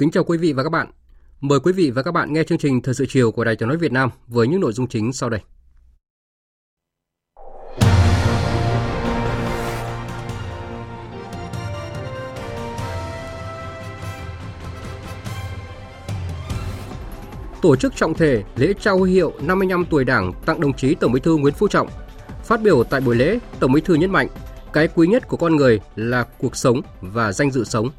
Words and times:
Kính 0.00 0.10
chào 0.10 0.24
quý 0.24 0.38
vị 0.38 0.52
và 0.52 0.62
các 0.62 0.68
bạn. 0.68 0.90
Mời 1.40 1.60
quý 1.60 1.72
vị 1.72 1.90
và 1.90 2.02
các 2.02 2.12
bạn 2.12 2.32
nghe 2.32 2.44
chương 2.44 2.58
trình 2.58 2.82
Thời 2.82 2.94
sự 2.94 3.06
chiều 3.08 3.32
của 3.32 3.44
Đài 3.44 3.56
Tiếng 3.56 3.68
nói 3.68 3.76
Việt 3.78 3.92
Nam 3.92 4.10
với 4.26 4.48
những 4.48 4.60
nội 4.60 4.72
dung 4.72 4.86
chính 4.86 5.12
sau 5.12 5.30
đây. 5.30 5.40
Tổ 17.62 17.76
chức 17.76 17.96
trọng 17.96 18.14
thể 18.14 18.42
lễ 18.56 18.72
trao 18.80 18.98
huy 18.98 19.12
hiệu 19.12 19.32
55 19.42 19.84
tuổi 19.90 20.04
Đảng 20.04 20.32
tặng 20.46 20.60
đồng 20.60 20.72
chí 20.72 20.94
Tổng 20.94 21.12
Bí 21.12 21.20
thư 21.20 21.36
Nguyễn 21.36 21.54
Phú 21.54 21.68
Trọng. 21.68 21.88
Phát 22.44 22.62
biểu 22.62 22.84
tại 22.84 23.00
buổi 23.00 23.16
lễ, 23.16 23.38
Tổng 23.60 23.72
Bí 23.72 23.80
thư 23.80 23.94
nhấn 23.94 24.10
mạnh, 24.10 24.28
cái 24.72 24.88
quý 24.94 25.06
nhất 25.06 25.28
của 25.28 25.36
con 25.36 25.56
người 25.56 25.80
là 25.96 26.26
cuộc 26.38 26.56
sống 26.56 26.80
và 27.00 27.32
danh 27.32 27.50
dự 27.50 27.64
sống. 27.64 27.90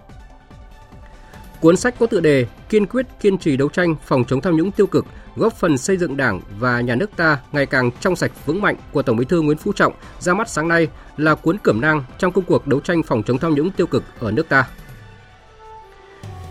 Cuốn 1.61 1.77
sách 1.77 1.95
có 1.99 2.05
tựa 2.05 2.19
đề 2.19 2.45
Kiên 2.69 2.85
quyết 2.85 3.05
kiên 3.21 3.37
trì 3.37 3.57
đấu 3.57 3.69
tranh 3.69 3.95
phòng 4.05 4.23
chống 4.27 4.41
tham 4.41 4.55
nhũng 4.55 4.71
tiêu 4.71 4.87
cực, 4.87 5.05
góp 5.35 5.53
phần 5.53 5.77
xây 5.77 5.97
dựng 5.97 6.17
Đảng 6.17 6.41
và 6.59 6.81
nhà 6.81 6.95
nước 6.95 7.09
ta 7.15 7.39
ngày 7.51 7.65
càng 7.65 7.91
trong 7.99 8.15
sạch 8.15 8.31
vững 8.45 8.61
mạnh 8.61 8.75
của 8.91 9.01
Tổng 9.01 9.17
Bí 9.17 9.25
thư 9.25 9.41
Nguyễn 9.41 9.57
Phú 9.57 9.73
Trọng 9.73 9.93
ra 10.19 10.33
mắt 10.33 10.49
sáng 10.49 10.67
nay 10.67 10.87
là 11.17 11.35
cuốn 11.35 11.57
cẩm 11.57 11.81
nang 11.81 12.03
trong 12.17 12.31
công 12.31 12.45
cuộc 12.45 12.67
đấu 12.67 12.79
tranh 12.79 13.03
phòng 13.03 13.23
chống 13.23 13.37
tham 13.37 13.55
nhũng 13.55 13.71
tiêu 13.71 13.87
cực 13.87 14.03
ở 14.19 14.31
nước 14.31 14.49
ta. 14.49 14.67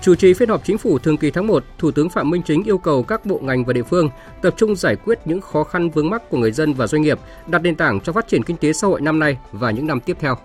Chủ 0.02 0.14
trì 0.14 0.34
phiên 0.34 0.48
họp 0.48 0.64
chính 0.64 0.78
phủ 0.78 0.98
thường 0.98 1.16
kỳ 1.16 1.30
tháng 1.30 1.46
1, 1.46 1.64
Thủ 1.78 1.90
tướng 1.90 2.10
Phạm 2.10 2.30
Minh 2.30 2.42
Chính 2.42 2.62
yêu 2.64 2.78
cầu 2.78 3.02
các 3.02 3.26
bộ 3.26 3.38
ngành 3.42 3.64
và 3.64 3.72
địa 3.72 3.82
phương 3.82 4.10
tập 4.42 4.54
trung 4.56 4.76
giải 4.76 4.96
quyết 4.96 5.18
những 5.24 5.40
khó 5.40 5.64
khăn 5.64 5.90
vướng 5.90 6.10
mắc 6.10 6.22
của 6.30 6.38
người 6.38 6.52
dân 6.52 6.74
và 6.74 6.86
doanh 6.86 7.02
nghiệp, 7.02 7.18
đặt 7.46 7.62
nền 7.62 7.76
tảng 7.76 8.00
cho 8.00 8.12
phát 8.12 8.28
triển 8.28 8.42
kinh 8.42 8.56
tế 8.56 8.72
xã 8.72 8.86
hội 8.86 9.00
năm 9.00 9.18
nay 9.18 9.38
và 9.52 9.70
những 9.70 9.86
năm 9.86 10.00
tiếp 10.00 10.16
theo. 10.20 10.36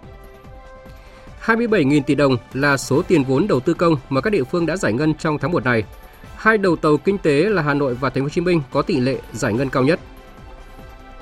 27.000 1.45 2.01
tỷ 2.01 2.15
đồng 2.15 2.37
là 2.53 2.77
số 2.77 3.01
tiền 3.01 3.23
vốn 3.23 3.47
đầu 3.47 3.59
tư 3.59 3.73
công 3.73 3.95
mà 4.09 4.21
các 4.21 4.29
địa 4.29 4.43
phương 4.43 4.65
đã 4.65 4.77
giải 4.77 4.93
ngân 4.93 5.13
trong 5.13 5.37
tháng 5.37 5.51
1 5.51 5.63
này. 5.63 5.83
Hai 6.35 6.57
đầu 6.57 6.75
tàu 6.75 6.97
kinh 6.97 7.17
tế 7.17 7.49
là 7.49 7.61
Hà 7.61 7.73
Nội 7.73 7.95
và 7.95 8.09
Thành 8.09 8.23
phố 8.23 8.25
Hồ 8.25 8.29
Chí 8.29 8.41
Minh 8.41 8.61
có 8.71 8.81
tỷ 8.81 8.99
lệ 8.99 9.17
giải 9.33 9.53
ngân 9.53 9.69
cao 9.69 9.83
nhất. 9.83 9.99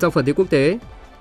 Trong 0.00 0.12
phần 0.12 0.24
tin 0.24 0.34
quốc 0.34 0.50
tế, 0.50 0.78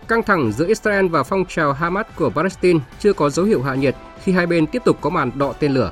căng 0.08 0.24
thẳng 0.24 0.52
giữa 0.52 0.68
Israel 0.68 1.08
và 1.08 1.24
phong 1.24 1.46
trào 1.46 1.74
Hamas 1.74 2.06
của 2.16 2.30
Palestine 2.30 2.80
chưa 3.00 3.14
có 3.14 3.30
dấu 3.30 3.46
hiệu 3.46 3.62
hạ 3.62 3.76
nhiệt 3.76 3.96
khi 4.24 4.32
hai 4.32 4.48
bên 4.48 4.68
tiếp 4.68 4.82
tục 4.86 4.98
có 5.02 5.10
màn 5.10 5.32
đọ 5.36 5.54
tên 5.60 5.74
lửa. 5.74 5.92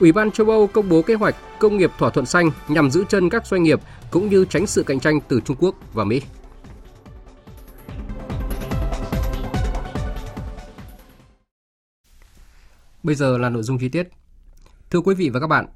Ủy 0.00 0.12
ban 0.12 0.30
châu 0.30 0.50
Âu 0.50 0.66
công 0.66 0.88
bố 0.88 1.02
kế 1.02 1.14
hoạch 1.14 1.34
công 1.58 1.76
nghiệp 1.76 1.90
thỏa 1.98 2.10
thuận 2.10 2.26
xanh 2.26 2.50
nhằm 2.68 2.90
giữ 2.90 3.04
chân 3.08 3.30
các 3.30 3.46
doanh 3.46 3.62
nghiệp 3.62 3.80
cũng 4.10 4.28
như 4.28 4.44
tránh 4.44 4.66
sự 4.66 4.82
cạnh 4.82 5.00
tranh 5.00 5.20
từ 5.28 5.40
Trung 5.40 5.56
Quốc 5.60 5.74
và 5.92 6.04
Mỹ. 6.04 6.22
Bây 13.04 13.14
giờ 13.14 13.38
là 13.38 13.48
nội 13.48 13.62
dung 13.62 13.78
chi 13.78 13.88
tiết. 13.88 14.08
Thưa 14.90 15.00
quý 15.00 15.14
vị 15.14 15.30
và 15.30 15.40
các 15.40 15.46
bạn, 15.46 15.66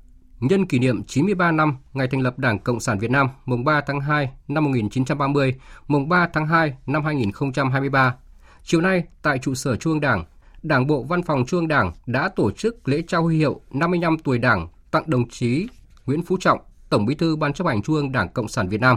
nhân 0.40 0.66
kỷ 0.66 0.78
niệm 0.78 1.04
93 1.04 1.52
năm 1.52 1.76
ngày 1.92 2.08
thành 2.10 2.20
lập 2.20 2.38
Đảng 2.38 2.58
Cộng 2.58 2.80
sản 2.80 2.98
Việt 2.98 3.10
Nam 3.10 3.28
mùng 3.44 3.64
3 3.64 3.80
tháng 3.86 4.00
2 4.00 4.30
năm 4.48 4.64
1930, 4.64 5.54
mùng 5.88 6.08
3 6.08 6.28
tháng 6.32 6.46
2 6.46 6.74
năm 6.86 7.04
2023, 7.04 8.14
chiều 8.62 8.80
nay 8.80 9.04
tại 9.22 9.38
trụ 9.38 9.54
sở 9.54 9.76
Trung 9.76 9.92
ương 9.92 10.00
Đảng, 10.00 10.24
Đảng 10.62 10.86
bộ 10.86 11.02
Văn 11.02 11.22
phòng 11.22 11.44
Trung 11.46 11.60
ương 11.60 11.68
Đảng 11.68 11.92
đã 12.06 12.28
tổ 12.28 12.50
chức 12.50 12.88
lễ 12.88 13.02
trao 13.06 13.22
huy 13.22 13.36
hiệu 13.36 13.60
55 13.70 14.16
tuổi 14.18 14.38
Đảng 14.38 14.68
tặng 14.90 15.04
đồng 15.06 15.28
chí 15.28 15.68
Nguyễn 16.06 16.22
Phú 16.22 16.36
Trọng, 16.40 16.60
Tổng 16.90 17.06
Bí 17.06 17.14
thư 17.14 17.36
Ban 17.36 17.52
chấp 17.52 17.66
hành 17.66 17.82
Trung 17.82 17.96
ương 17.96 18.12
Đảng 18.12 18.28
Cộng 18.28 18.48
sản 18.48 18.68
Việt 18.68 18.80
Nam. 18.80 18.96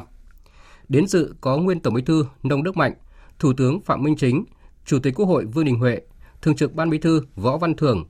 Đến 0.90 1.08
dự 1.08 1.36
có 1.41 1.58
nguyên 1.58 1.80
Tổng 1.80 1.94
Bí 1.94 2.02
thư 2.02 2.25
Nông 2.44 2.64
Đức 2.64 2.78
Mạnh, 2.78 2.94
Thủ 3.40 3.53
tướng 3.53 3.81
Phạm 3.81 4.03
Minh 4.03 4.16
Chính, 4.18 4.46
Chủ 4.86 5.00
tịch 5.00 5.14
Quốc 5.16 5.25
hội 5.25 5.46
Vương 5.46 5.66
Đình 5.66 5.80
Huệ, 5.80 6.02
Thường 6.41 6.56
trực 6.56 6.74
Ban 6.74 6.90
Bí 6.90 6.97
thư 6.97 7.25
Võ 7.36 7.58
Văn 7.58 7.75
Thưởng, 7.75 8.06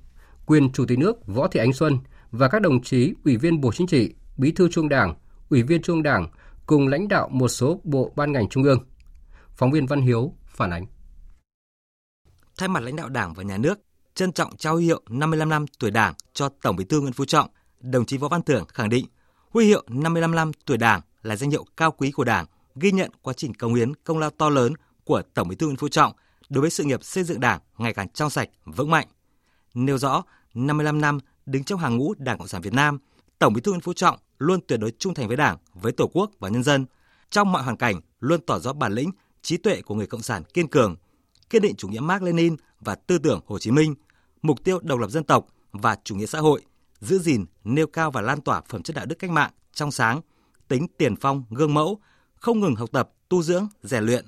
quyền 0.51 0.72
Chủ 0.72 0.85
tịch 0.85 1.00
nước 1.00 1.28
Võ 1.28 1.47
Thị 1.47 1.59
Ánh 1.59 1.73
Xuân 1.73 1.97
và 2.31 2.47
các 2.47 2.62
đồng 2.62 2.84
chí 2.84 3.13
Ủy 3.25 3.38
viên 3.38 3.62
Bộ 3.62 3.72
Chính 3.72 3.88
trị, 3.88 4.13
Bí 4.38 4.51
thư 4.51 4.69
Trung 4.72 4.89
Đảng, 4.89 5.16
Ủy 5.50 5.63
viên 5.63 5.81
Trung 5.81 6.03
Đảng 6.03 6.28
cùng 6.66 6.88
lãnh 6.88 7.07
đạo 7.07 7.29
một 7.29 7.47
số 7.47 7.81
bộ 7.84 8.12
ban 8.16 8.31
ngành 8.31 8.50
trung 8.50 8.63
ương. 8.63 8.79
Phóng 9.50 9.72
viên 9.72 9.85
Văn 9.85 10.01
Hiếu 10.01 10.34
phản 10.45 10.69
ánh. 10.69 10.85
Thay 12.57 12.69
mặt 12.69 12.84
lãnh 12.84 12.95
đạo 12.95 13.09
Đảng 13.09 13.34
và 13.34 13.44
Nhà 13.44 13.57
nước, 13.57 13.79
trân 14.16 14.31
trọng 14.31 14.57
trao 14.57 14.75
hiệu 14.75 15.01
55 15.09 15.50
năm 15.50 15.66
tuổi 15.79 15.91
Đảng 15.91 16.13
cho 16.34 16.50
Tổng 16.62 16.75
Bí 16.75 16.85
thư 16.85 17.01
Nguyễn 17.01 17.13
Phú 17.13 17.25
Trọng, 17.25 17.50
đồng 17.79 18.06
chí 18.06 18.18
Võ 18.18 18.28
Văn 18.28 18.41
Thưởng 18.41 18.66
khẳng 18.68 18.89
định 18.89 19.06
huy 19.50 19.66
hiệu 19.66 19.83
55 19.88 20.35
năm 20.35 20.51
tuổi 20.66 20.78
Đảng 20.78 21.01
là 21.22 21.35
danh 21.35 21.50
hiệu 21.51 21.66
cao 21.78 21.91
quý 21.91 22.12
của 22.12 22.23
Đảng, 22.23 22.45
ghi 22.75 22.91
nhận 22.91 23.12
quá 23.22 23.33
trình 23.38 23.53
công 23.53 23.75
hiến 23.75 23.95
công 23.95 24.19
lao 24.19 24.29
to 24.29 24.50
lớn 24.50 24.73
của 25.03 25.22
Tổng 25.33 25.47
Bí 25.47 25.56
thư 25.56 25.66
Nguyễn 25.66 25.78
Phú 25.78 25.88
Trọng 25.88 26.13
đối 26.50 26.62
với 26.62 26.69
sự 26.69 26.83
nghiệp 26.83 27.03
xây 27.03 27.23
dựng 27.23 27.39
Đảng 27.39 27.59
ngày 27.78 27.94
càng 27.94 28.09
trong 28.09 28.29
sạch, 28.29 28.50
vững 28.66 28.89
mạnh. 28.89 29.07
Nêu 29.73 29.97
rõ 29.97 30.23
55 30.53 31.01
năm 31.01 31.19
đứng 31.45 31.63
trong 31.63 31.79
hàng 31.79 31.97
ngũ 31.97 32.13
Đảng 32.17 32.38
Cộng 32.38 32.47
sản 32.47 32.62
Việt 32.62 32.73
Nam, 32.73 33.00
Tổng 33.39 33.53
Bí 33.53 33.62
thư 33.62 33.72
Nguyễn 33.72 33.81
Phú 33.81 33.94
Trọng 33.94 34.17
luôn 34.38 34.59
tuyệt 34.67 34.79
đối 34.79 34.91
trung 34.91 35.13
thành 35.13 35.28
với 35.28 35.38
Đảng, 35.38 35.57
với 35.73 35.91
Tổ 35.91 36.07
quốc 36.13 36.31
và 36.39 36.50
nhân 36.50 36.63
dân. 36.63 36.85
Trong 37.29 37.51
mọi 37.51 37.63
hoàn 37.63 37.78
cảnh 37.78 38.01
luôn 38.19 38.41
tỏ 38.45 38.59
rõ 38.59 38.73
bản 38.73 38.94
lĩnh, 38.94 39.12
trí 39.41 39.57
tuệ 39.57 39.81
của 39.81 39.95
người 39.95 40.07
cộng 40.07 40.22
sản 40.22 40.44
kiên 40.44 40.67
cường, 40.67 40.95
kiên 41.50 41.62
định 41.62 41.75
chủ 41.75 41.88
nghĩa 41.88 42.00
Mark 42.00 42.23
Lenin 42.23 42.56
và 42.79 42.95
tư 42.95 43.17
tưởng 43.17 43.39
Hồ 43.45 43.59
Chí 43.59 43.72
Minh, 43.72 43.95
mục 44.41 44.63
tiêu 44.63 44.79
độc 44.84 45.00
lập 45.00 45.09
dân 45.09 45.23
tộc 45.23 45.47
và 45.72 45.97
chủ 46.03 46.16
nghĩa 46.16 46.25
xã 46.25 46.39
hội, 46.39 46.62
giữ 47.00 47.19
gìn, 47.19 47.45
nêu 47.63 47.88
cao 47.88 48.12
và 48.12 48.22
lan 48.22 48.41
tỏa 48.41 48.62
phẩm 48.69 48.83
chất 48.83 48.95
đạo 48.95 49.06
đức 49.06 49.16
cách 49.19 49.31
mạng 49.31 49.51
trong 49.73 49.91
sáng, 49.91 50.22
tính 50.68 50.88
tiền 50.97 51.16
phong, 51.16 51.44
gương 51.50 51.73
mẫu, 51.73 52.00
không 52.35 52.59
ngừng 52.59 52.75
học 52.75 52.89
tập, 52.91 53.09
tu 53.29 53.44
dưỡng, 53.44 53.68
rèn 53.83 54.03
luyện. 54.03 54.25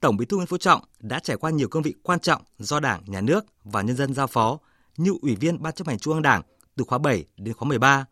Tổng 0.00 0.16
Bí 0.16 0.26
thư 0.26 0.36
Nguyễn 0.36 0.46
Phú 0.46 0.56
Trọng 0.56 0.82
đã 1.00 1.18
trải 1.18 1.36
qua 1.36 1.50
nhiều 1.50 1.68
cương 1.68 1.82
vị 1.82 1.94
quan 2.02 2.20
trọng 2.20 2.42
do 2.58 2.80
Đảng, 2.80 3.02
Nhà 3.06 3.20
nước 3.20 3.44
và 3.64 3.82
nhân 3.82 3.96
dân 3.96 4.14
giao 4.14 4.26
phó, 4.26 4.58
như 5.02 5.12
Ủy 5.22 5.36
viên 5.36 5.62
Ban 5.62 5.74
chấp 5.74 5.86
hành 5.86 5.98
Trung 5.98 6.14
ương 6.14 6.22
Đảng 6.22 6.42
từ 6.76 6.84
khóa 6.84 6.98
7 6.98 7.24
đến 7.36 7.54
khóa 7.54 7.68
13, 7.68 8.04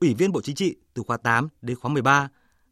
Ủy 0.00 0.14
viên 0.14 0.32
Bộ 0.32 0.40
Chính 0.40 0.54
trị 0.54 0.76
từ 0.94 1.02
khóa 1.06 1.16
8 1.16 1.48
đến 1.62 1.76
khóa 1.76 1.90
13, 1.92 2.28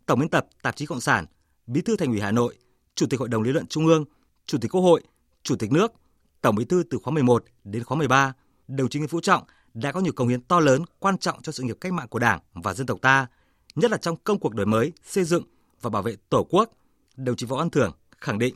Tổng 0.07 0.21
biên 0.21 0.29
tập 0.29 0.47
Tạp 0.63 0.77
chí 0.77 0.87
Cộng 0.87 1.01
sản, 1.01 1.27
Bí 1.67 1.81
thư 1.81 1.97
Thành 1.97 2.09
ủy 2.09 2.21
Hà 2.21 2.31
Nội, 2.31 2.57
Chủ 2.95 3.07
tịch 3.07 3.21
Hội 3.21 3.29
đồng 3.29 3.43
lý 3.43 3.53
luận 3.53 3.67
Trung 3.67 3.87
ương, 3.87 4.05
Chủ 4.47 4.59
tịch 4.59 4.71
Quốc 4.71 4.81
hội, 4.81 5.03
Chủ 5.43 5.57
tịch 5.57 5.73
nước, 5.73 5.93
Tổng 6.41 6.55
Bí 6.57 6.65
thư 6.65 6.83
từ 6.91 6.99
khóa 7.03 7.15
11 7.15 7.45
đến 7.65 7.85
khóa 7.85 7.99
13, 7.99 8.33
đồng 8.69 8.89
chí 8.89 8.99
Nguyễn 8.99 9.09
Phú 9.09 9.21
Trọng 9.21 9.45
đã 9.75 9.93
có 9.93 10.01
nhiều 10.01 10.13
công 10.13 10.29
hiến 10.29 10.41
to 10.41 10.61
lớn, 10.61 10.83
quan 10.99 11.19
trọng 11.19 11.43
cho 11.43 11.53
sự 11.53 11.63
nghiệp 11.63 11.77
cách 11.81 11.93
mạng 11.93 12.09
của 12.09 12.19
Đảng 12.19 12.41
và 12.55 12.75
dân 12.75 12.87
tộc 12.87 12.99
ta, 13.03 13.27
nhất 13.75 13.91
là 13.91 13.97
trong 13.97 14.17
công 14.25 14.39
cuộc 14.39 14.55
đổi 14.55 14.67
mới, 14.67 14.93
xây 15.05 15.25
dựng 15.25 15.45
và 15.81 15.91
bảo 15.91 16.03
vệ 16.03 16.17
Tổ 16.29 16.47
quốc. 16.51 16.71
Đồng 17.17 17.37
chí 17.37 17.47
Võ 17.47 17.57
Văn 17.57 17.71
Thưởng 17.71 17.93
khẳng 18.19 18.39
định: 18.39 18.55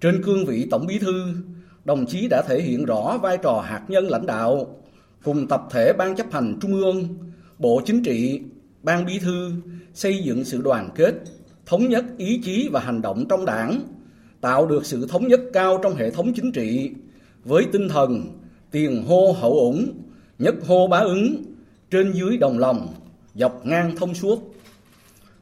Trên 0.00 0.22
cương 0.24 0.46
vị 0.46 0.66
Tổng 0.70 0.86
Bí 0.86 0.98
thư, 0.98 1.34
đồng 1.84 2.06
chí 2.06 2.28
đã 2.28 2.42
thể 2.42 2.62
hiện 2.62 2.84
rõ 2.84 3.18
vai 3.22 3.38
trò 3.42 3.60
hạt 3.66 3.82
nhân 3.88 4.10
lãnh 4.10 4.26
đạo 4.26 4.76
cùng 5.24 5.46
tập 5.48 5.62
thể 5.70 5.92
Ban 5.92 6.16
chấp 6.16 6.32
hành 6.32 6.58
Trung 6.60 6.72
ương, 6.72 7.08
Bộ 7.58 7.80
Chính 7.84 8.02
trị, 8.02 8.40
Ban 8.82 9.06
Bí 9.06 9.18
thư 9.18 9.52
xây 9.94 10.18
dựng 10.18 10.44
sự 10.44 10.62
đoàn 10.62 10.88
kết, 10.94 11.14
thống 11.66 11.88
nhất 11.88 12.04
ý 12.18 12.40
chí 12.44 12.68
và 12.72 12.80
hành 12.80 13.02
động 13.02 13.24
trong 13.28 13.44
đảng, 13.44 13.80
tạo 14.40 14.66
được 14.66 14.86
sự 14.86 15.06
thống 15.06 15.28
nhất 15.28 15.40
cao 15.52 15.78
trong 15.82 15.94
hệ 15.94 16.10
thống 16.10 16.32
chính 16.34 16.52
trị 16.52 16.90
với 17.44 17.66
tinh 17.72 17.88
thần 17.88 18.38
tiền 18.70 19.04
hô 19.06 19.32
hậu 19.40 19.52
ủng, 19.52 20.02
nhất 20.38 20.54
hô 20.66 20.88
bá 20.88 20.98
ứng, 20.98 21.44
trên 21.90 22.12
dưới 22.12 22.36
đồng 22.36 22.58
lòng, 22.58 22.88
dọc 23.34 23.66
ngang 23.66 23.96
thông 23.96 24.14
suốt. 24.14 24.54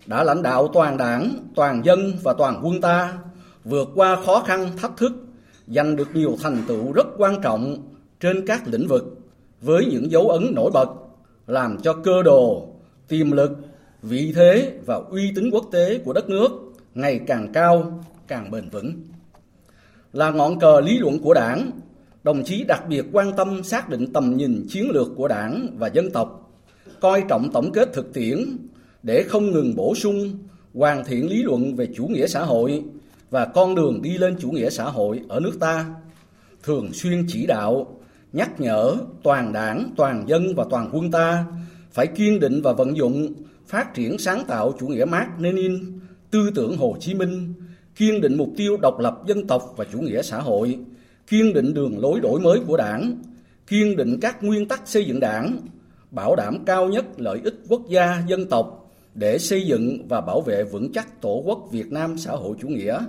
Đã 0.06 0.24
lãnh 0.24 0.42
đạo 0.42 0.68
toàn 0.72 0.96
đảng, 0.96 1.32
toàn 1.54 1.84
dân 1.84 2.12
và 2.22 2.34
toàn 2.38 2.60
quân 2.62 2.80
ta 2.80 3.18
vượt 3.64 3.88
qua 3.94 4.16
khó 4.26 4.42
khăn 4.46 4.70
thách 4.76 4.96
thức 4.96 5.25
giành 5.66 5.96
được 5.96 6.08
nhiều 6.14 6.36
thành 6.42 6.62
tựu 6.68 6.92
rất 6.92 7.06
quan 7.18 7.40
trọng 7.42 7.76
trên 8.20 8.46
các 8.46 8.68
lĩnh 8.68 8.88
vực 8.88 9.18
với 9.60 9.86
những 9.86 10.10
dấu 10.10 10.28
ấn 10.28 10.54
nổi 10.54 10.70
bật 10.74 10.88
làm 11.46 11.78
cho 11.82 11.92
cơ 11.92 12.22
đồ, 12.22 12.68
tiềm 13.08 13.30
lực, 13.30 13.50
vị 14.02 14.32
thế 14.36 14.72
và 14.86 14.94
uy 14.94 15.32
tín 15.34 15.50
quốc 15.52 15.64
tế 15.72 15.98
của 15.98 16.12
đất 16.12 16.28
nước 16.28 16.50
ngày 16.94 17.20
càng 17.26 17.52
cao, 17.52 18.04
càng 18.28 18.50
bền 18.50 18.68
vững. 18.68 18.92
Là 20.12 20.30
ngọn 20.30 20.58
cờ 20.58 20.80
lý 20.80 20.98
luận 20.98 21.18
của 21.18 21.34
Đảng, 21.34 21.70
đồng 22.26 22.44
chí 22.44 22.64
đặc 22.64 22.82
biệt 22.88 23.04
quan 23.12 23.32
tâm 23.36 23.62
xác 23.62 23.88
định 23.88 24.12
tầm 24.12 24.36
nhìn 24.36 24.66
chiến 24.68 24.90
lược 24.90 25.08
của 25.16 25.28
đảng 25.28 25.68
và 25.78 25.86
dân 25.86 26.10
tộc, 26.10 26.52
coi 27.00 27.24
trọng 27.28 27.50
tổng 27.52 27.72
kết 27.72 27.92
thực 27.92 28.12
tiễn 28.12 28.38
để 29.02 29.22
không 29.22 29.50
ngừng 29.50 29.76
bổ 29.76 29.94
sung, 29.94 30.38
hoàn 30.74 31.04
thiện 31.04 31.28
lý 31.30 31.42
luận 31.42 31.76
về 31.76 31.88
chủ 31.96 32.06
nghĩa 32.06 32.26
xã 32.26 32.42
hội 32.42 32.84
và 33.30 33.44
con 33.44 33.74
đường 33.74 34.02
đi 34.02 34.18
lên 34.18 34.36
chủ 34.40 34.50
nghĩa 34.50 34.70
xã 34.70 34.84
hội 34.84 35.20
ở 35.28 35.40
nước 35.40 35.56
ta, 35.60 35.86
thường 36.62 36.92
xuyên 36.92 37.24
chỉ 37.28 37.46
đạo, 37.46 37.98
nhắc 38.32 38.60
nhở 38.60 38.96
toàn 39.22 39.52
đảng, 39.52 39.90
toàn 39.96 40.24
dân 40.28 40.54
và 40.56 40.64
toàn 40.70 40.90
quân 40.92 41.10
ta 41.10 41.44
phải 41.92 42.06
kiên 42.06 42.40
định 42.40 42.62
và 42.62 42.72
vận 42.72 42.96
dụng 42.96 43.32
phát 43.66 43.94
triển 43.94 44.18
sáng 44.18 44.44
tạo 44.48 44.72
chủ 44.80 44.86
nghĩa 44.86 45.04
Mark 45.04 45.28
Lenin, 45.38 46.00
tư 46.30 46.50
tưởng 46.54 46.76
Hồ 46.76 46.96
Chí 47.00 47.14
Minh, 47.14 47.54
kiên 47.96 48.20
định 48.20 48.36
mục 48.36 48.50
tiêu 48.56 48.76
độc 48.82 48.98
lập 48.98 49.18
dân 49.26 49.46
tộc 49.46 49.74
và 49.76 49.84
chủ 49.92 49.98
nghĩa 49.98 50.22
xã 50.22 50.40
hội, 50.40 50.78
kiên 51.26 51.52
định 51.52 51.74
đường 51.74 51.98
lối 51.98 52.20
đổi 52.20 52.40
mới 52.40 52.60
của 52.66 52.76
đảng, 52.76 53.16
kiên 53.66 53.96
định 53.96 54.20
các 54.20 54.42
nguyên 54.42 54.68
tắc 54.68 54.88
xây 54.88 55.04
dựng 55.04 55.20
đảng, 55.20 55.58
bảo 56.10 56.36
đảm 56.36 56.64
cao 56.66 56.88
nhất 56.88 57.04
lợi 57.16 57.40
ích 57.44 57.54
quốc 57.68 57.82
gia 57.88 58.22
dân 58.26 58.46
tộc 58.46 58.85
để 59.16 59.38
xây 59.38 59.66
dựng 59.66 60.08
và 60.08 60.20
bảo 60.20 60.40
vệ 60.40 60.64
vững 60.64 60.92
chắc 60.92 61.20
tổ 61.20 61.42
quốc 61.44 61.68
Việt 61.70 61.92
Nam 61.92 62.18
xã 62.18 62.32
hội 62.32 62.56
chủ 62.60 62.68
nghĩa. 62.68 63.00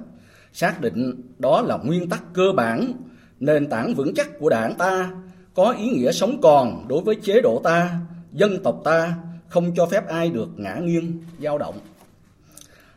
Xác 0.54 0.82
định 0.82 1.22
đó 1.40 1.62
là 1.62 1.78
nguyên 1.78 2.10
tắc 2.10 2.24
cơ 2.34 2.52
bản, 2.56 2.94
nền 3.40 3.68
tảng 3.70 3.94
vững 3.94 4.14
chắc 4.16 4.40
của 4.40 4.50
đảng 4.50 4.76
ta, 4.76 5.12
có 5.54 5.72
ý 5.72 5.90
nghĩa 5.90 6.12
sống 6.12 6.42
còn 6.42 6.86
đối 6.88 7.02
với 7.02 7.16
chế 7.16 7.42
độ 7.42 7.62
ta, 7.64 8.00
dân 8.34 8.64
tộc 8.64 8.82
ta, 8.84 9.16
không 9.50 9.72
cho 9.76 9.86
phép 9.86 10.08
ai 10.08 10.30
được 10.30 10.50
ngã 10.58 10.76
nghiêng, 10.76 11.24
dao 11.44 11.58
động. 11.58 11.80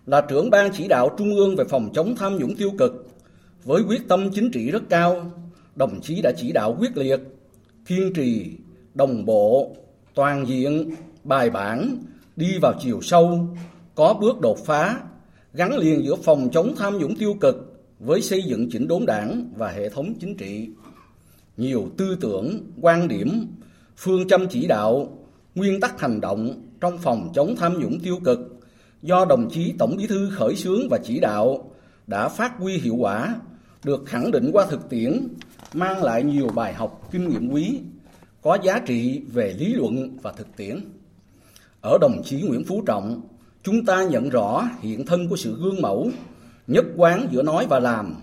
Là 0.06 0.20
trưởng 0.20 0.50
ban 0.50 0.70
chỉ 0.72 0.88
đạo 0.88 1.14
Trung 1.18 1.34
ương 1.36 1.56
về 1.56 1.64
phòng 1.64 1.90
chống 1.94 2.16
tham 2.16 2.36
nhũng 2.36 2.56
tiêu 2.56 2.70
cực, 2.78 3.08
với 3.64 3.82
quyết 3.82 4.08
tâm 4.08 4.30
chính 4.34 4.50
trị 4.50 4.70
rất 4.70 4.82
cao, 4.88 5.30
đồng 5.76 6.00
chí 6.00 6.22
đã 6.22 6.32
chỉ 6.36 6.52
đạo 6.52 6.76
quyết 6.80 6.96
liệt, 6.96 7.20
kiên 7.86 8.12
trì, 8.12 8.50
đồng 8.94 9.24
bộ, 9.24 9.76
toàn 10.14 10.46
diện, 10.48 10.90
bài 11.24 11.50
bản, 11.50 11.96
đi 12.40 12.58
vào 12.58 12.74
chiều 12.80 13.00
sâu, 13.02 13.48
có 13.94 14.14
bước 14.20 14.40
đột 14.40 14.58
phá, 14.66 15.00
gắn 15.52 15.78
liền 15.78 16.04
giữa 16.04 16.16
phòng 16.16 16.48
chống 16.52 16.74
tham 16.76 16.98
nhũng 16.98 17.16
tiêu 17.16 17.34
cực 17.40 17.82
với 17.98 18.22
xây 18.22 18.42
dựng 18.42 18.70
chỉnh 18.70 18.88
đốn 18.88 19.06
đảng 19.06 19.52
và 19.56 19.68
hệ 19.68 19.88
thống 19.88 20.14
chính 20.20 20.36
trị. 20.36 20.68
Nhiều 21.56 21.88
tư 21.96 22.16
tưởng, 22.20 22.60
quan 22.80 23.08
điểm, 23.08 23.46
phương 23.96 24.28
châm 24.28 24.48
chỉ 24.48 24.66
đạo, 24.66 25.18
nguyên 25.54 25.80
tắc 25.80 26.00
hành 26.00 26.20
động 26.20 26.62
trong 26.80 26.98
phòng 26.98 27.32
chống 27.34 27.56
tham 27.56 27.80
nhũng 27.80 28.00
tiêu 28.00 28.18
cực 28.24 28.38
do 29.02 29.24
đồng 29.24 29.48
chí 29.50 29.74
Tổng 29.78 29.96
Bí 29.96 30.06
thư 30.06 30.30
khởi 30.30 30.56
xướng 30.56 30.88
và 30.90 30.98
chỉ 31.04 31.20
đạo 31.20 31.70
đã 32.06 32.28
phát 32.28 32.58
huy 32.58 32.78
hiệu 32.78 32.96
quả, 32.98 33.36
được 33.84 34.02
khẳng 34.06 34.30
định 34.30 34.50
qua 34.52 34.66
thực 34.70 34.88
tiễn, 34.88 35.28
mang 35.74 36.02
lại 36.02 36.22
nhiều 36.22 36.48
bài 36.54 36.74
học 36.74 37.08
kinh 37.12 37.28
nghiệm 37.28 37.50
quý, 37.50 37.80
có 38.42 38.58
giá 38.62 38.78
trị 38.86 39.22
về 39.32 39.54
lý 39.58 39.74
luận 39.74 40.18
và 40.22 40.32
thực 40.32 40.56
tiễn. 40.56 40.80
Ở 41.80 41.98
đồng 42.00 42.22
chí 42.24 42.42
Nguyễn 42.42 42.64
Phú 42.64 42.82
Trọng, 42.86 43.20
chúng 43.62 43.84
ta 43.84 44.04
nhận 44.04 44.28
rõ 44.28 44.68
hiện 44.80 45.06
thân 45.06 45.28
của 45.28 45.36
sự 45.36 45.56
gương 45.60 45.82
mẫu, 45.82 46.10
nhất 46.66 46.84
quán 46.96 47.26
giữa 47.30 47.42
nói 47.42 47.66
và 47.70 47.80
làm, 47.80 48.14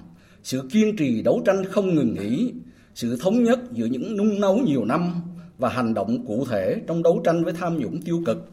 sự 0.44 0.70
kiên 0.72 0.96
trì 0.96 1.22
đấu 1.22 1.42
tranh 1.46 1.66
không 1.66 1.96
ngừng 1.96 2.14
nghỉ, 2.14 2.54
sự 2.96 3.18
thống 3.22 3.44
nhất 3.44 3.60
giữa 3.72 3.86
những 3.86 4.18
nung 4.18 4.42
nấu 4.42 4.58
nhiều 4.58 4.86
năm 4.86 5.14
và 5.58 5.70
hành 5.70 5.94
động 5.94 6.26
cụ 6.26 6.46
thể 6.50 6.82
trong 6.88 7.04
đấu 7.04 7.22
tranh 7.24 7.44
với 7.44 7.54
tham 7.54 7.78
nhũng 7.78 8.02
tiêu 8.02 8.22
cực. 8.26 8.50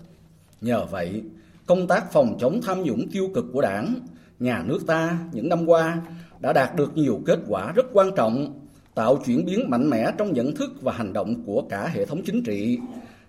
Nhờ 0.60 0.86
vậy, 0.90 1.22
công 1.66 1.86
tác 1.86 2.12
phòng 2.12 2.36
chống 2.40 2.60
tham 2.62 2.82
nhũng 2.82 3.08
tiêu 3.08 3.30
cực 3.34 3.44
của 3.52 3.60
Đảng, 3.60 3.94
nhà 4.40 4.64
nước 4.66 4.86
ta 4.86 5.18
những 5.32 5.48
năm 5.48 5.66
qua 5.66 6.02
đã 6.40 6.52
đạt 6.52 6.76
được 6.76 6.96
nhiều 6.96 7.20
kết 7.26 7.38
quả 7.48 7.72
rất 7.72 7.86
quan 7.92 8.10
trọng, 8.16 8.60
tạo 8.94 9.22
chuyển 9.26 9.44
biến 9.44 9.70
mạnh 9.70 9.90
mẽ 9.90 10.12
trong 10.18 10.32
nhận 10.32 10.54
thức 10.54 10.70
và 10.82 10.92
hành 10.92 11.12
động 11.12 11.44
của 11.46 11.62
cả 11.70 11.90
hệ 11.94 12.06
thống 12.06 12.22
chính 12.26 12.42
trị, 12.42 12.78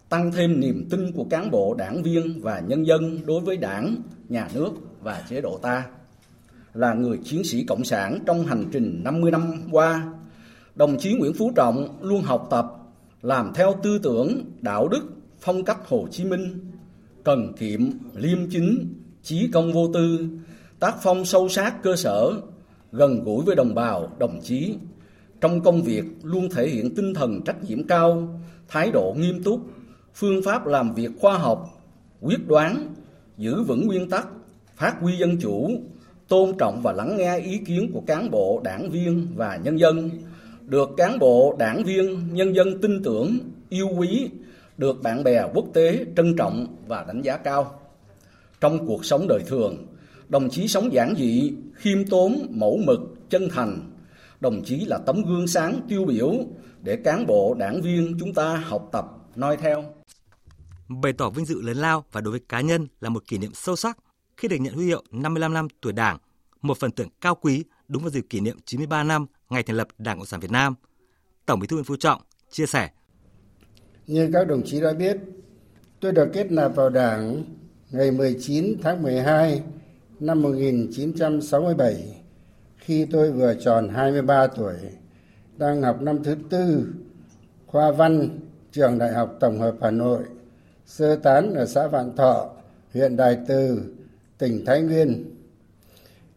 tăng 0.10 0.32
thêm 0.32 0.60
niềm 0.60 0.88
tin 0.90 1.12
của 1.12 1.24
cán 1.24 1.52
bộ, 1.52 1.74
đảng 1.74 2.04
viên 2.04 2.42
và 2.42 2.60
nhân 2.60 2.88
dân 2.88 3.20
đối 3.26 3.42
với 3.42 3.58
Đảng, 3.58 3.96
nhà 4.30 4.50
nước 4.54 4.70
và 5.02 5.24
chế 5.30 5.42
độ 5.42 5.58
ta. 5.62 5.86
Là 6.74 6.94
người 6.94 7.20
chiến 7.24 7.44
sĩ 7.44 7.64
cộng 7.64 7.84
sản 7.84 8.20
trong 8.26 8.46
hành 8.46 8.66
trình 8.72 9.02
50 9.04 9.32
năm 9.32 9.62
qua, 9.72 10.14
đồng 10.76 10.98
chí 11.00 11.14
Nguyễn 11.14 11.34
Phú 11.34 11.52
Trọng 11.56 11.98
luôn 12.02 12.22
học 12.22 12.48
tập, 12.50 12.66
làm 13.22 13.52
theo 13.56 13.76
tư 13.84 14.00
tưởng, 14.04 14.42
đạo 14.62 14.88
đức, 14.88 15.02
phong 15.40 15.64
cách 15.64 15.88
Hồ 15.88 16.08
Chí 16.12 16.26
Minh, 16.26 16.60
cần 17.24 17.54
kiệm, 17.60 17.82
liêm 18.16 18.50
chính, 18.50 18.94
chí 19.24 19.50
công 19.54 19.74
vô 19.74 19.92
tư, 19.94 20.28
tác 20.80 20.96
phong 21.04 21.26
sâu 21.26 21.50
sát 21.50 21.84
cơ 21.84 21.96
sở, 21.96 22.32
gần 22.92 23.24
gũi 23.24 23.46
với 23.46 23.56
đồng 23.56 23.76
bào, 23.76 24.12
đồng 24.20 24.40
chí. 24.44 24.76
Trong 25.42 25.62
công 25.62 25.82
việc 25.82 26.04
luôn 26.24 26.50
thể 26.50 26.70
hiện 26.70 26.96
tinh 26.96 27.14
thần 27.14 27.42
trách 27.46 27.64
nhiệm 27.64 27.88
cao, 27.88 28.40
thái 28.68 28.92
độ 28.92 29.16
nghiêm 29.18 29.44
túc, 29.44 29.62
phương 30.16 30.42
pháp 30.44 30.68
làm 30.68 30.94
việc 30.94 31.12
khoa 31.20 31.38
học, 31.38 31.84
quyết 32.22 32.48
đoán, 32.48 32.96
giữ 33.38 33.64
vững 33.64 33.88
nguyên 33.88 34.10
tắc, 34.10 34.28
phát 34.76 34.96
huy 35.02 35.18
dân 35.18 35.38
chủ, 35.42 35.72
tôn 36.28 36.58
trọng 36.58 36.82
và 36.84 36.94
lắng 36.94 37.18
nghe 37.18 37.40
ý 37.40 37.58
kiến 37.58 37.92
của 37.94 38.02
cán 38.08 38.32
bộ, 38.32 38.62
đảng 38.64 38.90
viên 38.90 39.28
và 39.36 39.60
nhân 39.64 39.80
dân, 39.80 40.10
được 40.62 40.90
cán 40.98 41.20
bộ, 41.20 41.56
đảng 41.60 41.84
viên, 41.84 42.34
nhân 42.34 42.56
dân 42.56 42.82
tin 42.82 43.04
tưởng, 43.04 43.38
yêu 43.70 43.90
quý, 43.98 44.30
được 44.78 45.04
bạn 45.04 45.24
bè 45.24 45.44
quốc 45.54 45.66
tế 45.74 46.06
trân 46.18 46.36
trọng 46.38 46.68
và 46.88 47.06
đánh 47.08 47.22
giá 47.22 47.38
cao. 47.38 47.80
Trong 48.62 48.88
cuộc 48.88 49.06
sống 49.06 49.26
đời 49.30 49.42
thường, 49.48 49.86
đồng 50.30 50.50
chí 50.50 50.68
sống 50.68 50.94
giản 50.94 51.14
dị, 51.18 51.54
khiêm 51.74 52.06
tốn, 52.06 52.48
mẫu 52.50 52.80
mực, 52.86 53.00
chân 53.30 53.50
thành. 53.50 53.80
Đồng 54.40 54.64
chí 54.64 54.86
là 54.86 54.98
tấm 55.06 55.24
gương 55.24 55.48
sáng 55.48 55.80
tiêu 55.90 56.06
biểu 56.06 56.34
để 56.84 56.96
cán 56.96 57.26
bộ, 57.28 57.56
đảng 57.60 57.82
viên 57.82 58.18
chúng 58.20 58.34
ta 58.34 58.56
học 58.56 58.90
tập, 58.92 59.15
noi 59.38 59.58
theo. 59.58 59.84
Bày 60.88 61.14
tỏ 61.14 61.30
vinh 61.30 61.46
dự 61.46 61.62
lớn 61.62 61.78
lao 61.78 62.06
và 62.12 62.22
đối 62.22 62.32
với 62.32 62.40
cá 62.50 62.62
nhân 62.62 62.88
là 63.02 63.10
một 63.10 63.28
kỷ 63.28 63.38
niệm 63.38 63.52
sâu 63.54 63.76
sắc 63.76 63.98
khi 64.38 64.48
được 64.48 64.58
nhận 64.60 64.74
huy 64.74 64.86
hiệu 64.86 65.04
55 65.12 65.54
năm 65.54 65.68
tuổi 65.82 65.94
Đảng, 65.94 66.18
một 66.62 66.78
phần 66.78 66.92
thưởng 66.92 67.10
cao 67.22 67.36
quý 67.36 67.64
đúng 67.88 68.04
vào 68.04 68.10
dịp 68.10 68.26
kỷ 68.30 68.40
niệm 68.40 68.58
93 68.66 69.04
năm 69.04 69.26
ngày 69.50 69.64
thành 69.64 69.76
lập 69.76 69.88
Đảng 69.98 70.18
Cộng 70.18 70.26
sản 70.26 70.40
Việt 70.40 70.52
Nam. 70.52 70.76
Tổng 71.46 71.60
Bí 71.60 71.68
thư 71.68 71.76
Nguyễn 71.76 71.86
Phú 71.86 71.96
Trọng 71.96 72.22
chia 72.52 72.66
sẻ: 72.66 72.90
Như 74.08 74.30
các 74.34 74.48
đồng 74.48 74.62
chí 74.66 74.82
đã 74.82 74.94
biết, 74.94 75.18
tôi 76.00 76.12
được 76.12 76.30
kết 76.34 76.52
nạp 76.52 76.76
vào 76.76 76.90
Đảng 76.90 77.44
ngày 77.92 78.12
19 78.12 78.76
tháng 78.84 79.04
12 79.04 79.62
năm 80.20 80.42
1967 80.42 82.22
khi 82.78 83.06
tôi 83.12 83.32
vừa 83.32 83.54
tròn 83.54 83.90
23 83.90 84.48
tuổi, 84.48 84.76
đang 85.58 85.82
học 85.82 86.02
năm 86.02 86.24
thứ 86.24 86.36
tư, 86.50 86.94
khoa 87.68 87.92
văn, 87.92 88.40
trường 88.76 88.98
Đại 88.98 89.14
học 89.14 89.36
Tổng 89.40 89.60
hợp 89.60 89.76
Hà 89.82 89.92
Nội, 89.92 90.24
sơ 90.86 91.16
tán 91.16 91.54
ở 91.54 91.66
xã 91.66 91.88
Vạn 91.88 92.16
Thọ, 92.16 92.50
huyện 92.94 93.18
đài 93.18 93.38
Từ, 93.48 93.82
tỉnh 94.38 94.66
Thái 94.66 94.82
Nguyên. 94.82 95.36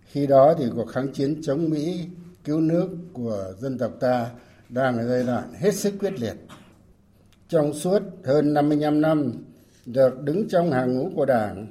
Khi 0.06 0.26
đó 0.26 0.54
thì 0.58 0.64
cuộc 0.74 0.84
kháng 0.84 1.12
chiến 1.12 1.42
chống 1.42 1.70
Mỹ 1.70 2.06
cứu 2.44 2.60
nước 2.60 2.88
của 3.12 3.52
dân 3.58 3.78
tộc 3.78 3.90
ta 4.00 4.30
đang 4.68 4.98
ở 4.98 5.06
giai 5.08 5.22
đoạn 5.22 5.52
hết 5.58 5.74
sức 5.74 5.94
quyết 6.00 6.20
liệt. 6.20 6.34
Trong 7.48 7.74
suốt 7.74 8.02
hơn 8.24 8.54
55 8.54 9.00
năm 9.00 9.32
được 9.86 10.22
đứng 10.22 10.48
trong 10.48 10.70
hàng 10.70 10.98
ngũ 10.98 11.10
của 11.16 11.24
Đảng, 11.24 11.66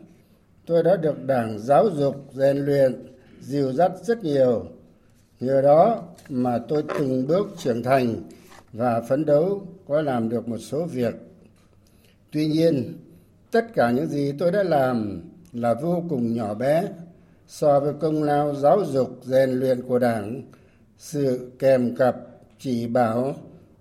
tôi 0.65 0.83
đã 0.83 0.95
được 0.95 1.23
Đảng 1.25 1.59
giáo 1.59 1.89
dục, 1.95 2.15
rèn 2.33 2.57
luyện, 2.57 3.15
dìu 3.41 3.73
dắt 3.73 3.91
rất 4.03 4.23
nhiều. 4.23 4.65
Nhờ 5.39 5.61
đó 5.61 6.03
mà 6.29 6.59
tôi 6.67 6.83
từng 6.99 7.27
bước 7.27 7.47
trưởng 7.57 7.83
thành 7.83 8.15
và 8.73 9.01
phấn 9.01 9.25
đấu 9.25 9.67
có 9.87 10.01
làm 10.01 10.29
được 10.29 10.47
một 10.47 10.57
số 10.57 10.85
việc. 10.85 11.15
Tuy 12.31 12.47
nhiên, 12.47 12.93
tất 13.51 13.73
cả 13.73 13.91
những 13.91 14.07
gì 14.07 14.33
tôi 14.39 14.51
đã 14.51 14.63
làm 14.63 15.21
là 15.53 15.73
vô 15.73 16.03
cùng 16.09 16.33
nhỏ 16.33 16.53
bé 16.53 16.83
so 17.47 17.79
với 17.79 17.93
công 17.99 18.23
lao 18.23 18.55
giáo 18.55 18.85
dục 18.85 19.19
rèn 19.23 19.49
luyện 19.49 19.81
của 19.81 19.99
Đảng, 19.99 20.41
sự 20.97 21.51
kèm 21.59 21.95
cặp 21.95 22.15
chỉ 22.59 22.87
bảo 22.87 23.35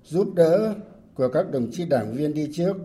giúp 0.04 0.34
đỡ 0.34 0.74
của 1.14 1.28
các 1.28 1.50
đồng 1.50 1.70
chí 1.72 1.84
đảng 1.84 2.14
viên 2.14 2.34
đi 2.34 2.50
trước, 2.52 2.76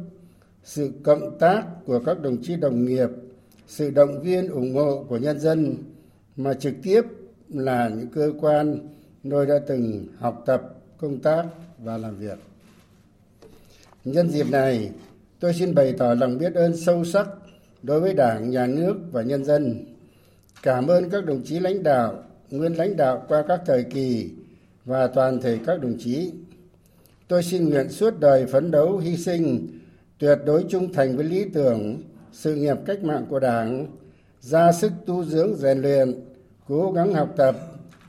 sự 0.63 0.91
cộng 1.03 1.39
tác 1.39 1.63
của 1.85 1.99
các 2.05 2.21
đồng 2.21 2.37
chí 2.43 2.55
đồng 2.55 2.85
nghiệp, 2.85 3.09
sự 3.67 3.89
động 3.89 4.21
viên 4.21 4.47
ủng 4.47 4.75
hộ 4.75 5.05
của 5.09 5.17
nhân 5.17 5.39
dân 5.39 5.75
mà 6.35 6.53
trực 6.53 6.73
tiếp 6.83 7.01
là 7.49 7.89
những 7.89 8.07
cơ 8.07 8.31
quan 8.41 8.79
tôi 9.29 9.45
đã 9.45 9.55
từng 9.67 10.07
học 10.17 10.43
tập, 10.45 10.61
công 10.97 11.19
tác 11.19 11.45
và 11.79 11.97
làm 11.97 12.17
việc. 12.17 12.50
Nhân 14.05 14.29
dịp 14.29 14.49
này, 14.51 14.91
tôi 15.39 15.53
xin 15.53 15.75
bày 15.75 15.93
tỏ 15.97 16.13
lòng 16.13 16.37
biết 16.37 16.53
ơn 16.53 16.77
sâu 16.77 17.05
sắc 17.05 17.27
đối 17.83 17.99
với 17.99 18.13
Đảng, 18.13 18.49
Nhà 18.49 18.67
nước 18.67 18.95
và 19.11 19.21
nhân 19.21 19.45
dân. 19.45 19.85
Cảm 20.63 20.87
ơn 20.87 21.09
các 21.09 21.25
đồng 21.25 21.41
chí 21.43 21.59
lãnh 21.59 21.83
đạo, 21.83 22.23
nguyên 22.51 22.73
lãnh 22.73 22.97
đạo 22.97 23.25
qua 23.27 23.43
các 23.47 23.61
thời 23.65 23.83
kỳ 23.83 24.29
và 24.85 25.07
toàn 25.07 25.41
thể 25.41 25.57
các 25.65 25.81
đồng 25.81 25.97
chí. 25.99 26.31
Tôi 27.27 27.43
xin 27.43 27.69
nguyện 27.69 27.89
suốt 27.89 28.19
đời 28.19 28.45
phấn 28.45 28.71
đấu 28.71 28.97
hy 28.97 29.17
sinh, 29.17 29.67
tuyệt 30.19 30.39
đối 30.45 30.65
trung 30.69 30.93
thành 30.93 31.17
với 31.17 31.25
lý 31.25 31.45
tưởng, 31.53 32.01
sự 32.31 32.55
nghiệp 32.55 32.77
cách 32.85 33.03
mạng 33.03 33.25
của 33.29 33.39
Đảng, 33.39 33.87
ra 34.41 34.71
sức 34.71 34.91
tu 35.05 35.23
dưỡng 35.23 35.55
rèn 35.55 35.81
luyện, 35.81 36.13
cố 36.67 36.91
gắng 36.91 37.13
học 37.13 37.33
tập, 37.37 37.55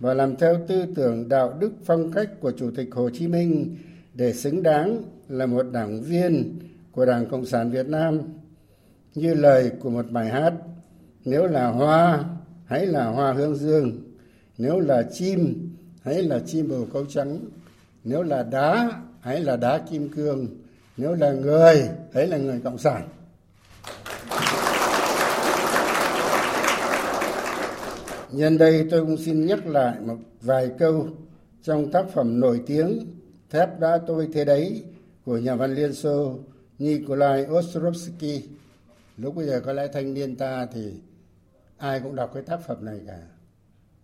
và 0.00 0.14
làm 0.14 0.36
theo 0.36 0.56
tư 0.68 0.84
tưởng 0.94 1.28
đạo 1.28 1.54
đức 1.60 1.72
phong 1.84 2.12
cách 2.12 2.40
của 2.40 2.52
Chủ 2.52 2.70
tịch 2.76 2.88
Hồ 2.92 3.10
Chí 3.10 3.26
Minh 3.26 3.76
để 4.14 4.32
xứng 4.32 4.62
đáng 4.62 5.02
là 5.32 5.46
một 5.46 5.66
đảng 5.72 6.00
viên 6.00 6.58
của 6.92 7.06
Đảng 7.06 7.26
Cộng 7.26 7.46
sản 7.46 7.70
Việt 7.70 7.88
Nam. 7.88 8.20
Như 9.14 9.34
lời 9.34 9.72
của 9.80 9.90
một 9.90 10.10
bài 10.10 10.28
hát, 10.28 10.52
nếu 11.24 11.46
là 11.46 11.66
hoa, 11.66 12.24
hãy 12.64 12.86
là 12.86 13.06
hoa 13.06 13.32
hương 13.32 13.56
dương, 13.56 13.92
nếu 14.58 14.80
là 14.80 15.02
chim, 15.12 15.70
hãy 16.02 16.22
là 16.22 16.38
chim 16.46 16.68
bồ 16.68 16.86
câu 16.92 17.04
trắng, 17.06 17.38
nếu 18.04 18.22
là 18.22 18.42
đá, 18.42 18.92
hãy 19.20 19.40
là 19.40 19.56
đá 19.56 19.78
kim 19.78 20.08
cương, 20.08 20.46
nếu 20.96 21.14
là 21.14 21.32
người, 21.32 21.88
hãy 22.14 22.26
là 22.26 22.36
người 22.36 22.60
Cộng 22.64 22.78
sản. 22.78 23.08
Nhân 28.32 28.58
đây 28.58 28.88
tôi 28.90 29.00
cũng 29.00 29.16
xin 29.16 29.46
nhắc 29.46 29.66
lại 29.66 29.94
một 30.00 30.16
vài 30.40 30.70
câu 30.78 31.08
trong 31.62 31.92
tác 31.92 32.04
phẩm 32.14 32.40
nổi 32.40 32.60
tiếng 32.66 33.06
Thép 33.50 33.80
đã 33.80 33.98
tôi 34.06 34.28
thế 34.32 34.44
đấy 34.44 34.82
của 35.24 35.38
nhà 35.38 35.54
văn 35.54 35.74
Liên 35.74 35.92
Xô 35.92 36.38
Nikolai 36.78 37.46
Ostrovsky. 37.46 38.42
Lúc 39.16 39.34
bây 39.34 39.46
giờ 39.46 39.60
có 39.64 39.72
lẽ 39.72 39.88
thanh 39.92 40.14
niên 40.14 40.36
ta 40.36 40.66
thì 40.72 40.92
ai 41.76 42.00
cũng 42.00 42.14
đọc 42.14 42.30
cái 42.34 42.42
tác 42.42 42.60
phẩm 42.66 42.84
này 42.84 43.00
cả. 43.06 43.18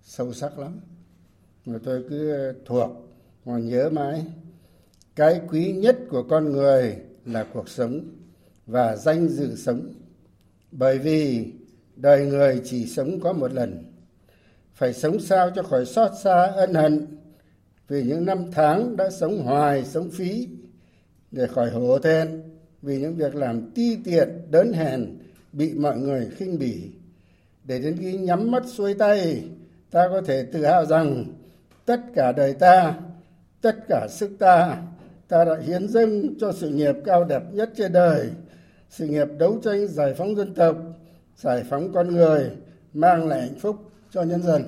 Sâu 0.02 0.32
sắc 0.32 0.58
lắm. 0.58 0.80
Mà 1.66 1.78
tôi 1.84 2.04
cứ 2.10 2.52
thuộc, 2.66 2.90
mà 3.44 3.58
nhớ 3.58 3.90
mãi. 3.92 4.24
Cái 5.16 5.40
quý 5.50 5.72
nhất 5.72 5.98
của 6.10 6.22
con 6.22 6.52
người 6.52 6.96
là 7.24 7.46
cuộc 7.52 7.68
sống 7.68 8.00
và 8.66 8.96
danh 8.96 9.28
dự 9.28 9.56
sống. 9.56 9.92
Bởi 10.72 10.98
vì 10.98 11.52
đời 11.96 12.26
người 12.26 12.62
chỉ 12.64 12.86
sống 12.86 13.20
có 13.20 13.32
một 13.32 13.52
lần 13.52 13.84
phải 14.74 14.94
sống 14.94 15.20
sao 15.20 15.50
cho 15.56 15.62
khỏi 15.62 15.86
xót 15.86 16.10
xa 16.22 16.46
ân 16.46 16.74
hận 16.74 17.06
vì 17.88 18.02
những 18.02 18.24
năm 18.24 18.50
tháng 18.52 18.96
đã 18.96 19.10
sống 19.10 19.42
hoài, 19.42 19.84
sống 19.84 20.10
phí 20.10 20.48
để 21.30 21.46
khỏi 21.46 21.70
hổ 21.70 21.98
thẹn, 21.98 22.42
vì 22.82 22.98
những 22.98 23.16
việc 23.16 23.34
làm 23.34 23.70
ti 23.70 23.96
tiện, 24.04 24.28
đớn 24.50 24.72
hèn 24.72 25.18
bị 25.52 25.72
mọi 25.74 25.98
người 25.98 26.28
khinh 26.36 26.58
bỉ. 26.58 26.90
Để 27.64 27.78
đến 27.78 27.96
khi 28.00 28.12
nhắm 28.12 28.50
mắt 28.50 28.62
xuôi 28.66 28.94
tay, 28.94 29.42
ta 29.90 30.08
có 30.08 30.20
thể 30.20 30.46
tự 30.52 30.64
hào 30.64 30.84
rằng, 30.84 31.24
tất 31.84 32.00
cả 32.14 32.32
đời 32.32 32.54
ta, 32.54 32.94
tất 33.60 33.76
cả 33.88 34.06
sức 34.10 34.30
ta 34.38 34.76
ta 35.28 35.44
đã 35.44 35.56
hiến 35.66 35.88
dâng 35.88 36.34
cho 36.40 36.52
sự 36.52 36.68
nghiệp 36.68 36.94
cao 37.04 37.24
đẹp 37.24 37.42
nhất 37.52 37.70
trên 37.76 37.92
đời. 37.92 38.26
Sự 38.90 39.06
nghiệp 39.06 39.28
đấu 39.38 39.60
tranh 39.64 39.86
giải 39.88 40.14
phóng 40.14 40.36
dân 40.36 40.54
tộc, 40.54 40.76
giải 41.36 41.64
phóng 41.70 41.92
con 41.92 42.14
người, 42.14 42.50
mang 42.92 43.28
lại 43.28 43.40
hạnh 43.40 43.58
phúc 43.60 43.76
cho 44.10 44.22
nhân 44.22 44.42
dân. 44.42 44.64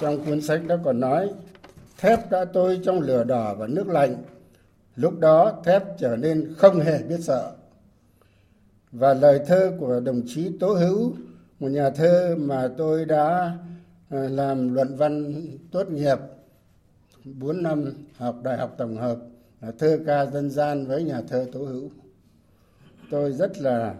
Trong 0.00 0.24
cuốn 0.24 0.40
sách 0.40 0.60
đó 0.66 0.76
còn 0.84 1.00
nói 1.00 1.28
thép 1.98 2.30
đã 2.30 2.44
tôi 2.44 2.80
trong 2.84 3.00
lửa 3.00 3.24
đỏ 3.24 3.54
và 3.54 3.66
nước 3.66 3.88
lạnh. 3.88 4.16
Lúc 4.96 5.18
đó 5.18 5.62
thép 5.64 5.82
trở 5.98 6.16
nên 6.16 6.54
không 6.56 6.80
hề 6.80 7.02
biết 7.02 7.20
sợ. 7.20 7.52
Và 8.92 9.14
lời 9.14 9.40
thơ 9.46 9.72
của 9.80 10.00
đồng 10.00 10.22
chí 10.26 10.50
tố 10.60 10.74
hữu, 10.74 11.12
một 11.60 11.68
nhà 11.68 11.90
thơ 11.90 12.36
mà 12.38 12.68
tôi 12.78 13.04
đã 13.04 13.56
ờ, 14.10 14.28
làm 14.28 14.74
luận 14.74 14.96
văn 14.96 15.42
tốt 15.72 15.88
nghiệp 15.88 16.18
4 17.24 17.62
năm 17.62 17.92
học 18.16 18.36
đại 18.42 18.58
học 18.58 18.74
tổng 18.78 18.96
hợp, 18.96 19.16
là 19.60 19.72
thơ 19.78 19.98
ca 20.06 20.26
dân 20.26 20.50
gian 20.50 20.86
với 20.86 21.02
nhà 21.02 21.22
thơ 21.28 21.46
tố 21.52 21.64
hữu. 21.64 21.90
Tôi 23.10 23.32
rất 23.32 23.58
là 23.58 23.94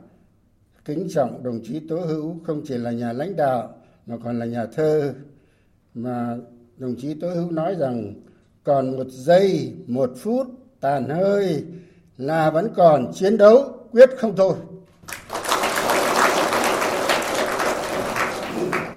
kính 0.85 1.09
trọng 1.11 1.43
đồng 1.43 1.61
chí 1.65 1.81
Tố 1.89 2.01
Hữu 2.01 2.37
không 2.45 2.63
chỉ 2.67 2.79
là 2.79 2.91
nhà 2.91 3.13
lãnh 3.13 3.37
đạo 3.37 3.75
mà 4.07 4.17
còn 4.25 4.39
là 4.39 4.47
nhà 4.47 4.67
thơ 4.67 5.15
mà 5.95 6.37
đồng 6.79 6.95
chí 6.99 7.15
Tố 7.15 7.29
Hữu 7.35 7.51
nói 7.51 7.75
rằng 7.75 8.15
còn 8.65 8.97
một 8.97 9.07
giây, 9.09 9.73
một 9.87 10.11
phút 10.17 10.47
tàn 10.81 11.09
hơi 11.09 11.65
là 12.19 12.51
vẫn 12.51 12.69
còn 12.77 13.13
chiến 13.15 13.37
đấu 13.37 13.73
quyết 13.93 14.11
không 14.19 14.37
thôi. 14.37 14.55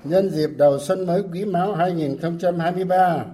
Nhân 0.04 0.30
dịp 0.30 0.50
đầu 0.58 0.80
xuân 0.80 1.06
mới 1.06 1.24
Quý 1.34 1.46
Mão 1.46 1.76
2023, 1.76 3.26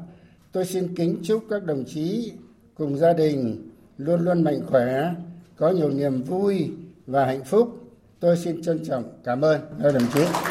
tôi 0.51 0.65
xin 0.65 0.95
kính 0.95 1.19
chúc 1.23 1.43
các 1.49 1.63
đồng 1.63 1.83
chí 1.85 2.33
cùng 2.75 2.97
gia 2.97 3.13
đình 3.13 3.69
luôn 3.97 4.21
luôn 4.21 4.43
mạnh 4.43 4.59
khỏe, 4.67 5.13
có 5.57 5.69
nhiều 5.69 5.89
niềm 5.89 6.23
vui 6.23 6.71
và 7.07 7.25
hạnh 7.25 7.43
phúc 7.43 7.87
Tôi 8.19 8.37
xin 8.37 8.61
trân 8.61 8.85
trọng 8.85 9.03
cảm 9.23 9.41
ơn 9.41 9.61
các 9.83 9.93
đồng 9.93 10.03
chí. 10.13 10.46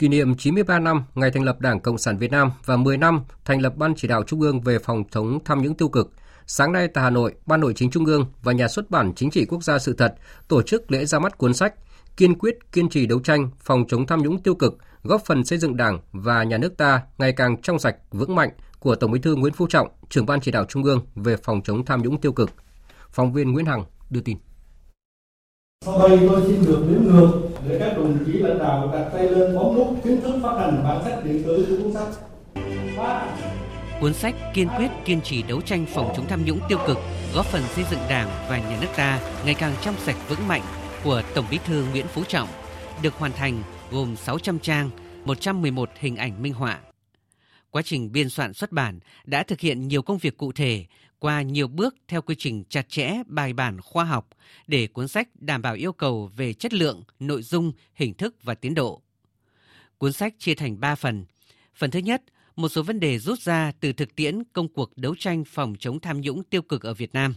Kỷ 0.00 0.08
niệm 0.08 0.34
93 0.34 0.78
năm 0.78 1.04
ngày 1.14 1.30
thành 1.30 1.42
lập 1.42 1.60
Đảng 1.60 1.80
Cộng 1.80 1.98
sản 1.98 2.18
Việt 2.18 2.30
Nam 2.30 2.50
và 2.64 2.76
10 2.76 2.96
năm 2.96 3.20
thành 3.44 3.60
lập 3.60 3.76
Ban 3.76 3.94
chỉ 3.96 4.08
đạo 4.08 4.22
Trung 4.22 4.40
ương 4.40 4.60
về 4.60 4.78
phòng 4.78 5.04
chống 5.10 5.38
tham 5.44 5.62
nhũng 5.62 5.74
tiêu 5.74 5.88
cực. 5.88 6.12
Sáng 6.46 6.72
nay 6.72 6.88
tại 6.88 7.04
Hà 7.04 7.10
Nội, 7.10 7.34
Ban 7.46 7.60
Nội 7.60 7.72
chính 7.76 7.90
Trung 7.90 8.04
ương 8.04 8.26
và 8.42 8.52
Nhà 8.52 8.68
xuất 8.68 8.90
bản 8.90 9.12
Chính 9.16 9.30
trị 9.30 9.46
Quốc 9.46 9.64
gia 9.64 9.78
Sự 9.78 9.92
thật 9.92 10.14
tổ 10.48 10.62
chức 10.62 10.92
lễ 10.92 11.04
ra 11.04 11.18
mắt 11.18 11.38
cuốn 11.38 11.54
sách 11.54 11.74
Kiên 12.16 12.38
quyết 12.38 12.72
kiên 12.72 12.88
trì 12.88 13.06
đấu 13.06 13.20
tranh 13.20 13.50
phòng 13.60 13.84
chống 13.88 14.06
tham 14.06 14.22
nhũng 14.22 14.42
tiêu 14.42 14.54
cực, 14.54 14.78
góp 15.02 15.22
phần 15.26 15.44
xây 15.44 15.58
dựng 15.58 15.76
Đảng 15.76 15.98
và 16.12 16.42
nhà 16.42 16.58
nước 16.58 16.76
ta 16.76 17.02
ngày 17.18 17.32
càng 17.32 17.62
trong 17.62 17.78
sạch, 17.78 17.96
vững 18.10 18.34
mạnh 18.34 18.50
của 18.78 18.94
Tổng 18.94 19.10
Bí 19.10 19.20
thư 19.20 19.34
Nguyễn 19.34 19.52
Phú 19.52 19.66
Trọng, 19.66 19.88
trưởng 20.08 20.26
Ban 20.26 20.40
chỉ 20.40 20.50
đạo 20.50 20.64
Trung 20.64 20.84
ương 20.84 21.00
về 21.14 21.36
phòng 21.36 21.62
chống 21.64 21.84
tham 21.84 22.02
nhũng 22.02 22.20
tiêu 22.20 22.32
cực. 22.32 22.50
Phóng 23.10 23.32
viên 23.32 23.52
Nguyễn 23.52 23.66
Hằng 23.66 23.84
đưa 24.10 24.20
tin. 24.20 24.36
Sau 25.84 26.08
đây 26.08 26.18
tôi 26.28 26.42
xin 26.46 26.64
được 26.64 26.86
đếm 26.90 27.02
ngược 27.02 27.50
để 27.68 27.78
các 27.78 27.96
đồng 27.96 28.24
chí 28.26 28.32
lãnh 28.32 28.58
đạo 28.58 28.90
đặt 28.92 29.10
tay 29.12 29.24
lên 29.24 29.54
bấm 29.56 29.74
nút 29.74 29.88
chính 30.04 30.20
thức 30.20 30.40
phát 30.42 30.58
hành 30.58 30.84
bản 30.84 31.04
sách 31.04 31.24
điện 31.24 31.42
tử 31.46 31.66
của 31.68 31.82
cuốn 31.82 31.92
sách. 31.92 32.08
3. 32.96 33.26
Cuốn 34.00 34.14
sách 34.14 34.34
kiên 34.54 34.68
quyết 34.76 34.88
kiên 35.04 35.20
trì 35.20 35.42
đấu 35.42 35.60
tranh 35.60 35.86
phòng 35.94 36.12
chống 36.16 36.26
tham 36.28 36.44
nhũng 36.44 36.60
tiêu 36.68 36.78
cực, 36.86 36.98
góp 37.34 37.46
phần 37.46 37.62
xây 37.62 37.84
dựng 37.90 38.00
Đảng 38.08 38.28
và 38.48 38.58
nhà 38.58 38.78
nước 38.80 38.86
ta 38.96 39.20
ngày 39.44 39.54
càng 39.54 39.72
trong 39.82 39.94
sạch 39.98 40.16
vững 40.28 40.48
mạnh 40.48 40.62
của 41.04 41.22
Tổng 41.34 41.46
Bí 41.50 41.58
thư 41.66 41.84
Nguyễn 41.84 42.06
Phú 42.06 42.22
Trọng 42.28 42.48
được 43.02 43.14
hoàn 43.14 43.32
thành 43.32 43.62
gồm 43.90 44.16
600 44.16 44.58
trang, 44.58 44.90
111 45.24 45.90
hình 45.98 46.16
ảnh 46.16 46.42
minh 46.42 46.52
họa. 46.52 46.78
Quá 47.70 47.82
trình 47.82 48.12
biên 48.12 48.28
soạn 48.28 48.52
xuất 48.52 48.72
bản 48.72 48.98
đã 49.24 49.42
thực 49.42 49.60
hiện 49.60 49.88
nhiều 49.88 50.02
công 50.02 50.18
việc 50.18 50.36
cụ 50.36 50.52
thể 50.52 50.84
qua 51.20 51.42
nhiều 51.42 51.68
bước 51.68 51.94
theo 52.08 52.22
quy 52.22 52.34
trình 52.38 52.64
chặt 52.68 52.88
chẽ, 52.88 53.22
bài 53.26 53.52
bản, 53.52 53.80
khoa 53.80 54.04
học 54.04 54.28
để 54.66 54.86
cuốn 54.86 55.08
sách 55.08 55.28
đảm 55.34 55.62
bảo 55.62 55.74
yêu 55.74 55.92
cầu 55.92 56.30
về 56.36 56.52
chất 56.52 56.74
lượng, 56.74 57.02
nội 57.18 57.42
dung, 57.42 57.72
hình 57.94 58.14
thức 58.14 58.36
và 58.42 58.54
tiến 58.54 58.74
độ. 58.74 59.02
Cuốn 59.98 60.12
sách 60.12 60.34
chia 60.38 60.54
thành 60.54 60.80
3 60.80 60.94
phần. 60.94 61.24
Phần 61.74 61.90
thứ 61.90 61.98
nhất, 61.98 62.22
một 62.56 62.68
số 62.68 62.82
vấn 62.82 63.00
đề 63.00 63.18
rút 63.18 63.40
ra 63.40 63.72
từ 63.80 63.92
thực 63.92 64.16
tiễn 64.16 64.44
công 64.52 64.68
cuộc 64.68 64.96
đấu 64.96 65.14
tranh 65.18 65.44
phòng 65.44 65.74
chống 65.78 66.00
tham 66.00 66.20
nhũng 66.20 66.44
tiêu 66.44 66.62
cực 66.62 66.82
ở 66.82 66.94
Việt 66.94 67.14
Nam. 67.14 67.34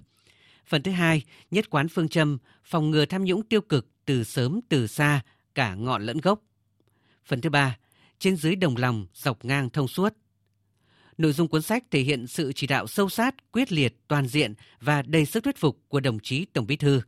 Phần 0.67 0.83
thứ 0.83 0.91
hai, 0.91 1.21
nhất 1.51 1.69
quán 1.69 1.87
phương 1.87 2.09
châm 2.09 2.37
phòng 2.63 2.91
ngừa 2.91 3.05
tham 3.05 3.23
nhũng 3.25 3.43
tiêu 3.43 3.61
cực 3.61 3.87
từ 4.05 4.23
sớm 4.23 4.59
từ 4.69 4.87
xa, 4.87 5.21
cả 5.55 5.75
ngọn 5.75 6.05
lẫn 6.05 6.17
gốc. 6.17 6.41
Phần 7.25 7.41
thứ 7.41 7.49
ba, 7.49 7.77
trên 8.19 8.35
dưới 8.35 8.55
đồng 8.55 8.77
lòng, 8.77 9.07
dọc 9.13 9.45
ngang 9.45 9.69
thông 9.69 9.87
suốt. 9.87 10.13
Nội 11.17 11.33
dung 11.33 11.47
cuốn 11.47 11.61
sách 11.61 11.83
thể 11.91 12.01
hiện 12.01 12.27
sự 12.27 12.53
chỉ 12.55 12.67
đạo 12.67 12.87
sâu 12.87 13.09
sát, 13.09 13.51
quyết 13.51 13.71
liệt, 13.71 13.95
toàn 14.07 14.27
diện 14.27 14.53
và 14.81 15.01
đầy 15.01 15.25
sức 15.25 15.43
thuyết 15.43 15.57
phục 15.57 15.79
của 15.87 15.99
đồng 15.99 16.19
chí 16.19 16.45
Tổng 16.45 16.67
Bí 16.67 16.75
thư, 16.75 17.01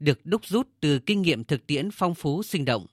được 0.00 0.26
đúc 0.26 0.46
rút 0.46 0.68
từ 0.80 0.98
kinh 0.98 1.22
nghiệm 1.22 1.44
thực 1.44 1.66
tiễn 1.66 1.90
phong 1.90 2.14
phú 2.14 2.42
sinh 2.42 2.64
động. 2.64 2.86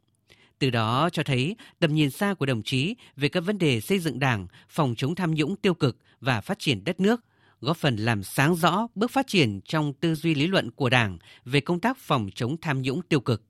Từ 0.60 0.70
đó 0.70 1.10
cho 1.13 1.24
thấy 1.24 1.56
tầm 1.80 1.96
nhìn 1.96 2.10
xa 2.10 2.34
của 2.34 2.46
đồng 2.46 2.63
chí 2.63 2.96
về 3.16 3.30
các 3.30 3.39
vấn 3.39 3.58
đề 3.58 3.82
xây 3.82 4.00
dựng 4.00 4.20
Đảng, 4.20 4.48
phòng 4.70 4.96
chống 4.98 5.16
tham 5.16 5.36
nhũng 5.36 5.56
tiêu 5.56 5.74
cực 5.74 5.98
và 6.20 6.42
phát 6.42 6.60
triển 6.60 6.84
đất 6.84 7.00
nước, 7.00 7.22
góp 7.62 7.78
phần 7.78 7.96
làm 7.96 8.24
sáng 8.24 8.56
rõ 8.56 8.88
bước 8.96 9.12
phát 9.12 9.28
triển 9.28 9.60
trong 9.66 9.94
tư 9.94 10.16
duy 10.16 10.36
lý 10.36 10.48
luận 10.48 10.72
của 10.72 10.89
Đảng 10.89 11.18
về 11.46 11.60
công 11.60 11.80
tác 11.80 11.98
phòng 11.98 12.30
chống 12.36 12.58
tham 12.62 12.82
nhũng 12.82 13.01
tiêu 13.01 13.20
cực. 13.20 13.44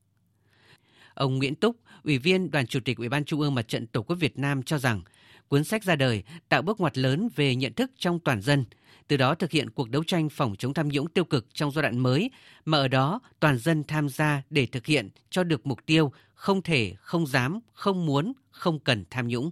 Ông 1.13 1.37
Nguyễn 1.37 1.55
Túc, 1.55 1.75
Ủy 2.03 2.17
viên 2.17 2.51
Đoàn 2.51 2.67
Chủ 2.67 2.79
tịch 2.79 2.97
Ủy 2.97 3.09
ban 3.09 3.25
Trung 3.25 3.39
ương 3.39 3.55
Mặt 3.55 3.67
trận 3.67 3.87
Tổ 3.87 4.01
quốc 4.01 4.15
Việt 4.15 4.39
Nam 4.39 4.63
cho 4.63 4.77
rằng 4.77 5.01
Cuốn 5.49 5.63
sách 5.63 5.83
ra 5.83 5.95
đời 5.95 6.23
tạo 6.49 6.61
bước 6.61 6.79
ngoặt 6.79 6.97
lớn 6.97 7.29
về 7.35 7.55
nhận 7.55 7.73
thức 7.73 7.91
trong 7.97 8.19
toàn 8.19 8.41
dân, 8.41 8.65
từ 9.07 9.17
đó 9.17 9.35
thực 9.35 9.51
hiện 9.51 9.69
cuộc 9.69 9.89
đấu 9.89 10.03
tranh 10.03 10.29
phòng 10.29 10.55
chống 10.59 10.73
tham 10.73 10.89
nhũng 10.89 11.07
tiêu 11.07 11.23
cực 11.23 11.45
trong 11.53 11.71
giai 11.71 11.81
đoạn 11.81 11.99
mới, 11.99 12.31
mà 12.65 12.77
ở 12.77 12.87
đó 12.87 13.19
toàn 13.39 13.57
dân 13.57 13.83
tham 13.83 14.09
gia 14.09 14.41
để 14.49 14.65
thực 14.65 14.85
hiện 14.85 15.09
cho 15.29 15.43
được 15.43 15.67
mục 15.67 15.79
tiêu 15.85 16.11
không 16.35 16.61
thể, 16.61 16.93
không 16.99 17.27
dám, 17.27 17.59
không 17.73 18.05
muốn, 18.05 18.33
không 18.51 18.79
cần 18.79 19.05
tham 19.09 19.27
nhũng. 19.27 19.51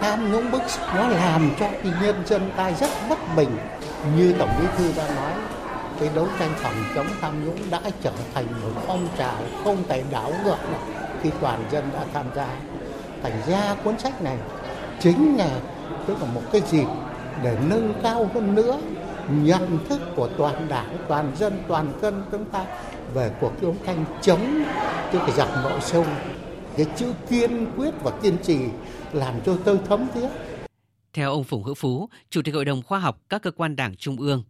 Tham 0.00 0.32
nhũng 0.32 0.50
bức 0.50 0.62
nó 0.94 1.08
làm 1.08 1.50
cho 1.60 1.70
cái 1.82 1.92
nhân 2.02 2.26
dân 2.26 2.50
ta 2.56 2.72
rất 2.72 2.90
bất 3.08 3.18
bình. 3.36 3.50
Như 4.16 4.34
Tổng 4.38 4.50
Bí 4.60 4.66
Thư 4.76 4.92
đã 4.96 5.14
nói, 5.14 5.32
cái 6.00 6.10
đấu 6.14 6.28
tranh 6.38 6.52
phòng 6.56 6.84
chống 6.94 7.06
tham 7.20 7.44
nhũng 7.44 7.70
đã 7.70 7.80
trở 8.02 8.12
thành 8.34 8.46
một 8.62 8.82
phong 8.86 9.08
trào 9.18 9.42
không 9.64 9.84
thể 9.88 10.04
đảo 10.10 10.32
ngược 10.44 10.58
khi 11.22 11.30
toàn 11.40 11.68
dân 11.72 11.90
đã 11.92 12.06
tham 12.12 12.26
gia. 12.36 12.60
Thành 13.22 13.42
ra 13.48 13.74
cuốn 13.84 13.98
sách 13.98 14.22
này 14.22 14.38
chính 15.00 15.36
là 15.36 15.60
tức 16.06 16.16
là 16.20 16.32
một 16.34 16.42
cái 16.52 16.60
dịp 16.70 16.86
để 17.44 17.58
nâng 17.68 17.94
cao 18.02 18.30
hơn 18.34 18.54
nữa 18.54 18.80
nhận 19.30 19.78
thức 19.88 20.00
của 20.16 20.28
toàn 20.38 20.68
đảng, 20.68 20.96
toàn 21.08 21.32
dân, 21.36 21.62
toàn 21.68 21.92
dân 22.02 22.22
chúng 22.30 22.44
ta 22.44 22.66
về 23.14 23.30
cuộc 23.40 23.62
đấu 23.62 23.76
tranh 23.86 24.04
chống 24.22 24.64
cái 25.12 25.30
giặc 25.36 25.48
nội 25.62 25.80
sông 25.80 26.06
Cái 26.76 26.86
chữ 26.96 27.12
kiên 27.30 27.66
quyết 27.76 27.90
và 28.02 28.10
kiên 28.22 28.36
trì 28.42 28.58
làm 29.12 29.34
cho 29.46 29.56
tôi 29.64 29.78
thấm 29.88 30.06
thiết. 30.14 30.28
Theo 31.12 31.30
ông 31.30 31.44
Phùng 31.44 31.64
Hữu 31.64 31.74
Phú, 31.74 32.08
Chủ 32.30 32.42
tịch 32.42 32.54
Hội 32.54 32.64
đồng 32.64 32.82
Khoa 32.82 32.98
học 32.98 33.20
các 33.28 33.42
cơ 33.42 33.50
quan 33.50 33.76
đảng 33.76 33.96
Trung 33.96 34.16
ương, 34.16 34.42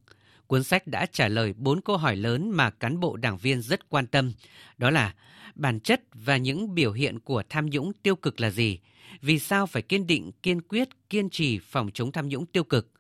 cuốn 0.47 0.65
sách 0.65 0.87
đã 0.87 1.07
trả 1.13 1.29
lời 1.29 1.55
bốn 1.57 1.81
câu 1.81 1.97
hỏi 1.97 2.17
lớn 2.17 2.51
mà 2.51 2.71
cán 2.71 3.01
bộ 3.01 3.17
đảng 3.17 3.39
viên 3.39 3.63
rất 3.63 3.89
quan 3.89 4.07
tâm. 4.07 4.33
Đó 4.79 4.91
là 4.91 5.15
bản 5.55 5.81
chất 5.81 6.03
và 6.15 6.37
những 6.37 6.75
biểu 6.75 6.93
hiện 6.93 7.21
của 7.21 7.43
tham 7.49 7.71
nhũng 7.71 7.93
tiêu 8.03 8.17
cực 8.17 8.41
là 8.41 8.51
gì? 8.51 8.79
Vì 9.21 9.39
sao 9.39 9.67
phải 9.67 9.83
kiên 9.83 10.07
định, 10.07 10.33
kiên 10.43 10.61
quyết, 10.61 10.89
kiên 11.11 11.31
trì 11.31 11.59
phòng 11.59 11.91
chống 11.95 12.13
tham 12.13 12.29
nhũng 12.29 12.47
tiêu 12.47 12.65
cực? 12.65 12.93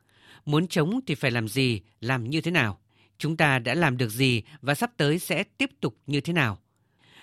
Muốn 0.44 0.68
chống 0.68 1.00
thì 1.06 1.14
phải 1.14 1.30
làm 1.30 1.48
gì, 1.48 1.80
làm 2.00 2.30
như 2.30 2.40
thế 2.40 2.50
nào? 2.50 2.78
Chúng 3.18 3.36
ta 3.36 3.58
đã 3.58 3.74
làm 3.74 3.96
được 3.96 4.08
gì 4.08 4.42
và 4.60 4.74
sắp 4.74 4.90
tới 4.96 5.18
sẽ 5.18 5.42
tiếp 5.42 5.70
tục 5.80 5.96
như 6.06 6.20
thế 6.20 6.32
nào? 6.32 6.58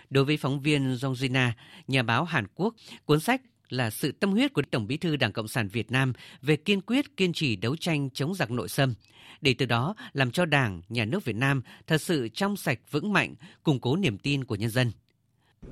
Đối 0.10 0.26
với 0.26 0.38
phóng 0.38 0.62
viên 0.62 0.96
Jongjina, 0.96 1.52
nhà 1.88 2.04
báo 2.04 2.24
Hàn 2.24 2.46
Quốc, 2.56 2.76
cuốn 3.06 3.20
sách 3.20 3.42
là 3.70 3.90
sự 3.90 4.12
tâm 4.12 4.32
huyết 4.32 4.54
của 4.54 4.62
Tổng 4.72 4.88
Bí 4.88 4.98
thư 4.98 5.16
Đảng 5.16 5.32
Cộng 5.32 5.48
sản 5.48 5.68
Việt 5.68 5.92
Nam 5.92 6.14
về 6.42 6.56
kiên 6.56 6.82
quyết 6.82 7.18
kiên 7.18 7.34
trì 7.34 7.56
đấu 7.56 7.76
tranh 7.76 8.10
chống 8.10 8.36
giặc 8.36 8.52
nội 8.52 8.70
xâm, 8.70 8.94
để 9.42 9.56
từ 9.58 9.66
đó 9.66 9.96
làm 10.14 10.32
cho 10.32 10.46
Đảng, 10.46 10.82
Nhà 10.90 11.06
nước 11.06 11.26
Việt 11.26 11.36
Nam 11.36 11.62
thật 11.88 12.02
sự 12.02 12.30
trong 12.30 12.58
sạch 12.58 12.80
vững 12.92 13.14
mạnh, 13.14 13.36
củng 13.64 13.80
cố 13.80 13.96
niềm 13.96 14.18
tin 14.18 14.44
của 14.44 14.56
nhân 14.56 14.70
dân. 14.70 14.92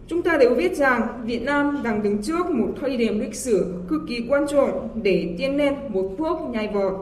Chúng 0.08 0.22
ta 0.22 0.38
đều 0.38 0.56
biết 0.56 0.76
rằng 0.76 1.08
Việt 1.26 1.44
Nam 1.44 1.78
đang 1.84 2.04
đứng 2.04 2.18
trước 2.18 2.50
một 2.50 2.68
thời 2.82 2.98
điểm 2.98 3.20
lịch 3.20 3.36
sử 3.36 3.74
cực 3.90 4.02
kỳ 4.08 4.26
quan 4.30 4.48
trọng 4.48 4.90
để 5.04 5.36
tiến 5.38 5.58
lên 5.58 5.74
một 5.90 6.12
bước 6.18 6.38
nhảy 6.52 6.70
vọt. 6.74 6.94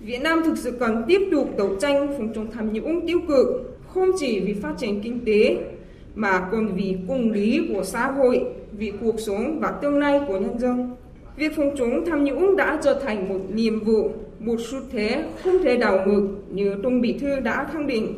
Việt 0.00 0.18
Nam 0.22 0.42
thực 0.44 0.58
sự 0.58 0.70
cần 0.80 1.02
tiếp 1.08 1.20
tục 1.30 1.48
đấu 1.58 1.76
tranh 1.80 2.14
phòng 2.18 2.32
chống 2.34 2.50
tham 2.50 2.72
nhũng 2.72 3.06
tiêu 3.06 3.20
cực, 3.28 3.46
không 3.88 4.10
chỉ 4.18 4.40
vì 4.40 4.52
phát 4.52 4.74
triển 4.78 5.00
kinh 5.00 5.24
tế 5.24 5.56
mà 6.14 6.48
còn 6.52 6.74
vì 6.74 6.96
công 7.08 7.30
lý 7.30 7.60
của 7.74 7.84
xã 7.84 8.10
hội, 8.10 8.44
vì 8.72 8.92
cuộc 9.00 9.20
sống 9.20 9.58
và 9.60 9.70
tương 9.70 9.98
lai 9.98 10.20
của 10.28 10.38
nhân 10.38 10.58
dân. 10.58 10.96
Việc 11.36 11.56
phòng 11.56 11.74
chống 11.78 12.04
tham 12.06 12.24
nhũng 12.24 12.56
đã 12.56 12.78
trở 12.82 13.00
thành 13.04 13.28
một 13.28 13.40
nhiệm 13.54 13.80
vụ, 13.80 14.10
một 14.38 14.56
xu 14.58 14.78
thế 14.92 15.24
không 15.44 15.58
thể 15.62 15.76
đảo 15.76 16.06
ngược 16.06 16.28
như 16.50 16.74
Tổng 16.82 17.00
Bí 17.00 17.12
thư 17.12 17.40
đã 17.40 17.68
khẳng 17.72 17.86
định. 17.86 18.14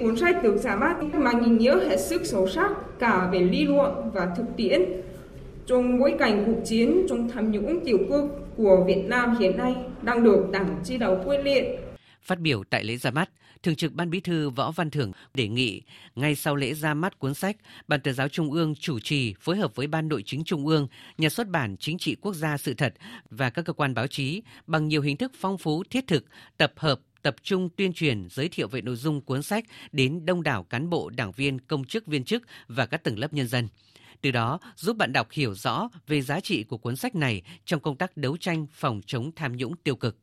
Cuốn 0.00 0.16
sách 0.16 0.42
được 0.42 0.56
ra 0.56 0.76
mắt 0.76 0.96
mang 1.14 1.44
ý 1.44 1.50
nghĩa 1.50 1.88
hết 1.88 1.96
sức 1.96 2.22
sâu 2.24 2.48
sắc 2.48 2.70
cả 2.98 3.28
về 3.32 3.40
lý 3.40 3.64
luận 3.64 4.10
và 4.14 4.34
thực 4.36 4.46
tiễn 4.56 4.82
trong 5.66 5.98
bối 5.98 6.14
cảnh 6.18 6.44
cuộc 6.46 6.60
chiến 6.64 7.06
chống 7.08 7.28
tham 7.28 7.50
nhũng 7.50 7.80
tiêu 7.84 7.98
cực 8.08 8.24
của 8.56 8.84
Việt 8.86 9.02
Nam 9.06 9.36
hiện 9.38 9.56
nay 9.56 9.74
đang 10.02 10.24
được 10.24 10.50
Đảng 10.52 10.80
chỉ 10.84 10.98
đạo 10.98 11.22
quyết 11.24 11.38
liệt. 11.44 11.64
Phát 12.22 12.40
biểu 12.40 12.64
tại 12.70 12.84
lễ 12.84 12.96
ra 12.96 13.10
mắt, 13.10 13.30
Thường 13.62 13.76
trực 13.76 13.92
Ban 13.92 14.10
Bí 14.10 14.20
thư 14.20 14.50
Võ 14.50 14.70
Văn 14.70 14.90
Thưởng 14.90 15.12
đề 15.34 15.48
nghị 15.48 15.82
ngay 16.14 16.34
sau 16.34 16.56
lễ 16.56 16.74
ra 16.74 16.94
mắt 16.94 17.18
cuốn 17.18 17.34
sách, 17.34 17.56
Ban 17.88 18.00
Tuyên 18.00 18.14
giáo 18.14 18.28
Trung 18.28 18.52
ương 18.52 18.74
chủ 18.74 19.00
trì 19.00 19.34
phối 19.40 19.56
hợp 19.56 19.74
với 19.74 19.86
Ban 19.86 20.08
Nội 20.08 20.22
chính 20.26 20.44
Trung 20.44 20.66
ương, 20.66 20.88
Nhà 21.18 21.28
xuất 21.28 21.48
bản 21.48 21.76
Chính 21.76 21.98
trị 21.98 22.16
Quốc 22.20 22.34
gia 22.34 22.56
Sự 22.56 22.74
thật 22.74 22.94
và 23.30 23.50
các 23.50 23.64
cơ 23.64 23.72
quan 23.72 23.94
báo 23.94 24.06
chí 24.06 24.42
bằng 24.66 24.88
nhiều 24.88 25.02
hình 25.02 25.16
thức 25.16 25.32
phong 25.40 25.58
phú 25.58 25.82
thiết 25.90 26.06
thực, 26.06 26.24
tập 26.56 26.72
hợp 26.76 27.00
tập 27.26 27.36
trung 27.42 27.68
tuyên 27.76 27.92
truyền 27.92 28.28
giới 28.30 28.48
thiệu 28.48 28.68
về 28.68 28.80
nội 28.80 28.96
dung 28.96 29.20
cuốn 29.20 29.42
sách 29.42 29.64
đến 29.92 30.26
đông 30.26 30.42
đảo 30.42 30.62
cán 30.62 30.90
bộ, 30.90 31.10
đảng 31.16 31.32
viên, 31.32 31.58
công 31.58 31.84
chức, 31.84 32.06
viên 32.06 32.24
chức 32.24 32.42
và 32.68 32.86
các 32.86 33.04
tầng 33.04 33.18
lớp 33.18 33.32
nhân 33.32 33.48
dân. 33.48 33.68
Từ 34.20 34.30
đó 34.30 34.58
giúp 34.76 34.96
bạn 34.96 35.12
đọc 35.12 35.28
hiểu 35.30 35.54
rõ 35.54 35.88
về 36.06 36.22
giá 36.22 36.40
trị 36.40 36.64
của 36.64 36.78
cuốn 36.78 36.96
sách 36.96 37.14
này 37.14 37.42
trong 37.64 37.80
công 37.80 37.96
tác 37.96 38.16
đấu 38.16 38.36
tranh 38.36 38.66
phòng 38.72 39.00
chống 39.06 39.30
tham 39.36 39.56
nhũng 39.56 39.76
tiêu 39.76 39.96
cực. 39.96 40.16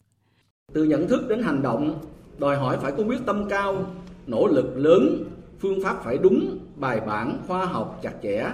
Từ 0.74 0.84
nhận 0.84 1.08
thức 1.08 1.28
đến 1.30 1.44
hành 1.44 1.62
động, 1.62 2.06
đòi 2.38 2.58
hỏi 2.58 2.78
phải 2.82 2.92
có 2.98 3.04
quyết 3.04 3.20
tâm 3.26 3.50
cao, 3.50 3.96
nỗ 4.28 4.48
lực 4.48 4.78
lớn, 4.78 5.24
phương 5.60 5.84
pháp 5.84 6.04
phải 6.04 6.18
đúng, 6.18 6.58
bài 6.76 7.02
bản, 7.08 7.42
khoa 7.48 7.66
học, 7.66 8.00
chặt 8.04 8.14
chẽ. 8.24 8.46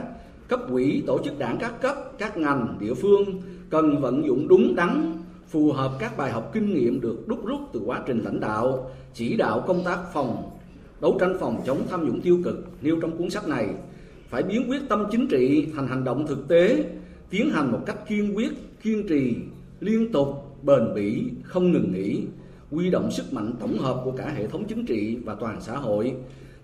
Cấp 0.47 0.59
quỹ, 0.71 1.03
tổ 1.07 1.19
chức 1.23 1.39
đảng 1.39 1.57
các 1.59 1.81
cấp, 1.81 1.97
các 2.17 2.37
ngành, 2.37 2.77
địa 2.79 2.93
phương 2.93 3.41
cần 3.69 4.01
vận 4.01 4.25
dụng 4.27 4.47
đúng 4.47 4.75
đắn, 4.75 5.17
phù 5.49 5.71
hợp 5.71 5.91
các 5.99 6.17
bài 6.17 6.31
học 6.31 6.49
kinh 6.53 6.73
nghiệm 6.73 7.01
được 7.01 7.27
đúc 7.27 7.45
rút 7.45 7.59
từ 7.73 7.81
quá 7.85 8.03
trình 8.05 8.19
lãnh 8.19 8.39
đạo, 8.39 8.91
chỉ 9.13 9.37
đạo 9.37 9.63
công 9.67 9.83
tác 9.85 9.99
phòng, 10.13 10.49
đấu 11.01 11.17
tranh 11.19 11.37
phòng 11.39 11.61
chống 11.65 11.81
tham 11.89 12.05
nhũng 12.05 12.21
tiêu 12.21 12.41
cực 12.43 12.67
nêu 12.81 12.97
trong 13.01 13.17
cuốn 13.17 13.29
sách 13.29 13.47
này. 13.47 13.67
Phải 14.29 14.43
biến 14.43 14.69
quyết 14.69 14.81
tâm 14.89 15.05
chính 15.11 15.27
trị 15.27 15.67
thành 15.75 15.87
hành 15.87 16.03
động 16.03 16.27
thực 16.27 16.47
tế, 16.47 16.85
tiến 17.29 17.49
hành 17.49 17.71
một 17.71 17.79
cách 17.85 18.07
kiên 18.07 18.35
quyết, 18.35 18.49
kiên 18.83 19.07
trì, 19.07 19.35
liên 19.79 20.11
tục, 20.11 20.57
bền 20.63 20.93
bỉ, 20.95 21.23
không 21.43 21.71
ngừng 21.71 21.91
nghỉ, 21.91 22.23
quy 22.71 22.89
động 22.89 23.11
sức 23.11 23.33
mạnh 23.33 23.53
tổng 23.59 23.77
hợp 23.77 24.01
của 24.05 24.11
cả 24.11 24.33
hệ 24.35 24.47
thống 24.47 24.65
chính 24.67 24.85
trị 24.85 25.17
và 25.25 25.35
toàn 25.35 25.61
xã 25.61 25.77
hội, 25.77 26.13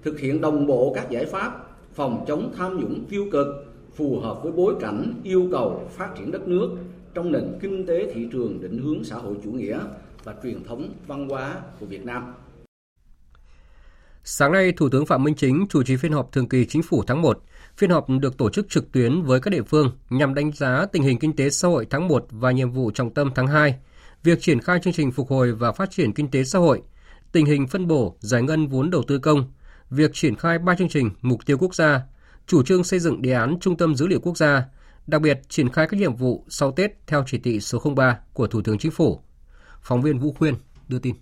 thực 0.04 0.20
hiện 0.20 0.42
đồng 0.42 0.68
bộ 0.68 0.92
các 0.96 1.10
giải 1.10 1.26
pháp 1.26 1.68
phòng 1.94 2.26
chống 2.28 2.52
tham 2.58 2.80
nhũng 2.80 3.06
tiêu 3.10 3.26
cực 3.32 3.48
phù 3.96 4.20
hợp 4.20 4.44
với 4.44 4.52
bối 4.52 4.76
cảnh 4.82 5.14
yêu 5.24 5.48
cầu 5.52 5.90
phát 5.90 6.10
triển 6.18 6.32
đất 6.32 6.48
nước 6.48 6.78
trong 7.14 7.32
nền 7.32 7.58
kinh 7.62 7.86
tế 7.86 8.12
thị 8.14 8.28
trường 8.32 8.62
định 8.62 8.78
hướng 8.78 9.04
xã 9.04 9.16
hội 9.16 9.36
chủ 9.44 9.52
nghĩa 9.52 9.80
và 10.24 10.34
truyền 10.44 10.64
thống 10.64 10.90
văn 11.08 11.30
hóa 11.30 11.62
của 11.80 11.86
Việt 11.86 12.06
Nam. 12.06 12.34
Sáng 14.24 14.52
nay, 14.52 14.72
Thủ 14.72 14.90
tướng 14.90 15.06
Phạm 15.06 15.24
Minh 15.24 15.36
Chính 15.36 15.66
chủ 15.70 15.84
trì 15.84 15.96
phiên 15.96 16.12
họp 16.12 16.32
thường 16.32 16.50
kỳ 16.50 16.66
chính 16.66 16.84
phủ 16.84 17.04
tháng 17.08 17.22
1. 17.22 17.40
Phiên 17.78 17.90
họp 17.90 18.10
được 18.10 18.38
tổ 18.38 18.50
chức 18.50 18.70
trực 18.70 18.92
tuyến 18.92 19.22
với 19.22 19.40
các 19.40 19.52
địa 19.52 19.64
phương 19.64 19.92
nhằm 20.10 20.34
đánh 20.34 20.52
giá 20.52 20.86
tình 20.92 21.04
hình 21.04 21.20
kinh 21.20 21.36
tế 21.36 21.50
xã 21.50 21.68
hội 21.68 21.88
tháng 21.90 22.08
1 22.08 22.26
và 22.30 22.52
nhiệm 22.52 22.72
vụ 22.72 22.92
trọng 22.92 23.14
tâm 23.14 23.32
tháng 23.36 23.48
2, 23.48 23.76
việc 24.24 24.42
triển 24.42 24.60
khai 24.60 24.80
chương 24.84 24.94
trình 24.94 25.12
phục 25.12 25.30
hồi 25.30 25.52
và 25.52 25.72
phát 25.72 25.92
triển 25.92 26.14
kinh 26.14 26.32
tế 26.32 26.44
xã 26.44 26.60
hội, 26.60 26.82
tình 27.32 27.46
hình 27.46 27.68
phân 27.68 27.88
bổ, 27.88 28.16
giải 28.20 28.42
ngân 28.42 28.68
vốn 28.68 28.90
đầu 28.90 29.04
tư 29.08 29.20
công, 29.20 29.52
việc 29.90 30.12
triển 30.14 30.36
khai 30.36 30.60
ba 30.60 30.76
chương 30.76 30.90
trình 30.90 31.10
mục 31.22 31.46
tiêu 31.46 31.58
quốc 31.58 31.76
gia, 31.76 32.02
chủ 32.48 32.64
trương 32.64 32.84
xây 32.84 33.00
dựng 33.00 33.22
đề 33.22 33.32
án 33.32 33.58
Trung 33.62 33.78
tâm 33.78 33.96
Dữ 33.96 34.08
liệu 34.08 34.20
Quốc 34.20 34.38
gia, 34.38 34.66
đặc 35.08 35.22
biệt 35.22 35.40
triển 35.50 35.70
khai 35.70 35.88
các 35.90 36.00
nhiệm 36.00 36.16
vụ 36.16 36.46
sau 36.50 36.72
Tết 36.72 36.92
theo 37.08 37.24
chỉ 37.28 37.38
thị 37.38 37.60
số 37.60 37.80
03 37.96 38.20
của 38.34 38.48
Thủ 38.48 38.62
tướng 38.62 38.78
Chính 38.78 38.92
phủ. 38.92 39.20
Phóng 39.82 40.02
viên 40.02 40.20
Vũ 40.20 40.36
Khuyên 40.38 40.56
đưa 40.88 41.00
tin. 41.00 41.16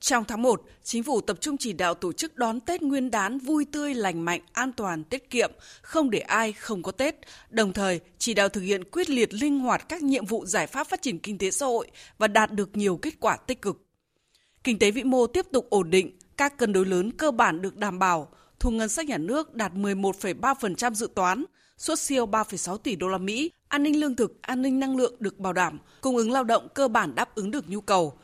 Trong 0.00 0.24
tháng 0.24 0.42
1, 0.42 0.62
Chính 0.82 1.02
phủ 1.02 1.20
tập 1.20 1.36
trung 1.40 1.56
chỉ 1.56 1.72
đạo 1.72 1.94
tổ 1.94 2.12
chức 2.12 2.36
đón 2.36 2.60
Tết 2.60 2.82
Nguyên 2.82 3.10
đán 3.10 3.38
vui 3.38 3.66
tươi, 3.72 3.94
lành 3.94 4.24
mạnh, 4.24 4.40
an 4.52 4.72
toàn, 4.72 5.04
tiết 5.04 5.30
kiệm, 5.30 5.50
không 5.82 6.10
để 6.10 6.18
ai 6.18 6.52
không 6.52 6.82
có 6.82 6.92
Tết, 6.92 7.16
đồng 7.50 7.72
thời 7.72 8.00
chỉ 8.18 8.34
đạo 8.34 8.48
thực 8.48 8.60
hiện 8.60 8.84
quyết 8.84 9.10
liệt 9.10 9.34
linh 9.34 9.60
hoạt 9.60 9.88
các 9.88 10.02
nhiệm 10.02 10.26
vụ 10.26 10.46
giải 10.46 10.66
pháp 10.66 10.88
phát 10.88 11.02
triển 11.02 11.18
kinh 11.18 11.38
tế 11.38 11.50
xã 11.50 11.66
hội 11.66 11.86
và 12.18 12.28
đạt 12.28 12.52
được 12.52 12.76
nhiều 12.76 12.96
kết 12.96 13.14
quả 13.20 13.36
tích 13.36 13.62
cực. 13.62 13.82
Kinh 14.64 14.78
tế 14.78 14.90
vĩ 14.90 15.04
mô 15.04 15.26
tiếp 15.26 15.46
tục 15.52 15.66
ổn 15.70 15.90
định, 15.90 16.18
các 16.36 16.58
cân 16.58 16.72
đối 16.72 16.86
lớn 16.86 17.10
cơ 17.10 17.30
bản 17.30 17.62
được 17.62 17.76
đảm 17.76 17.98
bảo, 17.98 18.28
thu 18.60 18.70
ngân 18.70 18.88
sách 18.88 19.06
nhà 19.06 19.18
nước 19.18 19.54
đạt 19.54 19.72
11,3% 19.72 20.94
dự 20.94 21.08
toán, 21.14 21.44
xuất 21.76 21.98
siêu 21.98 22.26
3,6 22.26 22.76
tỷ 22.76 22.96
đô 22.96 23.08
la 23.08 23.18
Mỹ, 23.18 23.50
an 23.68 23.82
ninh 23.82 24.00
lương 24.00 24.16
thực, 24.16 24.42
an 24.42 24.62
ninh 24.62 24.80
năng 24.80 24.96
lượng 24.96 25.14
được 25.20 25.38
bảo 25.38 25.52
đảm, 25.52 25.78
cung 26.00 26.16
ứng 26.16 26.32
lao 26.32 26.44
động 26.44 26.68
cơ 26.74 26.88
bản 26.88 27.14
đáp 27.14 27.34
ứng 27.34 27.50
được 27.50 27.68
nhu 27.68 27.80
cầu. 27.80 28.18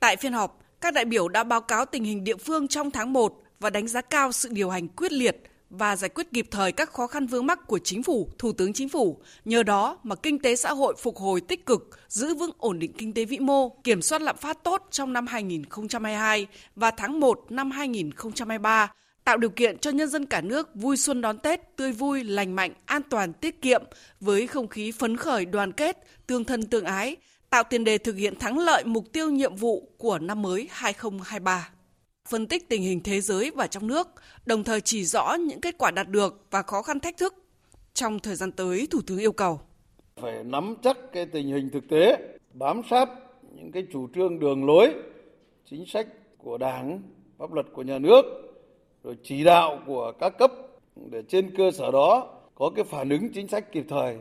Tại 0.00 0.16
phiên 0.16 0.32
họp, 0.32 0.60
các 0.80 0.94
đại 0.94 1.04
biểu 1.04 1.28
đã 1.28 1.44
báo 1.44 1.60
cáo 1.60 1.84
tình 1.84 2.04
hình 2.04 2.24
địa 2.24 2.36
phương 2.36 2.68
trong 2.68 2.90
tháng 2.90 3.12
1 3.12 3.42
và 3.60 3.70
đánh 3.70 3.88
giá 3.88 4.00
cao 4.00 4.32
sự 4.32 4.48
điều 4.52 4.70
hành 4.70 4.88
quyết 4.88 5.12
liệt 5.12 5.42
và 5.70 5.96
giải 5.96 6.08
quyết 6.08 6.26
kịp 6.32 6.46
thời 6.50 6.72
các 6.72 6.92
khó 6.92 7.06
khăn 7.06 7.26
vướng 7.26 7.46
mắc 7.46 7.66
của 7.66 7.78
chính 7.78 8.02
phủ, 8.02 8.28
thủ 8.38 8.52
tướng 8.52 8.72
chính 8.72 8.88
phủ. 8.88 9.18
Nhờ 9.44 9.62
đó 9.62 9.98
mà 10.02 10.14
kinh 10.14 10.38
tế 10.38 10.56
xã 10.56 10.72
hội 10.72 10.94
phục 10.98 11.16
hồi 11.16 11.40
tích 11.40 11.66
cực, 11.66 11.90
giữ 12.08 12.34
vững 12.34 12.50
ổn 12.58 12.78
định 12.78 12.92
kinh 12.92 13.12
tế 13.12 13.24
vĩ 13.24 13.38
mô, 13.38 13.68
kiểm 13.68 14.02
soát 14.02 14.22
lạm 14.22 14.36
phát 14.36 14.64
tốt 14.64 14.88
trong 14.90 15.12
năm 15.12 15.26
2022 15.26 16.46
và 16.76 16.90
tháng 16.90 17.20
1 17.20 17.44
năm 17.50 17.70
2023, 17.70 18.92
tạo 19.24 19.36
điều 19.36 19.50
kiện 19.50 19.78
cho 19.78 19.90
nhân 19.90 20.08
dân 20.08 20.26
cả 20.26 20.40
nước 20.40 20.74
vui 20.74 20.96
xuân 20.96 21.20
đón 21.20 21.38
Tết 21.38 21.76
tươi 21.76 21.92
vui, 21.92 22.24
lành 22.24 22.56
mạnh, 22.56 22.72
an 22.84 23.02
toàn, 23.10 23.32
tiết 23.32 23.62
kiệm 23.62 23.82
với 24.20 24.46
không 24.46 24.68
khí 24.68 24.92
phấn 24.92 25.16
khởi 25.16 25.44
đoàn 25.44 25.72
kết, 25.72 25.98
tương 26.26 26.44
thân 26.44 26.62
tương 26.62 26.84
ái, 26.84 27.16
tạo 27.50 27.62
tiền 27.64 27.84
đề 27.84 27.98
thực 27.98 28.16
hiện 28.16 28.38
thắng 28.38 28.58
lợi 28.58 28.84
mục 28.84 29.12
tiêu 29.12 29.30
nhiệm 29.30 29.56
vụ 29.56 29.88
của 29.98 30.18
năm 30.18 30.42
mới 30.42 30.68
2023. 30.70 31.68
Phân 32.28 32.46
tích 32.46 32.68
tình 32.68 32.82
hình 32.82 33.00
thế 33.02 33.20
giới 33.20 33.50
và 33.50 33.66
trong 33.66 33.86
nước, 33.86 34.08
đồng 34.46 34.64
thời 34.64 34.80
chỉ 34.80 35.04
rõ 35.04 35.34
những 35.34 35.60
kết 35.60 35.78
quả 35.78 35.90
đạt 35.90 36.08
được 36.08 36.46
và 36.50 36.62
khó 36.62 36.82
khăn 36.82 37.00
thách 37.00 37.16
thức. 37.16 37.34
Trong 37.94 38.18
thời 38.18 38.36
gian 38.36 38.52
tới, 38.52 38.88
Thủ 38.90 39.00
tướng 39.06 39.18
yêu 39.18 39.32
cầu 39.32 39.60
phải 40.16 40.44
nắm 40.44 40.74
chắc 40.82 40.96
cái 41.12 41.26
tình 41.26 41.48
hình 41.48 41.70
thực 41.72 41.88
tế, 41.88 42.18
bám 42.52 42.82
sát 42.90 43.08
những 43.54 43.72
cái 43.72 43.86
chủ 43.92 44.08
trương 44.14 44.38
đường 44.38 44.66
lối, 44.66 44.94
chính 45.70 45.84
sách 45.86 46.06
của 46.38 46.58
Đảng, 46.58 47.02
pháp 47.38 47.52
luật 47.52 47.66
của 47.72 47.82
nhà 47.82 47.98
nước, 47.98 48.22
rồi 49.04 49.16
chỉ 49.22 49.44
đạo 49.44 49.78
của 49.86 50.12
các 50.12 50.38
cấp 50.38 50.52
để 51.10 51.22
trên 51.28 51.50
cơ 51.56 51.70
sở 51.70 51.90
đó 51.90 52.28
có 52.54 52.70
cái 52.76 52.84
phản 52.84 53.08
ứng 53.08 53.32
chính 53.32 53.48
sách 53.48 53.72
kịp 53.72 53.84
thời, 53.88 54.16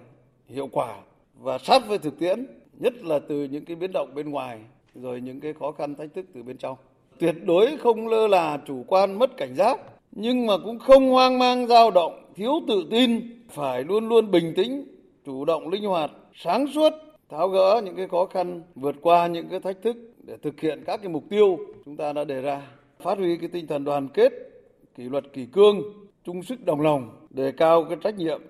hiệu 0.47 0.69
quả 0.71 0.95
và 1.39 1.57
sát 1.57 1.87
với 1.87 1.97
thực 1.97 2.19
tiễn 2.19 2.45
nhất 2.79 2.93
là 3.03 3.19
từ 3.19 3.43
những 3.43 3.65
cái 3.65 3.75
biến 3.75 3.91
động 3.91 4.15
bên 4.15 4.29
ngoài 4.29 4.59
rồi 4.95 5.21
những 5.21 5.39
cái 5.39 5.53
khó 5.53 5.71
khăn 5.71 5.95
thách 5.95 6.13
thức 6.13 6.25
từ 6.33 6.43
bên 6.43 6.57
trong. 6.57 6.77
Tuyệt 7.19 7.35
đối 7.45 7.77
không 7.77 8.07
lơ 8.07 8.27
là 8.27 8.59
chủ 8.67 8.85
quan 8.87 9.19
mất 9.19 9.37
cảnh 9.37 9.55
giác 9.55 9.79
nhưng 10.11 10.45
mà 10.45 10.53
cũng 10.63 10.79
không 10.79 11.09
hoang 11.09 11.39
mang 11.39 11.67
dao 11.67 11.91
động 11.91 12.31
thiếu 12.35 12.53
tự 12.67 12.83
tin 12.91 13.41
phải 13.49 13.83
luôn 13.83 14.09
luôn 14.09 14.31
bình 14.31 14.53
tĩnh 14.55 14.85
chủ 15.25 15.45
động 15.45 15.69
linh 15.69 15.83
hoạt 15.83 16.11
sáng 16.35 16.67
suốt 16.67 16.93
tháo 17.29 17.49
gỡ 17.49 17.81
những 17.85 17.95
cái 17.95 18.07
khó 18.07 18.25
khăn 18.25 18.61
vượt 18.75 18.95
qua 19.01 19.27
những 19.27 19.49
cái 19.49 19.59
thách 19.59 19.81
thức 19.81 19.95
để 20.23 20.37
thực 20.41 20.59
hiện 20.59 20.83
các 20.85 20.97
cái 20.97 21.09
mục 21.09 21.23
tiêu 21.29 21.57
chúng 21.85 21.97
ta 21.97 22.13
đã 22.13 22.23
đề 22.23 22.41
ra, 22.41 22.61
phát 22.99 23.17
huy 23.17 23.37
cái 23.37 23.49
tinh 23.49 23.67
thần 23.67 23.83
đoàn 23.83 24.07
kết, 24.13 24.52
kỷ 24.95 25.03
luật 25.03 25.23
kỷ 25.34 25.45
cương, 25.45 25.82
chung 26.23 26.43
sức 26.43 26.65
đồng 26.65 26.82
lòng, 26.82 27.27
đề 27.29 27.51
cao 27.58 27.86
cái 27.89 27.97
trách 28.03 28.15
nhiệm 28.15 28.41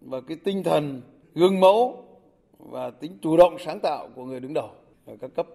và 0.00 0.20
cái 0.20 0.36
tinh 0.44 0.62
thần 0.64 1.02
gương 1.34 1.60
mẫu 1.60 2.04
và 2.58 2.90
tính 2.90 3.18
chủ 3.22 3.36
động 3.36 3.56
sáng 3.64 3.80
tạo 3.80 4.08
của 4.14 4.24
người 4.24 4.40
đứng 4.40 4.54
đầu 4.54 4.70
ở 5.06 5.16
các 5.20 5.30
cấp. 5.36 5.46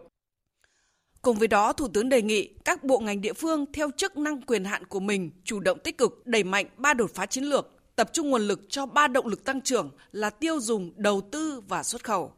Cùng 1.22 1.38
với 1.38 1.48
đó, 1.48 1.74
Thủ 1.74 1.88
tướng 1.88 2.10
đề 2.10 2.22
nghị 2.22 2.54
các 2.66 2.84
bộ 2.84 3.00
ngành 3.00 3.22
địa 3.22 3.34
phương 3.34 3.66
theo 3.74 3.92
chức 3.98 4.18
năng 4.18 4.42
quyền 4.42 4.64
hạn 4.64 4.86
của 4.86 5.00
mình 5.00 5.32
chủ 5.44 5.60
động 5.60 5.80
tích 5.84 5.98
cực 5.98 6.28
đẩy 6.28 6.44
mạnh 6.44 6.66
ba 6.78 6.94
đột 6.94 7.12
phá 7.14 7.26
chiến 7.26 7.44
lược, 7.44 7.96
tập 7.96 8.10
trung 8.14 8.30
nguồn 8.30 8.42
lực 8.42 8.62
cho 8.70 8.86
ba 8.86 9.08
động 9.08 9.28
lực 9.28 9.44
tăng 9.44 9.62
trưởng 9.62 9.90
là 10.12 10.30
tiêu 10.30 10.60
dùng, 10.60 10.92
đầu 10.96 11.22
tư 11.32 11.62
và 11.68 11.84
xuất 11.84 12.04
khẩu. 12.04 12.32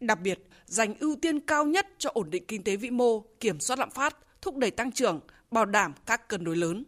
Đặc 0.00 0.18
biệt, 0.22 0.48
dành 0.66 0.94
ưu 1.00 1.16
tiên 1.22 1.40
cao 1.40 1.64
nhất 1.64 1.86
cho 1.98 2.10
ổn 2.14 2.30
định 2.30 2.44
kinh 2.48 2.64
tế 2.64 2.76
vĩ 2.76 2.90
mô, 2.90 3.20
kiểm 3.40 3.60
soát 3.60 3.78
lạm 3.78 3.90
phát, 3.90 4.16
thúc 4.42 4.56
đẩy 4.56 4.70
tăng 4.70 4.92
trưởng, 4.92 5.20
bảo 5.50 5.64
đảm 5.64 5.92
các 6.06 6.28
cân 6.28 6.44
đối 6.44 6.56
lớn. 6.56 6.84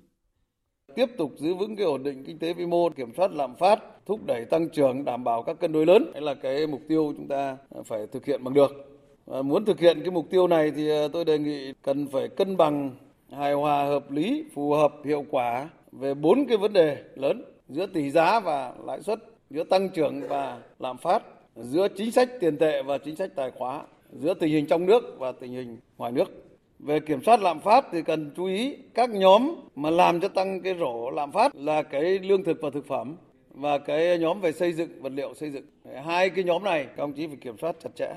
Tiếp 0.95 1.07
tục 1.17 1.33
giữ 1.37 1.55
vững 1.55 1.77
cái 1.77 1.87
ổn 1.87 2.03
định 2.03 2.25
kinh 2.25 2.39
tế 2.39 2.53
vĩ 2.53 2.67
mô, 2.67 2.91
kiểm 2.91 3.13
soát 3.17 3.33
lạm 3.33 3.55
phát, 3.55 3.81
thúc 4.07 4.21
đẩy 4.27 4.45
tăng 4.45 4.69
trưởng, 4.69 5.05
đảm 5.05 5.25
bảo 5.25 5.43
các 5.43 5.61
cân 5.61 5.73
đối 5.73 5.87
lớn. 5.87 6.11
đấy 6.13 6.23
là 6.23 6.35
cái 6.35 6.67
mục 6.67 6.81
tiêu 6.89 7.13
chúng 7.17 7.29
ta 7.29 7.57
phải 7.85 8.07
thực 8.07 8.25
hiện 8.25 8.45
bằng 8.45 8.55
được. 8.55 9.01
Và 9.27 9.43
muốn 9.43 9.65
thực 9.65 9.81
hiện 9.81 10.01
cái 10.01 10.11
mục 10.11 10.31
tiêu 10.31 10.47
này 10.47 10.71
thì 10.77 10.91
à, 10.91 11.09
tôi 11.13 11.25
đề 11.25 11.39
nghị 11.39 11.73
cần 11.83 12.07
phải 12.13 12.29
cân 12.29 12.57
bằng, 12.57 12.91
hài 13.31 13.53
hòa, 13.53 13.85
hợp 13.85 14.11
lý, 14.11 14.45
phù 14.55 14.73
hợp, 14.73 14.95
hiệu 15.05 15.25
quả 15.31 15.69
về 15.93 16.15
bốn 16.15 16.47
cái 16.47 16.57
vấn 16.57 16.73
đề 16.73 16.97
lớn 17.15 17.45
giữa 17.69 17.87
tỷ 17.87 18.11
giá 18.11 18.41
và 18.41 18.75
lãi 18.85 19.03
suất, 19.03 19.19
giữa 19.51 19.65
tăng 19.65 19.89
trưởng 19.89 20.21
và 20.29 20.59
lạm 20.79 20.99
phát, 20.99 21.23
giữa 21.57 21.89
chính 21.97 22.13
sách 22.13 22.29
tiền 22.41 22.57
tệ 22.57 22.83
và 22.83 22.99
chính 22.99 23.17
sách 23.17 23.31
tài 23.37 23.51
khóa, 23.51 23.83
giữa 24.13 24.35
tình 24.35 24.53
hình 24.53 24.67
trong 24.67 24.87
nước 24.87 25.17
và 25.19 25.33
tình 25.33 25.53
hình 25.53 25.77
ngoài 25.99 26.13
nước. 26.13 26.48
Về 26.79 27.01
kiểm 27.01 27.23
soát 27.23 27.41
lạm 27.41 27.61
phát 27.61 27.87
thì 27.93 28.03
cần 28.03 28.31
chú 28.37 28.45
ý 28.45 28.77
các 28.95 29.11
nhóm 29.11 29.55
mà 29.77 29.91
làm 29.91 30.21
cho 30.21 30.29
tăng 30.29 30.61
cái 30.63 30.75
rổ 30.81 31.11
lạm 31.11 31.33
phát 31.33 31.57
là 31.57 31.83
cái 31.83 32.03
lương 32.19 32.45
thực 32.45 32.59
và 32.63 32.71
thực 32.71 32.87
phẩm 32.87 33.17
và 33.55 33.79
cái 33.79 34.19
nhóm 34.19 34.41
về 34.41 34.53
xây 34.53 34.73
dựng, 34.73 35.03
vật 35.03 35.13
liệu 35.13 35.35
xây 35.35 35.51
dựng. 35.51 35.65
Hai 36.05 36.31
cái 36.31 36.45
nhóm 36.45 36.65
này 36.65 36.87
các 36.97 37.03
ông 37.03 37.13
chí 37.13 37.27
phải 37.27 37.37
kiểm 37.37 37.59
soát 37.59 37.77
chặt 37.83 37.91
chẽ. 37.97 38.15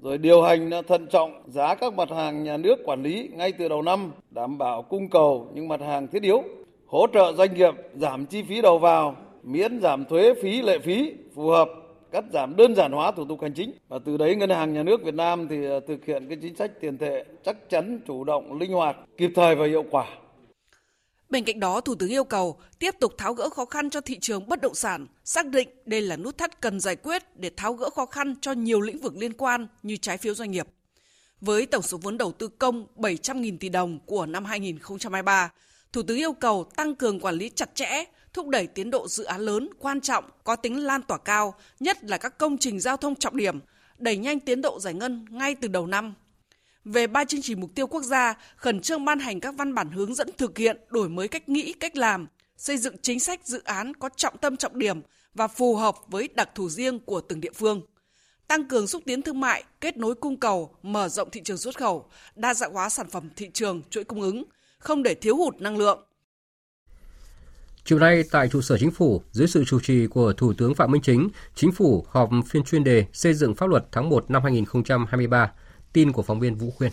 Rồi 0.00 0.18
điều 0.18 0.42
hành 0.42 0.70
thận 0.88 1.06
trọng 1.06 1.42
giá 1.46 1.74
các 1.74 1.94
mặt 1.94 2.10
hàng 2.10 2.44
nhà 2.44 2.56
nước 2.56 2.78
quản 2.84 3.02
lý 3.02 3.30
ngay 3.32 3.52
từ 3.52 3.68
đầu 3.68 3.82
năm, 3.82 4.12
đảm 4.30 4.58
bảo 4.58 4.82
cung 4.82 5.08
cầu 5.08 5.48
những 5.54 5.68
mặt 5.68 5.80
hàng 5.80 6.06
thiết 6.06 6.22
yếu, 6.22 6.42
hỗ 6.86 7.06
trợ 7.14 7.32
doanh 7.32 7.54
nghiệp 7.54 7.74
giảm 7.94 8.26
chi 8.26 8.42
phí 8.42 8.60
đầu 8.60 8.78
vào, 8.78 9.16
miễn 9.42 9.80
giảm 9.80 10.04
thuế 10.04 10.34
phí 10.42 10.62
lệ 10.62 10.78
phí 10.78 11.12
phù 11.34 11.48
hợp 11.48 11.68
cắt 12.12 12.24
giảm 12.32 12.56
đơn 12.56 12.74
giản 12.74 12.92
hóa 12.92 13.12
thủ 13.12 13.24
tục 13.24 13.42
hành 13.42 13.54
chính 13.54 13.72
và 13.88 13.98
từ 14.04 14.16
đấy 14.16 14.36
ngân 14.36 14.50
hàng 14.50 14.74
nhà 14.74 14.82
nước 14.82 15.02
Việt 15.04 15.14
Nam 15.14 15.46
thì 15.48 15.66
à, 15.66 15.80
thực 15.88 16.04
hiện 16.04 16.28
cái 16.28 16.38
chính 16.42 16.56
sách 16.56 16.70
tiền 16.80 16.98
tệ 16.98 17.24
chắc 17.44 17.56
chắn 17.70 18.00
chủ 18.06 18.24
động 18.24 18.58
linh 18.58 18.72
hoạt 18.72 18.96
kịp 19.16 19.30
thời 19.34 19.54
và 19.54 19.66
hiệu 19.66 19.84
quả 19.90 20.06
Bên 21.32 21.44
cạnh 21.44 21.60
đó, 21.60 21.80
Thủ 21.80 21.94
tướng 21.94 22.08
yêu 22.08 22.24
cầu 22.24 22.56
tiếp 22.78 22.94
tục 23.00 23.14
tháo 23.18 23.34
gỡ 23.34 23.48
khó 23.48 23.64
khăn 23.64 23.90
cho 23.90 24.00
thị 24.00 24.18
trường 24.20 24.48
bất 24.48 24.60
động 24.60 24.74
sản, 24.74 25.06
xác 25.24 25.46
định 25.46 25.68
đây 25.84 26.00
là 26.00 26.16
nút 26.16 26.38
thắt 26.38 26.60
cần 26.60 26.80
giải 26.80 26.96
quyết 26.96 27.22
để 27.36 27.50
tháo 27.56 27.72
gỡ 27.72 27.90
khó 27.90 28.06
khăn 28.06 28.34
cho 28.40 28.52
nhiều 28.52 28.80
lĩnh 28.80 28.98
vực 28.98 29.14
liên 29.16 29.32
quan 29.32 29.66
như 29.82 29.96
trái 29.96 30.18
phiếu 30.18 30.34
doanh 30.34 30.50
nghiệp. 30.50 30.66
Với 31.40 31.66
tổng 31.66 31.82
số 31.82 31.98
vốn 32.02 32.18
đầu 32.18 32.32
tư 32.32 32.48
công 32.48 32.86
700.000 32.96 33.56
tỷ 33.60 33.68
đồng 33.68 33.98
của 34.06 34.26
năm 34.26 34.44
2023, 34.44 35.52
Thủ 35.92 36.02
tướng 36.02 36.16
yêu 36.16 36.32
cầu 36.32 36.64
tăng 36.76 36.94
cường 36.94 37.20
quản 37.20 37.34
lý 37.34 37.48
chặt 37.48 37.74
chẽ, 37.74 38.04
thúc 38.32 38.48
đẩy 38.48 38.66
tiến 38.66 38.90
độ 38.90 39.08
dự 39.08 39.24
án 39.24 39.40
lớn, 39.40 39.68
quan 39.78 40.00
trọng, 40.00 40.24
có 40.44 40.56
tính 40.56 40.84
lan 40.84 41.02
tỏa 41.02 41.18
cao, 41.18 41.54
nhất 41.80 42.04
là 42.04 42.18
các 42.18 42.38
công 42.38 42.58
trình 42.58 42.80
giao 42.80 42.96
thông 42.96 43.14
trọng 43.14 43.36
điểm, 43.36 43.60
đẩy 43.98 44.16
nhanh 44.16 44.40
tiến 44.40 44.62
độ 44.62 44.80
giải 44.80 44.94
ngân 44.94 45.26
ngay 45.30 45.54
từ 45.54 45.68
đầu 45.68 45.86
năm. 45.86 46.14
Về 46.84 47.06
ba 47.06 47.24
chương 47.24 47.42
trình 47.42 47.60
mục 47.60 47.70
tiêu 47.74 47.86
quốc 47.86 48.02
gia, 48.02 48.34
khẩn 48.56 48.80
trương 48.80 49.04
ban 49.04 49.18
hành 49.18 49.40
các 49.40 49.54
văn 49.58 49.74
bản 49.74 49.90
hướng 49.90 50.14
dẫn 50.14 50.28
thực 50.38 50.58
hiện 50.58 50.76
đổi 50.88 51.08
mới 51.08 51.28
cách 51.28 51.48
nghĩ, 51.48 51.72
cách 51.72 51.96
làm, 51.96 52.26
xây 52.56 52.78
dựng 52.78 52.96
chính 53.02 53.20
sách 53.20 53.40
dự 53.46 53.62
án 53.64 53.94
có 53.94 54.08
trọng 54.16 54.38
tâm 54.38 54.56
trọng 54.56 54.78
điểm 54.78 55.00
và 55.34 55.48
phù 55.48 55.76
hợp 55.76 55.96
với 56.08 56.28
đặc 56.34 56.50
thù 56.54 56.68
riêng 56.68 56.98
của 56.98 57.20
từng 57.20 57.40
địa 57.40 57.52
phương 57.54 57.82
tăng 58.52 58.64
cường 58.64 58.86
xúc 58.86 59.02
tiến 59.06 59.22
thương 59.22 59.40
mại, 59.40 59.64
kết 59.80 59.96
nối 59.96 60.14
cung 60.14 60.36
cầu, 60.36 60.74
mở 60.82 61.08
rộng 61.08 61.30
thị 61.30 61.40
trường 61.44 61.56
xuất 61.56 61.78
khẩu, 61.78 62.08
đa 62.36 62.54
dạng 62.54 62.72
hóa 62.72 62.88
sản 62.88 63.10
phẩm 63.10 63.28
thị 63.36 63.50
trường, 63.54 63.82
chuỗi 63.90 64.04
cung 64.04 64.20
ứng, 64.20 64.44
không 64.78 65.02
để 65.02 65.14
thiếu 65.14 65.36
hụt 65.36 65.60
năng 65.60 65.76
lượng. 65.76 66.04
Chiều 67.84 67.98
nay 67.98 68.24
tại 68.30 68.48
trụ 68.48 68.60
sở 68.60 68.78
chính 68.78 68.90
phủ, 68.90 69.22
dưới 69.32 69.48
sự 69.48 69.64
chủ 69.64 69.80
trì 69.80 70.06
của 70.06 70.32
Thủ 70.32 70.52
tướng 70.52 70.74
Phạm 70.74 70.90
Minh 70.90 71.02
Chính, 71.02 71.28
Chính 71.54 71.72
phủ 71.72 72.06
họp 72.08 72.30
phiên 72.48 72.64
chuyên 72.64 72.84
đề 72.84 73.06
xây 73.12 73.34
dựng 73.34 73.54
pháp 73.54 73.68
luật 73.68 73.84
tháng 73.92 74.08
1 74.08 74.30
năm 74.30 74.42
2023. 74.42 75.52
Tin 75.92 76.12
của 76.12 76.22
phóng 76.22 76.40
viên 76.40 76.54
Vũ 76.54 76.70
Khuyên. 76.70 76.92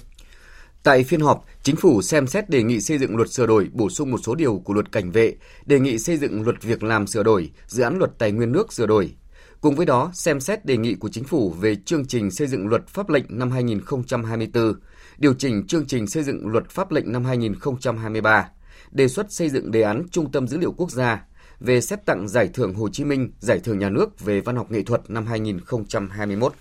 Tại 0.84 1.04
phiên 1.04 1.22
họp, 1.22 1.46
Chính 1.64 1.76
phủ 1.76 2.02
xem 2.02 2.28
xét 2.28 2.50
đề 2.50 2.64
nghị 2.64 2.82
xây 2.82 2.98
dựng 2.98 3.16
luật 3.16 3.30
sửa 3.32 3.48
đổi, 3.48 3.70
bổ 3.74 3.90
sung 3.90 4.12
một 4.12 4.18
số 4.24 4.36
điều 4.36 4.62
của 4.66 4.74
luật 4.74 4.92
cảnh 4.92 5.12
vệ, 5.12 5.36
đề 5.66 5.80
nghị 5.80 6.00
xây 6.00 6.18
dựng 6.18 6.44
luật 6.44 6.64
việc 6.64 6.84
làm 6.84 7.08
sửa 7.08 7.24
đổi, 7.24 7.52
dự 7.68 7.84
án 7.84 7.98
luật 7.98 8.12
tài 8.18 8.32
nguyên 8.32 8.52
nước 8.52 8.74
sửa 8.74 8.86
đổi. 8.86 9.14
Cùng 9.62 9.76
với 9.76 9.86
đó, 9.86 10.12
xem 10.14 10.40
xét 10.40 10.66
đề 10.66 10.78
nghị 10.78 10.96
của 10.96 11.10
Chính 11.10 11.24
phủ 11.24 11.50
về 11.50 11.76
chương 11.76 12.06
trình 12.06 12.32
xây 12.32 12.48
dựng 12.48 12.68
luật 12.68 12.88
pháp 12.88 13.10
lệnh 13.10 13.26
năm 13.30 13.52
2024, 13.52 14.74
điều 15.18 15.34
chỉnh 15.34 15.68
chương 15.68 15.86
trình 15.88 16.08
xây 16.08 16.24
dựng 16.24 16.48
luật 16.48 16.70
pháp 16.70 16.92
lệnh 16.92 17.12
năm 17.12 17.26
2023 17.26 18.50
đề 18.92 19.08
xuất 19.08 19.32
xây 19.32 19.50
dựng 19.50 19.72
đề 19.72 19.82
án 19.82 20.04
Trung 20.12 20.32
tâm 20.32 20.48
Dữ 20.48 20.58
liệu 20.58 20.72
Quốc 20.72 20.92
gia 20.92 21.26
về 21.60 21.82
xét 21.82 22.06
tặng 22.06 22.28
Giải 22.28 22.50
thưởng 22.54 22.74
Hồ 22.74 22.90
Chí 22.90 23.04
Minh, 23.04 23.32
Giải 23.40 23.60
thưởng 23.60 23.80
Nhà 23.80 23.90
nước 23.90 24.20
về 24.20 24.42
văn 24.42 24.56
học 24.56 24.72
nghệ 24.72 24.84
thuật 24.84 25.02
năm 25.08 25.26
2021. 25.26 26.54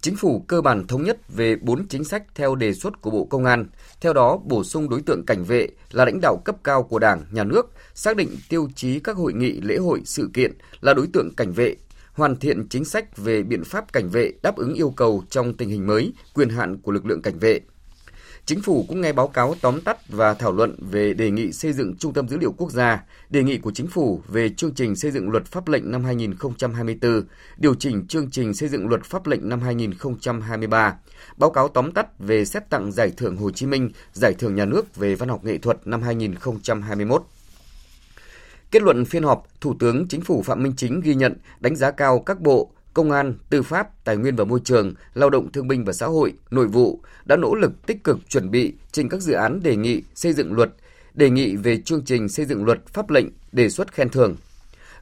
Chính 0.00 0.16
phủ 0.16 0.44
cơ 0.48 0.60
bản 0.60 0.86
thống 0.86 1.02
nhất 1.02 1.18
về 1.28 1.56
4 1.56 1.88
chính 1.88 2.04
sách 2.04 2.22
theo 2.34 2.54
đề 2.54 2.72
xuất 2.72 3.02
của 3.02 3.10
Bộ 3.10 3.24
Công 3.24 3.44
an, 3.44 3.66
theo 4.00 4.12
đó 4.12 4.38
bổ 4.44 4.64
sung 4.64 4.88
đối 4.88 5.00
tượng 5.02 5.26
cảnh 5.26 5.44
vệ 5.44 5.68
là 5.90 6.04
lãnh 6.04 6.20
đạo 6.22 6.36
cấp 6.44 6.56
cao 6.64 6.82
của 6.82 6.98
Đảng, 6.98 7.24
Nhà 7.32 7.44
nước, 7.44 7.70
xác 7.94 8.16
định 8.16 8.36
tiêu 8.48 8.68
chí 8.74 9.00
các 9.00 9.16
hội 9.16 9.32
nghị, 9.32 9.60
lễ 9.60 9.76
hội, 9.76 10.02
sự 10.04 10.30
kiện 10.34 10.52
là 10.80 10.94
đối 10.94 11.06
tượng 11.12 11.34
cảnh 11.36 11.52
vệ, 11.52 11.76
hoàn 12.12 12.36
thiện 12.36 12.68
chính 12.68 12.84
sách 12.84 13.16
về 13.16 13.42
biện 13.42 13.64
pháp 13.64 13.92
cảnh 13.92 14.10
vệ 14.10 14.32
đáp 14.42 14.56
ứng 14.56 14.74
yêu 14.74 14.90
cầu 14.90 15.24
trong 15.30 15.54
tình 15.54 15.68
hình 15.68 15.86
mới, 15.86 16.12
quyền 16.34 16.48
hạn 16.48 16.78
của 16.78 16.92
lực 16.92 17.06
lượng 17.06 17.22
cảnh 17.22 17.38
vệ– 17.38 17.60
Chính 18.46 18.62
phủ 18.62 18.84
cũng 18.88 19.00
nghe 19.00 19.12
báo 19.12 19.28
cáo 19.28 19.54
tóm 19.60 19.80
tắt 19.80 20.08
và 20.08 20.34
thảo 20.34 20.52
luận 20.52 20.76
về 20.90 21.14
đề 21.14 21.30
nghị 21.30 21.52
xây 21.52 21.72
dựng 21.72 21.96
Trung 21.96 22.12
tâm 22.12 22.28
Dữ 22.28 22.38
liệu 22.38 22.52
Quốc 22.52 22.72
gia, 22.72 23.04
đề 23.30 23.42
nghị 23.42 23.58
của 23.58 23.70
Chính 23.74 23.86
phủ 23.86 24.22
về 24.28 24.48
chương 24.48 24.74
trình 24.74 24.96
xây 24.96 25.10
dựng 25.10 25.30
luật 25.30 25.46
pháp 25.46 25.68
lệnh 25.68 25.90
năm 25.90 26.04
2024, 26.04 27.22
điều 27.56 27.74
chỉnh 27.74 28.06
chương 28.06 28.30
trình 28.30 28.54
xây 28.54 28.68
dựng 28.68 28.88
luật 28.88 29.04
pháp 29.04 29.26
lệnh 29.26 29.48
năm 29.48 29.60
2023, 29.60 30.96
báo 31.36 31.50
cáo 31.50 31.68
tóm 31.68 31.92
tắt 31.92 32.18
về 32.18 32.44
xét 32.44 32.70
tặng 32.70 32.92
Giải 32.92 33.12
thưởng 33.16 33.36
Hồ 33.36 33.50
Chí 33.50 33.66
Minh, 33.66 33.90
Giải 34.12 34.34
thưởng 34.38 34.54
Nhà 34.54 34.64
nước 34.64 34.96
về 34.96 35.14
văn 35.14 35.28
học 35.28 35.44
nghệ 35.44 35.58
thuật 35.58 35.86
năm 35.86 36.02
2021. 36.02 37.22
Kết 38.70 38.82
luận 38.82 39.04
phiên 39.04 39.22
họp, 39.22 39.46
Thủ 39.60 39.74
tướng 39.78 40.08
Chính 40.08 40.20
phủ 40.20 40.42
Phạm 40.42 40.62
Minh 40.62 40.72
Chính 40.76 41.00
ghi 41.00 41.14
nhận, 41.14 41.36
đánh 41.60 41.76
giá 41.76 41.90
cao 41.90 42.18
các 42.26 42.40
bộ, 42.40 42.70
Công 42.94 43.10
an, 43.10 43.34
Tư 43.50 43.62
pháp, 43.62 44.04
Tài 44.04 44.16
nguyên 44.16 44.36
và 44.36 44.44
Môi 44.44 44.60
trường, 44.64 44.94
Lao 45.14 45.30
động 45.30 45.52
Thương 45.52 45.68
binh 45.68 45.84
và 45.84 45.92
Xã 45.92 46.06
hội, 46.06 46.32
Nội 46.50 46.66
vụ 46.66 47.00
đã 47.24 47.36
nỗ 47.36 47.54
lực 47.54 47.86
tích 47.86 48.04
cực 48.04 48.18
chuẩn 48.28 48.50
bị 48.50 48.72
trình 48.92 49.08
các 49.08 49.20
dự 49.20 49.32
án 49.32 49.60
đề 49.62 49.76
nghị 49.76 50.02
xây 50.14 50.32
dựng 50.32 50.52
luật, 50.52 50.70
đề 51.14 51.30
nghị 51.30 51.56
về 51.56 51.80
chương 51.80 52.04
trình 52.04 52.28
xây 52.28 52.46
dựng 52.46 52.64
luật 52.64 52.86
pháp 52.86 53.10
lệnh, 53.10 53.26
đề 53.52 53.68
xuất 53.68 53.92
khen 53.92 54.08
thưởng. 54.08 54.36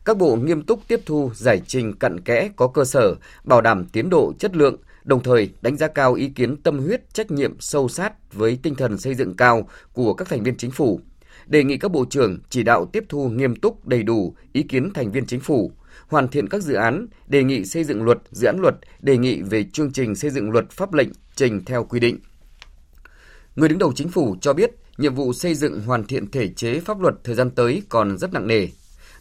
Các 0.05 0.17
bộ 0.17 0.37
nghiêm 0.37 0.63
túc 0.63 0.81
tiếp 0.89 1.01
thu 1.07 1.31
giải 1.35 1.63
trình 1.67 1.93
cặn 1.93 2.21
kẽ 2.21 2.51
có 2.57 2.69
cơ 2.69 2.85
sở, 2.85 3.15
bảo 3.45 3.61
đảm 3.61 3.85
tiến 3.93 4.11
độ 4.11 4.33
chất 4.39 4.57
lượng, 4.57 4.77
đồng 5.05 5.23
thời 5.23 5.51
đánh 5.63 5.77
giá 5.77 5.89
cao 5.89 6.15
ý 6.15 6.29
kiến 6.29 6.57
tâm 6.57 6.79
huyết, 6.79 7.15
trách 7.15 7.31
nhiệm 7.31 7.61
sâu 7.61 7.89
sát 7.89 8.33
với 8.33 8.59
tinh 8.63 8.75
thần 8.75 8.99
xây 8.99 9.15
dựng 9.15 9.37
cao 9.37 9.69
của 9.93 10.15
các 10.15 10.29
thành 10.29 10.43
viên 10.43 10.57
chính 10.57 10.71
phủ. 10.71 11.01
Đề 11.47 11.65
nghị 11.65 11.77
các 11.77 11.91
bộ 11.91 12.05
trưởng 12.11 12.39
chỉ 12.51 12.63
đạo 12.63 12.87
tiếp 12.93 13.05
thu 13.09 13.29
nghiêm 13.29 13.57
túc 13.57 13.89
đầy 13.89 14.03
đủ 14.03 14.35
ý 14.53 14.63
kiến 14.63 14.93
thành 14.95 15.13
viên 15.13 15.27
chính 15.27 15.41
phủ, 15.41 15.73
hoàn 16.13 16.29
thiện 16.29 16.49
các 16.49 16.63
dự 16.63 16.75
án, 16.75 17.07
đề 17.27 17.45
nghị 17.45 17.65
xây 17.65 17.85
dựng 17.85 18.03
luật, 18.03 18.19
dự 18.31 18.47
án 18.47 18.57
luật, 18.61 18.75
đề 19.01 19.19
nghị 19.19 19.43
về 19.43 19.65
chương 19.73 19.93
trình 19.93 20.15
xây 20.15 20.31
dựng 20.31 20.51
luật 20.51 20.71
pháp 20.71 20.95
lệnh 20.95 21.09
trình 21.35 21.65
theo 21.65 21.85
quy 21.85 22.01
định. 22.01 22.19
Người 23.57 23.69
đứng 23.69 23.79
đầu 23.79 23.93
chính 23.97 24.09
phủ 24.09 24.37
cho 24.41 24.53
biết, 24.53 24.71
nhiệm 24.99 25.15
vụ 25.15 25.33
xây 25.33 25.55
dựng 25.55 25.81
hoàn 25.81 26.05
thiện 26.05 26.31
thể 26.31 26.49
chế 26.49 26.81
pháp 26.81 27.01
luật 27.01 27.15
thời 27.25 27.35
gian 27.35 27.51
tới 27.51 27.83
còn 27.89 28.19
rất 28.19 28.33
nặng 28.33 28.47
nề. 28.47 28.69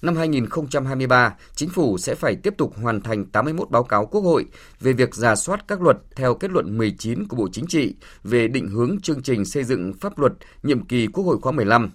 Năm 0.02 0.16
2023, 0.16 1.36
chính 1.56 1.70
phủ 1.70 1.98
sẽ 1.98 2.16
phải 2.16 2.36
tiếp 2.36 2.54
tục 2.58 2.74
hoàn 2.82 3.02
thành 3.02 3.26
81 3.26 3.70
báo 3.70 3.84
cáo 3.84 4.06
Quốc 4.06 4.22
hội 4.22 4.46
về 4.80 4.94
việc 4.94 5.16
giả 5.16 5.36
soát 5.36 5.68
các 5.68 5.82
luật 5.82 5.98
theo 6.16 6.36
kết 6.36 6.52
luận 6.52 6.78
19 6.78 7.28
của 7.28 7.36
Bộ 7.36 7.48
Chính 7.52 7.68
trị 7.68 7.96
về 8.24 8.48
định 8.48 8.68
hướng 8.68 9.00
chương 9.02 9.24
trình 9.24 9.46
xây 9.46 9.64
dựng 9.64 9.94
pháp 9.94 10.20
luật 10.20 10.34
nhiệm 10.64 10.86
kỳ 10.86 11.08
Quốc 11.08 11.24
hội 11.24 11.38
khóa 11.42 11.52
15 11.52 11.92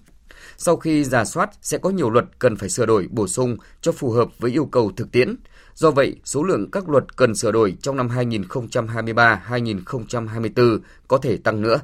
sau 0.57 0.77
khi 0.77 1.05
giả 1.05 1.25
soát 1.25 1.51
sẽ 1.63 1.79
có 1.79 1.91
nhiều 1.91 2.11
luật 2.11 2.25
cần 2.39 2.57
phải 2.57 2.69
sửa 2.69 2.87
đổi 2.87 3.09
bổ 3.11 3.27
sung 3.27 3.57
cho 3.81 3.93
phù 3.93 4.11
hợp 4.11 4.29
với 4.39 4.51
yêu 4.51 4.67
cầu 4.67 4.93
thực 4.97 5.13
tiễn. 5.13 5.37
Do 5.75 5.91
vậy, 5.91 6.17
số 6.25 6.43
lượng 6.43 6.71
các 6.71 6.89
luật 6.89 7.17
cần 7.17 7.35
sửa 7.35 7.53
đổi 7.53 7.77
trong 7.83 7.97
năm 7.97 8.09
2023-2024 8.09 10.79
có 11.09 11.19
thể 11.19 11.37
tăng 11.37 11.63
nữa. 11.63 11.81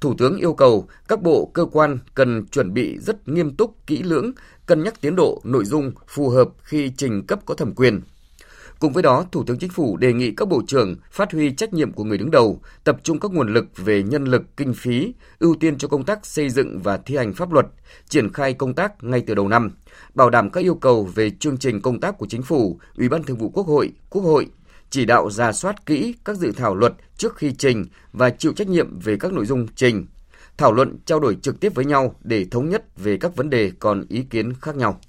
Thủ 0.00 0.14
tướng 0.18 0.36
yêu 0.36 0.52
cầu 0.52 0.88
các 1.08 1.22
bộ 1.22 1.50
cơ 1.54 1.64
quan 1.64 1.98
cần 2.14 2.46
chuẩn 2.46 2.74
bị 2.74 2.98
rất 2.98 3.28
nghiêm 3.28 3.56
túc, 3.56 3.86
kỹ 3.86 4.02
lưỡng, 4.02 4.32
cân 4.66 4.84
nhắc 4.84 5.00
tiến 5.00 5.16
độ, 5.16 5.40
nội 5.44 5.64
dung 5.64 5.92
phù 6.08 6.28
hợp 6.28 6.48
khi 6.62 6.92
trình 6.96 7.26
cấp 7.26 7.38
có 7.46 7.54
thẩm 7.54 7.74
quyền. 7.74 8.00
Cùng 8.78 8.92
với 8.92 9.02
đó, 9.02 9.24
Thủ 9.32 9.44
tướng 9.44 9.58
Chính 9.58 9.70
phủ 9.70 9.96
đề 9.96 10.12
nghị 10.12 10.30
các 10.30 10.48
bộ 10.48 10.62
trưởng 10.66 10.96
phát 11.10 11.32
huy 11.32 11.50
trách 11.50 11.74
nhiệm 11.74 11.92
của 11.92 12.04
người 12.04 12.18
đứng 12.18 12.30
đầu, 12.30 12.60
tập 12.84 12.96
trung 13.02 13.20
các 13.20 13.32
nguồn 13.32 13.52
lực 13.52 13.66
về 13.76 14.02
nhân 14.02 14.24
lực, 14.24 14.42
kinh 14.56 14.74
phí, 14.74 15.14
ưu 15.38 15.56
tiên 15.60 15.78
cho 15.78 15.88
công 15.88 16.04
tác 16.04 16.26
xây 16.26 16.50
dựng 16.50 16.80
và 16.82 16.96
thi 16.96 17.16
hành 17.16 17.34
pháp 17.34 17.52
luật, 17.52 17.66
triển 18.08 18.32
khai 18.32 18.54
công 18.54 18.74
tác 18.74 19.04
ngay 19.04 19.22
từ 19.26 19.34
đầu 19.34 19.48
năm, 19.48 19.70
bảo 20.14 20.30
đảm 20.30 20.50
các 20.50 20.60
yêu 20.60 20.74
cầu 20.74 21.04
về 21.14 21.30
chương 21.30 21.58
trình 21.58 21.80
công 21.80 22.00
tác 22.00 22.18
của 22.18 22.26
Chính 22.26 22.42
phủ, 22.42 22.80
Ủy 22.96 23.08
ban 23.08 23.22
Thường 23.22 23.38
vụ 23.38 23.48
Quốc 23.48 23.66
hội, 23.66 23.92
Quốc 24.10 24.22
hội, 24.22 24.46
chỉ 24.90 25.04
đạo 25.04 25.30
ra 25.30 25.52
soát 25.52 25.86
kỹ 25.86 26.14
các 26.24 26.36
dự 26.36 26.52
thảo 26.56 26.74
luật 26.74 26.92
trước 27.16 27.36
khi 27.36 27.52
trình 27.52 27.84
và 28.12 28.30
chịu 28.30 28.52
trách 28.52 28.68
nhiệm 28.68 29.00
về 29.00 29.16
các 29.16 29.32
nội 29.32 29.46
dung 29.46 29.66
trình, 29.74 30.06
thảo 30.56 30.72
luận 30.72 30.98
trao 31.04 31.20
đổi 31.20 31.36
trực 31.42 31.60
tiếp 31.60 31.74
với 31.74 31.84
nhau 31.84 32.14
để 32.22 32.46
thống 32.50 32.68
nhất 32.68 32.84
về 32.96 33.16
các 33.16 33.36
vấn 33.36 33.50
đề 33.50 33.72
còn 33.78 34.04
ý 34.08 34.22
kiến 34.22 34.52
khác 34.60 34.76
nhau. 34.76 35.00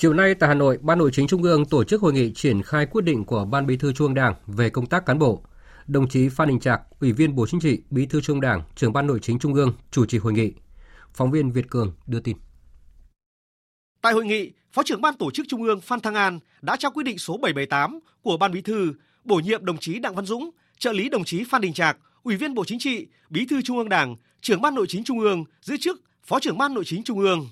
Chiều 0.00 0.14
nay 0.14 0.34
tại 0.34 0.48
Hà 0.48 0.54
Nội, 0.54 0.78
Ban 0.82 0.98
Nội 0.98 1.10
chính 1.12 1.26
Trung 1.26 1.42
ương 1.42 1.64
tổ 1.64 1.84
chức 1.84 2.00
hội 2.00 2.12
nghị 2.12 2.32
triển 2.32 2.62
khai 2.62 2.86
quyết 2.86 3.04
định 3.04 3.24
của 3.24 3.44
Ban 3.44 3.66
Bí 3.66 3.76
thư 3.76 3.92
Trung 3.92 4.06
ương 4.06 4.14
Đảng 4.14 4.34
về 4.46 4.70
công 4.70 4.86
tác 4.86 5.06
cán 5.06 5.18
bộ. 5.18 5.42
Đồng 5.86 6.08
chí 6.08 6.28
Phan 6.28 6.48
Đình 6.48 6.60
Trạc, 6.60 6.80
Ủy 7.00 7.12
viên 7.12 7.34
Bộ 7.34 7.46
Chính 7.46 7.60
trị, 7.60 7.82
Bí 7.90 8.06
thư 8.06 8.20
Trung 8.20 8.36
ương 8.36 8.40
Đảng, 8.40 8.62
trưởng 8.76 8.92
Ban 8.92 9.06
Nội 9.06 9.18
chính 9.22 9.38
Trung 9.38 9.54
ương 9.54 9.72
chủ 9.90 10.06
trì 10.06 10.18
hội 10.18 10.32
nghị. 10.32 10.52
Phóng 11.14 11.30
viên 11.30 11.50
Việt 11.50 11.70
Cường 11.70 11.92
đưa 12.06 12.20
tin. 12.20 12.36
Tại 14.02 14.12
hội 14.12 14.24
nghị, 14.24 14.52
Phó 14.72 14.82
trưởng 14.82 15.00
Ban 15.00 15.14
Tổ 15.14 15.30
chức 15.30 15.46
Trung 15.48 15.62
ương 15.62 15.80
Phan 15.80 16.00
Thăng 16.00 16.14
An 16.14 16.38
đã 16.62 16.76
trao 16.76 16.90
quyết 16.90 17.04
định 17.04 17.18
số 17.18 17.36
778 17.36 18.00
của 18.22 18.36
Ban 18.36 18.52
Bí 18.52 18.60
thư 18.60 18.92
bổ 19.24 19.36
nhiệm 19.36 19.64
đồng 19.64 19.78
chí 19.78 19.98
Đặng 19.98 20.14
Văn 20.14 20.26
Dũng, 20.26 20.50
trợ 20.78 20.92
lý 20.92 21.08
đồng 21.08 21.24
chí 21.24 21.44
Phan 21.44 21.60
Đình 21.60 21.72
Trạc, 21.72 21.98
Ủy 22.22 22.36
viên 22.36 22.54
Bộ 22.54 22.64
Chính 22.64 22.78
trị, 22.78 23.06
Bí 23.30 23.46
thư 23.46 23.62
Trung 23.62 23.78
ương 23.78 23.88
Đảng, 23.88 24.16
trưởng 24.40 24.62
Ban 24.62 24.74
Nội 24.74 24.86
chính 24.88 25.04
Trung 25.04 25.20
ương 25.20 25.44
giữ 25.62 25.76
chức 25.76 26.02
Phó 26.24 26.40
trưởng 26.40 26.58
Ban 26.58 26.74
Nội 26.74 26.84
chính 26.86 27.02
Trung 27.02 27.18
ương. 27.18 27.48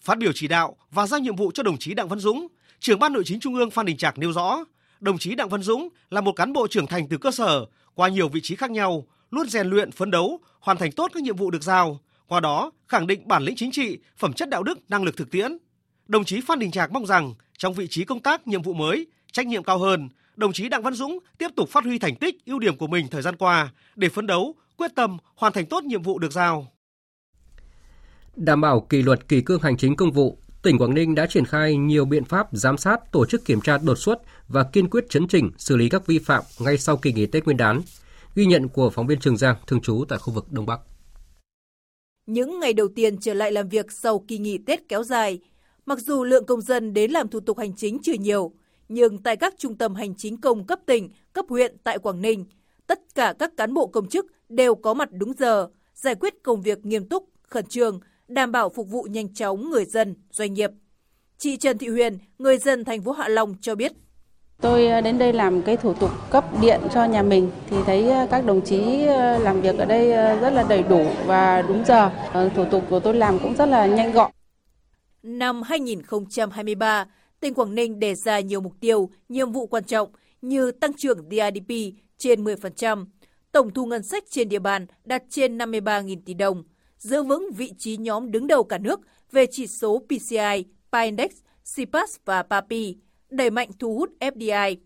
Phát 0.00 0.18
biểu 0.18 0.32
chỉ 0.34 0.48
đạo 0.48 0.76
và 0.90 1.06
giao 1.06 1.20
nhiệm 1.20 1.36
vụ 1.36 1.50
cho 1.54 1.62
đồng 1.62 1.78
chí 1.78 1.94
Đặng 1.94 2.08
Văn 2.08 2.18
Dũng, 2.18 2.46
trưởng 2.80 2.98
Ban 2.98 3.12
Nội 3.12 3.22
chính 3.26 3.40
Trung 3.40 3.54
ương 3.54 3.70
Phan 3.70 3.86
Đình 3.86 3.96
Trạc 3.96 4.18
nêu 4.18 4.32
rõ, 4.32 4.64
đồng 5.00 5.18
chí 5.18 5.34
Đặng 5.34 5.48
Văn 5.48 5.62
Dũng 5.62 5.88
là 6.10 6.20
một 6.20 6.32
cán 6.32 6.52
bộ 6.52 6.66
trưởng 6.68 6.86
thành 6.86 7.08
từ 7.08 7.18
cơ 7.18 7.30
sở 7.30 7.66
qua 7.94 8.08
nhiều 8.08 8.28
vị 8.28 8.40
trí 8.42 8.56
khác 8.56 8.70
nhau, 8.70 9.06
luôn 9.30 9.48
rèn 9.48 9.66
luyện 9.66 9.92
phấn 9.92 10.10
đấu, 10.10 10.40
hoàn 10.60 10.76
thành 10.76 10.92
tốt 10.92 11.10
các 11.14 11.22
nhiệm 11.22 11.36
vụ 11.36 11.50
được 11.50 11.62
giao, 11.62 12.00
qua 12.26 12.40
đó 12.40 12.70
khẳng 12.88 13.06
định 13.06 13.28
bản 13.28 13.42
lĩnh 13.42 13.56
chính 13.56 13.70
trị, 13.70 13.98
phẩm 14.18 14.32
chất 14.32 14.48
đạo 14.48 14.62
đức, 14.62 14.78
năng 14.90 15.02
lực 15.02 15.16
thực 15.16 15.30
tiễn. 15.30 15.58
Đồng 16.08 16.24
chí 16.24 16.40
Phan 16.40 16.58
Đình 16.58 16.70
Trạc 16.70 16.92
mong 16.92 17.06
rằng 17.06 17.34
trong 17.58 17.74
vị 17.74 17.86
trí 17.90 18.04
công 18.04 18.20
tác 18.20 18.46
nhiệm 18.46 18.62
vụ 18.62 18.74
mới, 18.74 19.06
trách 19.32 19.46
nhiệm 19.46 19.64
cao 19.64 19.78
hơn, 19.78 20.08
đồng 20.36 20.52
chí 20.52 20.68
Đặng 20.68 20.82
Văn 20.82 20.94
Dũng 20.94 21.18
tiếp 21.38 21.48
tục 21.56 21.68
phát 21.68 21.84
huy 21.84 21.98
thành 21.98 22.16
tích, 22.16 22.46
ưu 22.46 22.58
điểm 22.58 22.76
của 22.76 22.86
mình 22.86 23.08
thời 23.08 23.22
gian 23.22 23.36
qua 23.36 23.68
để 23.96 24.08
phấn 24.08 24.26
đấu, 24.26 24.54
quyết 24.76 24.90
tâm 24.94 25.18
hoàn 25.34 25.52
thành 25.52 25.66
tốt 25.66 25.84
nhiệm 25.84 26.02
vụ 26.02 26.18
được 26.18 26.32
giao. 26.32 26.72
Đảm 28.36 28.60
bảo 28.60 28.80
kỷ 28.80 29.02
luật 29.02 29.28
kỷ 29.28 29.40
cương 29.40 29.62
hành 29.62 29.76
chính 29.76 29.96
công 29.96 30.12
vụ, 30.12 30.38
tỉnh 30.62 30.78
Quảng 30.78 30.94
Ninh 30.94 31.14
đã 31.14 31.26
triển 31.26 31.44
khai 31.44 31.76
nhiều 31.76 32.04
biện 32.04 32.24
pháp 32.24 32.48
giám 32.52 32.76
sát, 32.76 33.12
tổ 33.12 33.26
chức 33.26 33.44
kiểm 33.44 33.60
tra 33.60 33.78
đột 33.78 33.98
xuất 33.98 34.20
và 34.48 34.64
kiên 34.64 34.90
quyết 34.90 35.10
chấn 35.10 35.28
chỉnh 35.28 35.50
xử 35.58 35.76
lý 35.76 35.88
các 35.88 36.06
vi 36.06 36.18
phạm 36.18 36.44
ngay 36.60 36.78
sau 36.78 36.96
kỳ 36.96 37.12
nghỉ 37.12 37.26
Tết 37.26 37.44
Nguyên 37.44 37.56
đán. 37.56 37.80
Ghi 38.34 38.46
nhận 38.46 38.68
của 38.68 38.90
phóng 38.90 39.06
viên 39.06 39.20
Trường 39.20 39.36
Giang 39.36 39.56
thường 39.66 39.80
trú 39.80 40.04
tại 40.08 40.18
khu 40.18 40.32
vực 40.32 40.52
Đông 40.52 40.66
Bắc. 40.66 40.80
Những 42.26 42.60
ngày 42.60 42.72
đầu 42.72 42.88
tiên 42.88 43.18
trở 43.18 43.34
lại 43.34 43.52
làm 43.52 43.68
việc 43.68 43.92
sau 43.92 44.24
kỳ 44.28 44.38
nghỉ 44.38 44.58
Tết 44.58 44.88
kéo 44.88 45.02
dài, 45.02 45.40
mặc 45.86 45.98
dù 45.98 46.24
lượng 46.24 46.46
công 46.46 46.60
dân 46.60 46.94
đến 46.94 47.10
làm 47.10 47.28
thủ 47.28 47.40
tục 47.40 47.58
hành 47.58 47.76
chính 47.76 47.98
chưa 48.02 48.12
nhiều, 48.12 48.52
nhưng 48.88 49.18
tại 49.18 49.36
các 49.36 49.54
trung 49.58 49.78
tâm 49.78 49.94
hành 49.94 50.14
chính 50.14 50.40
công 50.40 50.66
cấp 50.66 50.78
tỉnh, 50.86 51.10
cấp 51.32 51.44
huyện 51.48 51.76
tại 51.84 51.98
Quảng 51.98 52.22
Ninh, 52.22 52.44
tất 52.86 53.00
cả 53.14 53.34
các 53.38 53.56
cán 53.56 53.74
bộ 53.74 53.86
công 53.86 54.08
chức 54.08 54.26
đều 54.48 54.74
có 54.74 54.94
mặt 54.94 55.08
đúng 55.12 55.32
giờ, 55.38 55.68
giải 55.94 56.14
quyết 56.14 56.42
công 56.42 56.62
việc 56.62 56.86
nghiêm 56.86 57.08
túc, 57.08 57.28
khẩn 57.42 57.66
trương, 57.66 58.00
đảm 58.30 58.52
bảo 58.52 58.68
phục 58.68 58.88
vụ 58.88 59.02
nhanh 59.02 59.34
chóng 59.34 59.70
người 59.70 59.84
dân, 59.84 60.14
doanh 60.30 60.54
nghiệp. 60.54 60.70
Chị 61.38 61.56
Trần 61.56 61.78
Thị 61.78 61.88
Huyền, 61.88 62.18
người 62.38 62.58
dân 62.58 62.84
thành 62.84 63.02
phố 63.02 63.12
Hạ 63.12 63.28
Long 63.28 63.54
cho 63.60 63.74
biết. 63.74 63.92
Tôi 64.60 64.86
ờ, 64.86 65.00
đến 65.00 65.18
đây 65.18 65.32
làm 65.32 65.62
cái 65.62 65.76
thủ 65.76 65.94
tục 65.94 66.10
cấp 66.30 66.44
điện 66.60 66.80
cho 66.94 67.04
nhà 67.04 67.22
mình 67.22 67.50
thì 67.70 67.76
thấy 67.86 68.10
ờ, 68.10 68.26
các 68.30 68.46
đồng 68.46 68.60
chí 68.60 69.06
ờ, 69.06 69.38
làm 69.38 69.60
việc 69.60 69.78
ở 69.78 69.84
đây 69.84 70.08
rất 70.40 70.50
là 70.50 70.64
đầy 70.68 70.82
đủ 70.82 71.06
và 71.26 71.62
đúng 71.62 71.84
giờ. 71.86 72.10
Thủ 72.54 72.64
tục 72.70 72.84
của 72.90 73.00
tôi 73.00 73.14
làm 73.14 73.38
cũng 73.38 73.56
rất 73.56 73.66
là 73.66 73.86
nhanh 73.86 74.12
gọn. 74.12 74.30
Năm 75.22 75.62
2023, 75.62 77.06
tỉnh 77.40 77.54
Quảng 77.54 77.74
Ninh 77.74 78.00
đề 78.00 78.14
ra 78.14 78.40
nhiều 78.40 78.60
mục 78.60 78.72
tiêu, 78.80 79.10
nhiệm 79.28 79.52
vụ 79.52 79.66
quan 79.66 79.84
trọng 79.84 80.08
như 80.42 80.70
tăng 80.70 80.92
trưởng 80.92 81.28
GDP 81.28 81.74
trên 82.18 82.44
10%, 82.44 83.06
tổng 83.52 83.70
thu 83.70 83.86
ngân 83.86 84.02
sách 84.02 84.24
trên 84.30 84.48
địa 84.48 84.58
bàn 84.58 84.86
đạt 85.04 85.22
trên 85.30 85.58
53.000 85.58 86.16
tỷ 86.24 86.34
đồng, 86.34 86.62
giữ 87.00 87.22
vững 87.22 87.52
vị 87.52 87.72
trí 87.78 87.96
nhóm 87.96 88.30
đứng 88.30 88.46
đầu 88.46 88.64
cả 88.64 88.78
nước 88.78 89.00
về 89.32 89.46
chỉ 89.50 89.66
số 89.66 90.02
PCI, 90.08 90.64
PINDEX, 90.92 91.30
CPAS 91.76 92.16
và 92.24 92.42
PAPI, 92.42 92.96
đẩy 93.30 93.50
mạnh 93.50 93.70
thu 93.78 93.94
hút 93.94 94.10
FDI. 94.20 94.76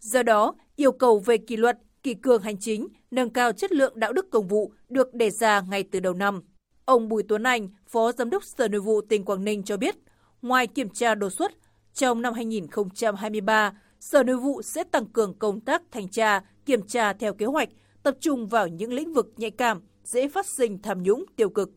Do 0.00 0.22
đó, 0.22 0.54
yêu 0.76 0.92
cầu 0.92 1.18
về 1.18 1.38
kỷ 1.38 1.56
luật, 1.56 1.78
kỷ 2.02 2.14
cương 2.14 2.42
hành 2.42 2.58
chính, 2.58 2.88
nâng 3.10 3.30
cao 3.30 3.52
chất 3.52 3.72
lượng 3.72 3.92
đạo 3.96 4.12
đức 4.12 4.30
công 4.30 4.48
vụ 4.48 4.72
được 4.88 5.14
đề 5.14 5.30
ra 5.30 5.60
ngay 5.60 5.84
từ 5.92 6.00
đầu 6.00 6.14
năm. 6.14 6.42
Ông 6.84 7.08
Bùi 7.08 7.22
Tuấn 7.28 7.42
Anh, 7.42 7.68
Phó 7.88 8.12
Giám 8.12 8.30
đốc 8.30 8.44
Sở 8.44 8.68
Nội 8.68 8.80
vụ 8.80 9.00
tỉnh 9.00 9.24
Quảng 9.24 9.44
Ninh 9.44 9.62
cho 9.62 9.76
biết, 9.76 9.96
ngoài 10.42 10.66
kiểm 10.66 10.88
tra 10.88 11.14
đột 11.14 11.30
xuất, 11.30 11.52
trong 11.94 12.22
năm 12.22 12.34
2023, 12.34 13.72
Sở 14.00 14.22
Nội 14.22 14.36
vụ 14.36 14.62
sẽ 14.62 14.84
tăng 14.84 15.06
cường 15.06 15.38
công 15.38 15.60
tác 15.60 15.82
thanh 15.90 16.08
tra, 16.08 16.40
kiểm 16.66 16.86
tra 16.86 17.12
theo 17.12 17.34
kế 17.34 17.46
hoạch, 17.46 17.68
tập 18.02 18.16
trung 18.20 18.46
vào 18.46 18.68
những 18.68 18.92
lĩnh 18.92 19.12
vực 19.12 19.32
nhạy 19.36 19.50
cảm, 19.50 19.82
dễ 20.04 20.28
phát 20.28 20.46
sinh 20.46 20.78
tham 20.82 21.02
nhũng 21.02 21.24
tiêu 21.36 21.48
cực. 21.48 21.70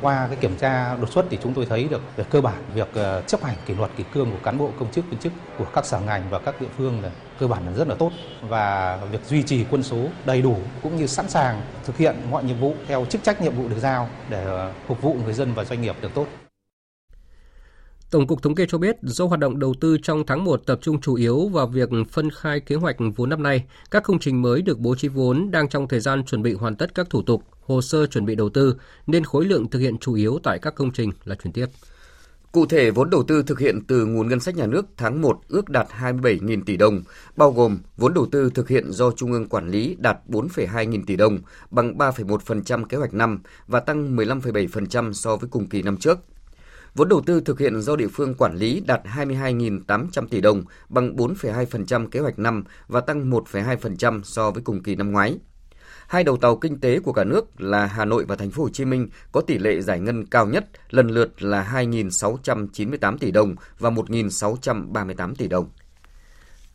Qua 0.00 0.26
cái 0.26 0.36
kiểm 0.40 0.56
tra 0.56 0.96
đột 0.96 1.12
xuất 1.12 1.26
thì 1.30 1.38
chúng 1.42 1.54
tôi 1.54 1.66
thấy 1.66 1.88
được 1.88 2.00
về 2.16 2.24
cơ 2.30 2.40
bản 2.40 2.62
việc 2.74 2.88
ờ, 2.94 3.22
chấp 3.26 3.42
hành 3.42 3.56
kỷ 3.66 3.74
luật, 3.74 3.90
kỷ 3.96 4.04
cương 4.14 4.30
của 4.30 4.38
cán 4.42 4.58
bộ 4.58 4.70
công 4.78 4.92
chức, 4.92 5.10
viên 5.10 5.20
chức 5.20 5.32
của 5.58 5.64
các 5.64 5.86
sở 5.86 6.00
ngành 6.00 6.22
và 6.30 6.38
các 6.38 6.60
địa 6.60 6.68
phương 6.76 7.02
là 7.02 7.10
cơ 7.38 7.46
bản 7.48 7.66
là 7.66 7.72
rất 7.72 7.88
là 7.88 7.94
tốt 7.94 8.12
và 8.48 8.96
việc 9.12 9.24
duy 9.26 9.42
trì 9.42 9.64
quân 9.70 9.82
số 9.82 10.06
đầy 10.26 10.42
đủ 10.42 10.56
cũng 10.82 10.96
như 10.96 11.06
sẵn 11.06 11.28
sàng 11.28 11.62
thực 11.84 11.96
hiện 11.96 12.16
mọi 12.30 12.44
nhiệm 12.44 12.60
vụ 12.60 12.74
theo 12.86 13.04
chức 13.04 13.22
trách 13.22 13.42
nhiệm 13.42 13.54
vụ 13.54 13.68
được 13.68 13.78
giao 13.78 14.08
để 14.30 14.44
ờ, 14.44 14.72
phục 14.86 15.02
vụ 15.02 15.16
người 15.24 15.34
dân 15.34 15.54
và 15.54 15.64
doanh 15.64 15.82
nghiệp 15.82 15.96
được 16.02 16.14
tốt. 16.14 16.26
Tổng 18.12 18.26
cục 18.26 18.42
Thống 18.42 18.54
kê 18.54 18.66
cho 18.68 18.78
biết, 18.78 18.96
do 19.02 19.24
hoạt 19.26 19.40
động 19.40 19.58
đầu 19.58 19.74
tư 19.80 19.98
trong 20.02 20.26
tháng 20.26 20.44
1 20.44 20.66
tập 20.66 20.78
trung 20.82 21.00
chủ 21.00 21.14
yếu 21.14 21.48
vào 21.48 21.66
việc 21.66 21.88
phân 22.10 22.30
khai 22.30 22.60
kế 22.60 22.76
hoạch 22.76 22.96
vốn 23.16 23.28
năm 23.28 23.42
nay, 23.42 23.64
các 23.90 24.02
công 24.02 24.18
trình 24.18 24.42
mới 24.42 24.62
được 24.62 24.78
bố 24.78 24.94
trí 24.94 25.08
vốn 25.08 25.50
đang 25.50 25.68
trong 25.68 25.88
thời 25.88 26.00
gian 26.00 26.24
chuẩn 26.24 26.42
bị 26.42 26.54
hoàn 26.54 26.76
tất 26.76 26.94
các 26.94 27.10
thủ 27.10 27.22
tục, 27.22 27.42
hồ 27.60 27.80
sơ 27.82 28.06
chuẩn 28.06 28.26
bị 28.26 28.34
đầu 28.34 28.48
tư, 28.48 28.76
nên 29.06 29.24
khối 29.24 29.44
lượng 29.44 29.70
thực 29.70 29.78
hiện 29.78 29.98
chủ 29.98 30.14
yếu 30.14 30.38
tại 30.42 30.58
các 30.58 30.74
công 30.74 30.90
trình 30.90 31.12
là 31.24 31.34
chuyển 31.34 31.52
tiếp. 31.52 31.66
Cụ 32.52 32.66
thể, 32.66 32.90
vốn 32.90 33.10
đầu 33.10 33.22
tư 33.22 33.42
thực 33.42 33.58
hiện 33.58 33.80
từ 33.86 34.06
nguồn 34.06 34.28
ngân 34.28 34.40
sách 34.40 34.56
nhà 34.56 34.66
nước 34.66 34.86
tháng 34.96 35.22
1 35.22 35.40
ước 35.48 35.68
đạt 35.68 35.86
27.000 36.00 36.62
tỷ 36.66 36.76
đồng, 36.76 37.02
bao 37.36 37.52
gồm 37.52 37.78
vốn 37.96 38.14
đầu 38.14 38.26
tư 38.32 38.50
thực 38.54 38.68
hiện 38.68 38.92
do 38.92 39.10
Trung 39.10 39.32
ương 39.32 39.48
quản 39.48 39.70
lý 39.70 39.96
đạt 39.98 40.18
4,2 40.28 40.84
nghìn 40.84 41.06
tỷ 41.06 41.16
đồng, 41.16 41.38
bằng 41.70 41.98
3,1% 41.98 42.84
kế 42.84 42.96
hoạch 42.96 43.14
năm 43.14 43.42
và 43.66 43.80
tăng 43.80 44.16
15,7% 44.16 45.12
so 45.12 45.36
với 45.36 45.50
cùng 45.50 45.68
kỳ 45.68 45.82
năm 45.82 45.96
trước. 45.96 46.18
Vốn 46.94 47.08
đầu 47.08 47.22
tư 47.26 47.40
thực 47.40 47.58
hiện 47.58 47.80
do 47.80 47.96
địa 47.96 48.08
phương 48.08 48.34
quản 48.34 48.56
lý 48.56 48.82
đạt 48.86 49.00
22.800 49.04 50.26
tỷ 50.30 50.40
đồng, 50.40 50.62
bằng 50.88 51.16
4,2% 51.16 52.08
kế 52.08 52.20
hoạch 52.20 52.38
năm 52.38 52.64
và 52.88 53.00
tăng 53.00 53.30
1,2% 53.30 54.22
so 54.22 54.50
với 54.50 54.62
cùng 54.62 54.82
kỳ 54.82 54.94
năm 54.94 55.12
ngoái. 55.12 55.38
Hai 56.06 56.24
đầu 56.24 56.36
tàu 56.36 56.56
kinh 56.56 56.80
tế 56.80 57.00
của 57.00 57.12
cả 57.12 57.24
nước 57.24 57.60
là 57.60 57.86
Hà 57.86 58.04
Nội 58.04 58.24
và 58.24 58.36
Thành 58.36 58.50
phố 58.50 58.62
Hồ 58.62 58.68
Chí 58.68 58.84
Minh 58.84 59.08
có 59.32 59.40
tỷ 59.40 59.58
lệ 59.58 59.80
giải 59.80 60.00
ngân 60.00 60.26
cao 60.26 60.46
nhất, 60.46 60.66
lần 60.90 61.08
lượt 61.08 61.42
là 61.42 61.70
2.698 61.72 63.18
tỷ 63.18 63.30
đồng 63.30 63.54
và 63.78 63.90
1.638 63.90 65.34
tỷ 65.34 65.48
đồng. 65.48 65.70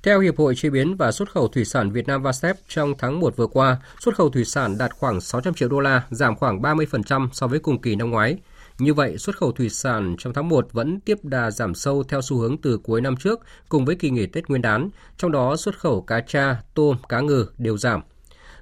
Theo 0.04 0.20
Hiệp 0.20 0.38
hội 0.38 0.56
Chế 0.56 0.70
biến 0.70 0.96
và 0.96 1.12
Xuất 1.12 1.32
khẩu 1.32 1.48
Thủy 1.48 1.66
sản 1.66 1.92
Việt 1.92 2.08
Nam 2.08 2.24
VASEP, 2.24 2.58
trong 2.68 2.94
tháng 2.98 3.20
1 3.20 3.38
vừa 3.38 3.48
qua, 3.48 3.78
xuất 4.00 4.16
khẩu 4.16 4.30
thủy 4.30 4.46
sản 4.46 4.78
đạt 4.78 4.92
khoảng 4.94 5.22
600 5.22 5.54
triệu 5.54 5.70
đô 5.70 5.80
la, 5.80 6.04
giảm 6.10 6.36
khoảng 6.36 6.62
30% 6.62 7.30
so 7.34 7.48
với 7.48 7.60
cùng 7.60 7.82
kỳ 7.82 7.96
năm 7.96 8.12
ngoái. 8.12 8.38
Như 8.80 8.94
vậy, 8.94 9.18
xuất 9.18 9.38
khẩu 9.38 9.52
thủy 9.52 9.70
sản 9.70 10.16
trong 10.18 10.34
tháng 10.34 10.50
1 10.50 10.74
vẫn 10.74 11.00
tiếp 11.00 11.18
đà 11.24 11.52
giảm 11.52 11.76
sâu 11.76 12.04
theo 12.04 12.22
xu 12.22 12.38
hướng 12.38 12.58
từ 12.62 12.78
cuối 12.78 13.02
năm 13.02 13.18
trước 13.18 13.40
cùng 13.70 13.86
với 13.86 13.96
kỳ 13.96 14.10
nghỉ 14.10 14.26
Tết 14.26 14.50
Nguyên 14.50 14.62
đán, 14.62 14.90
trong 15.18 15.32
đó 15.32 15.56
xuất 15.56 15.80
khẩu 15.80 16.02
cá 16.02 16.22
tra, 16.22 16.62
tôm, 16.74 16.98
cá 17.10 17.22
ngừ 17.22 17.48
đều 17.58 17.78
giảm. 17.78 18.02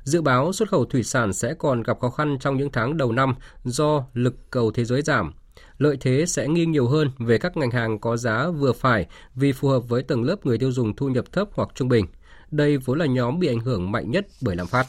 Dự 0.03 0.21
báo 0.21 0.53
xuất 0.53 0.69
khẩu 0.69 0.85
thủy 0.85 1.03
sản 1.03 1.33
sẽ 1.33 1.53
còn 1.53 1.83
gặp 1.83 1.99
khó 1.99 2.09
khăn 2.09 2.37
trong 2.39 2.57
những 2.57 2.71
tháng 2.71 2.97
đầu 2.97 3.11
năm 3.11 3.35
do 3.63 4.05
lực 4.13 4.35
cầu 4.51 4.71
thế 4.71 4.85
giới 4.85 5.01
giảm. 5.01 5.33
Lợi 5.77 5.97
thế 6.01 6.25
sẽ 6.27 6.47
nghiêng 6.47 6.71
nhiều 6.71 6.87
hơn 6.87 7.09
về 7.19 7.37
các 7.37 7.57
ngành 7.57 7.71
hàng 7.71 7.99
có 7.99 8.17
giá 8.17 8.49
vừa 8.49 8.73
phải 8.73 9.07
vì 9.35 9.51
phù 9.51 9.67
hợp 9.67 9.89
với 9.89 10.03
tầng 10.03 10.23
lớp 10.23 10.45
người 10.45 10.57
tiêu 10.57 10.71
dùng 10.71 10.95
thu 10.95 11.09
nhập 11.09 11.25
thấp 11.31 11.47
hoặc 11.53 11.69
trung 11.75 11.89
bình. 11.89 12.05
Đây 12.51 12.77
vốn 12.77 12.99
là 12.99 13.05
nhóm 13.05 13.39
bị 13.39 13.47
ảnh 13.47 13.59
hưởng 13.59 13.91
mạnh 13.91 14.11
nhất 14.11 14.27
bởi 14.41 14.55
lạm 14.55 14.67
phát. 14.67 14.87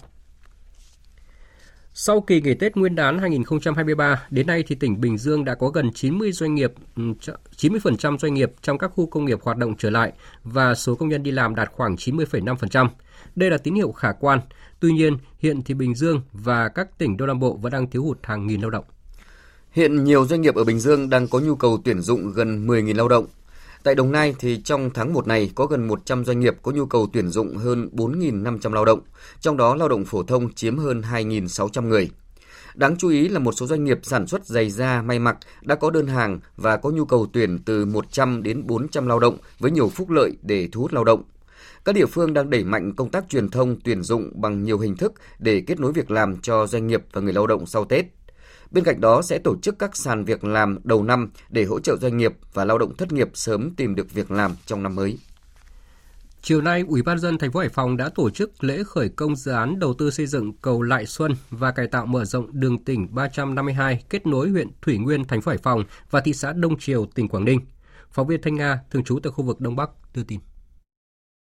Sau 1.99 2.21
kỳ 2.21 2.41
nghỉ 2.41 2.55
Tết 2.55 2.77
Nguyên 2.77 2.95
đán 2.95 3.19
2023, 3.19 4.23
đến 4.31 4.47
nay 4.47 4.65
thì 4.67 4.75
tỉnh 4.75 5.01
Bình 5.01 5.19
Dương 5.19 5.45
đã 5.45 5.55
có 5.55 5.69
gần 5.69 5.91
90 5.93 6.33
doanh 6.33 6.55
nghiệp 6.55 6.73
ừ, 6.97 7.03
90% 7.57 8.19
doanh 8.19 8.35
nghiệp 8.35 8.53
trong 8.63 8.79
các 8.79 8.91
khu 8.95 9.07
công 9.07 9.25
nghiệp 9.25 9.39
hoạt 9.43 9.57
động 9.57 9.75
trở 9.79 9.91
lại 9.91 10.13
và 10.45 10.75
số 10.75 10.95
công 10.95 11.09
nhân 11.09 11.23
đi 11.23 11.31
làm 11.31 11.55
đạt 11.55 11.69
khoảng 11.73 11.95
90,5%. 11.95 12.89
Đây 13.35 13.51
là 13.51 13.59
tín 13.59 13.75
hiệu 13.75 13.93
khả 13.93 14.13
quan. 14.13 14.41
Tuy 14.81 14.93
nhiên, 14.93 15.19
hiện 15.39 15.63
thì 15.63 15.75
Bình 15.75 15.95
Dương 15.95 16.21
và 16.33 16.69
các 16.69 16.99
tỉnh 16.99 17.17
Đông 17.17 17.29
Nam 17.29 17.41
Bộ 17.41 17.59
vẫn 17.63 17.73
đang 17.73 17.91
thiếu 17.91 18.05
hụt 18.05 18.19
hàng 18.23 18.47
nghìn 18.47 18.61
lao 18.61 18.71
động. 18.71 18.85
Hiện 19.71 20.05
nhiều 20.05 20.27
doanh 20.27 20.41
nghiệp 20.41 20.55
ở 20.55 20.65
Bình 20.65 20.81
Dương 20.81 21.11
đang 21.11 21.29
có 21.29 21.39
nhu 21.39 21.57
cầu 21.57 21.79
tuyển 21.85 22.01
dụng 22.01 22.33
gần 22.33 22.67
10.000 22.67 22.97
lao 22.97 23.09
động. 23.09 23.27
Tại 23.87 23.95
Đồng 23.95 24.13
Nai 24.13 24.35
thì 24.39 24.61
trong 24.65 24.91
tháng 24.95 25.13
1 25.13 25.27
này 25.27 25.51
có 25.55 25.67
gần 25.67 25.89
100 25.89 26.25
doanh 26.25 26.41
nghiệp 26.41 26.57
có 26.63 26.73
nhu 26.73 26.87
cầu 26.87 27.09
tuyển 27.13 27.29
dụng 27.29 27.57
hơn 27.57 27.89
4.500 27.93 28.73
lao 28.73 28.85
động, 28.85 29.01
trong 29.41 29.57
đó 29.57 29.75
lao 29.75 29.89
động 29.89 30.05
phổ 30.05 30.23
thông 30.23 30.53
chiếm 30.53 30.79
hơn 30.79 31.03
2.600 31.13 31.89
người. 31.89 32.11
Đáng 32.75 32.97
chú 32.97 33.09
ý 33.09 33.29
là 33.29 33.39
một 33.39 33.53
số 33.53 33.67
doanh 33.67 33.85
nghiệp 33.85 33.99
sản 34.03 34.27
xuất 34.27 34.47
giày 34.47 34.71
da, 34.71 35.03
may 35.03 35.19
mặc 35.19 35.37
đã 35.63 35.75
có 35.75 35.91
đơn 35.91 36.07
hàng 36.07 36.41
và 36.57 36.77
có 36.77 36.91
nhu 36.91 37.05
cầu 37.05 37.27
tuyển 37.33 37.59
từ 37.65 37.85
100 37.85 38.43
đến 38.43 38.67
400 38.67 39.07
lao 39.07 39.19
động 39.19 39.39
với 39.59 39.71
nhiều 39.71 39.89
phúc 39.89 40.11
lợi 40.11 40.33
để 40.43 40.69
thu 40.73 40.81
hút 40.81 40.93
lao 40.93 41.05
động. 41.05 41.23
Các 41.85 41.95
địa 41.95 42.07
phương 42.07 42.33
đang 42.33 42.51
đẩy 42.51 42.65
mạnh 42.65 42.93
công 42.97 43.11
tác 43.11 43.25
truyền 43.29 43.49
thông 43.49 43.81
tuyển 43.85 44.03
dụng 44.03 44.31
bằng 44.35 44.65
nhiều 44.65 44.79
hình 44.79 44.97
thức 44.97 45.13
để 45.39 45.63
kết 45.67 45.81
nối 45.81 45.93
việc 45.93 46.11
làm 46.11 46.41
cho 46.41 46.67
doanh 46.67 46.87
nghiệp 46.87 47.03
và 47.13 47.21
người 47.21 47.33
lao 47.33 47.47
động 47.47 47.67
sau 47.67 47.85
Tết. 47.85 48.07
Bên 48.71 48.85
cạnh 48.85 49.01
đó 49.01 49.23
sẽ 49.23 49.39
tổ 49.39 49.57
chức 49.63 49.79
các 49.79 49.97
sàn 49.97 50.25
việc 50.25 50.45
làm 50.45 50.79
đầu 50.85 51.03
năm 51.03 51.31
để 51.49 51.65
hỗ 51.65 51.81
trợ 51.81 51.97
doanh 51.97 52.17
nghiệp 52.17 52.33
và 52.53 52.65
lao 52.65 52.79
động 52.79 52.97
thất 52.97 53.13
nghiệp 53.13 53.31
sớm 53.35 53.75
tìm 53.77 53.95
được 53.95 54.13
việc 54.13 54.31
làm 54.31 54.53
trong 54.67 54.83
năm 54.83 54.95
mới. 54.95 55.19
Chiều 56.43 56.61
nay, 56.61 56.85
Ủy 56.89 57.03
ban 57.03 57.19
dân 57.19 57.39
thành 57.39 57.53
phố 57.53 57.61
Hải 57.61 57.69
Phòng 57.69 57.97
đã 57.97 58.09
tổ 58.09 58.31
chức 58.31 58.65
lễ 58.65 58.83
khởi 58.85 59.09
công 59.09 59.37
dự 59.37 59.53
án 59.53 59.79
đầu 59.79 59.95
tư 59.95 60.11
xây 60.11 60.27
dựng 60.27 60.53
cầu 60.53 60.83
Lại 60.83 61.07
Xuân 61.07 61.33
và 61.51 61.71
cải 61.71 61.87
tạo 61.87 62.07
mở 62.07 62.25
rộng 62.25 62.47
đường 62.53 62.85
tỉnh 62.85 63.15
352 63.15 64.05
kết 64.11 64.27
nối 64.27 64.49
huyện 64.49 64.69
Thủy 64.83 64.99
Nguyên, 64.99 65.25
thành 65.25 65.41
phố 65.41 65.51
Hải 65.51 65.59
Phòng 65.59 65.85
và 66.11 66.21
thị 66.21 66.33
xã 66.33 66.53
Đông 66.53 66.79
Triều, 66.79 67.07
tỉnh 67.07 67.29
Quảng 67.29 67.45
Ninh. 67.45 67.61
Phóng 68.11 68.27
viên 68.27 68.43
Thanh 68.43 68.55
Nga, 68.55 68.81
thường 68.91 69.05
trú 69.05 69.19
tại 69.19 69.31
khu 69.31 69.45
vực 69.45 69.61
Đông 69.61 69.77
Bắc, 69.77 69.91
đưa 70.15 70.23
tin. 70.23 70.41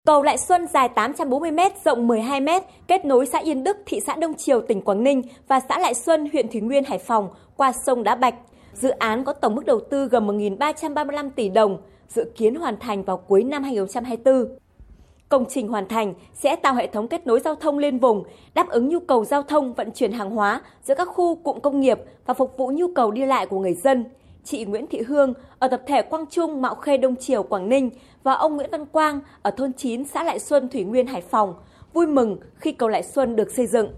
Cầu 0.05 0.23
Lại 0.23 0.37
Xuân 0.37 0.67
dài 0.67 0.89
840 0.89 1.51
m, 1.51 1.59
rộng 1.85 2.07
12 2.07 2.41
m, 2.41 2.49
kết 2.87 3.05
nối 3.05 3.25
xã 3.25 3.39
Yên 3.39 3.63
Đức, 3.63 3.77
thị 3.85 3.99
xã 4.07 4.15
Đông 4.15 4.33
Triều, 4.33 4.61
tỉnh 4.61 4.81
Quảng 4.81 5.03
Ninh 5.03 5.21
và 5.47 5.59
xã 5.69 5.79
Lại 5.79 5.93
Xuân, 5.93 6.29
huyện 6.33 6.47
Thủy 6.47 6.61
Nguyên, 6.61 6.83
Hải 6.83 6.99
Phòng 6.99 7.29
qua 7.57 7.71
sông 7.85 8.03
Đá 8.03 8.15
Bạch. 8.15 8.35
Dự 8.73 8.89
án 8.89 9.23
có 9.23 9.33
tổng 9.33 9.55
mức 9.55 9.65
đầu 9.65 9.79
tư 9.79 10.07
gần 10.07 10.27
1.335 10.27 11.29
tỷ 11.35 11.49
đồng, 11.49 11.77
dự 12.07 12.31
kiến 12.35 12.55
hoàn 12.55 12.79
thành 12.79 13.03
vào 13.03 13.17
cuối 13.17 13.43
năm 13.43 13.63
2024. 13.63 14.57
Công 15.29 15.45
trình 15.49 15.67
hoàn 15.67 15.87
thành 15.87 16.13
sẽ 16.33 16.55
tạo 16.55 16.75
hệ 16.75 16.87
thống 16.87 17.07
kết 17.07 17.27
nối 17.27 17.39
giao 17.39 17.55
thông 17.55 17.77
liên 17.77 17.99
vùng, 17.99 18.23
đáp 18.53 18.69
ứng 18.69 18.89
nhu 18.89 18.99
cầu 18.99 19.25
giao 19.25 19.43
thông 19.43 19.73
vận 19.73 19.91
chuyển 19.91 20.11
hàng 20.11 20.29
hóa 20.29 20.61
giữa 20.83 20.95
các 20.95 21.07
khu 21.07 21.35
cụm 21.35 21.59
công 21.59 21.79
nghiệp 21.79 21.99
và 22.25 22.33
phục 22.33 22.57
vụ 22.57 22.67
nhu 22.67 22.87
cầu 22.95 23.11
đi 23.11 23.25
lại 23.25 23.45
của 23.45 23.59
người 23.59 23.73
dân. 23.73 24.05
Chị 24.43 24.65
Nguyễn 24.65 24.87
Thị 24.87 25.01
Hương 25.07 25.33
ở 25.59 25.67
tập 25.67 25.81
thể 25.87 26.01
Quang 26.01 26.25
Trung, 26.25 26.61
Mạo 26.61 26.75
Khê, 26.75 26.97
Đông 26.97 27.15
Triều, 27.15 27.43
Quảng 27.43 27.69
Ninh 27.69 27.89
và 28.23 28.33
ông 28.33 28.55
Nguyễn 28.55 28.69
Văn 28.71 28.85
Quang 28.85 29.19
ở 29.41 29.51
thôn 29.51 29.73
9 29.73 30.05
xã 30.05 30.23
Lại 30.23 30.39
Xuân, 30.39 30.69
Thủy 30.69 30.83
Nguyên, 30.83 31.07
Hải 31.07 31.21
Phòng 31.21 31.53
vui 31.93 32.07
mừng 32.07 32.37
khi 32.55 32.71
cầu 32.71 32.89
Lại 32.89 33.03
Xuân 33.03 33.35
được 33.35 33.51
xây 33.51 33.67
dựng. 33.67 33.91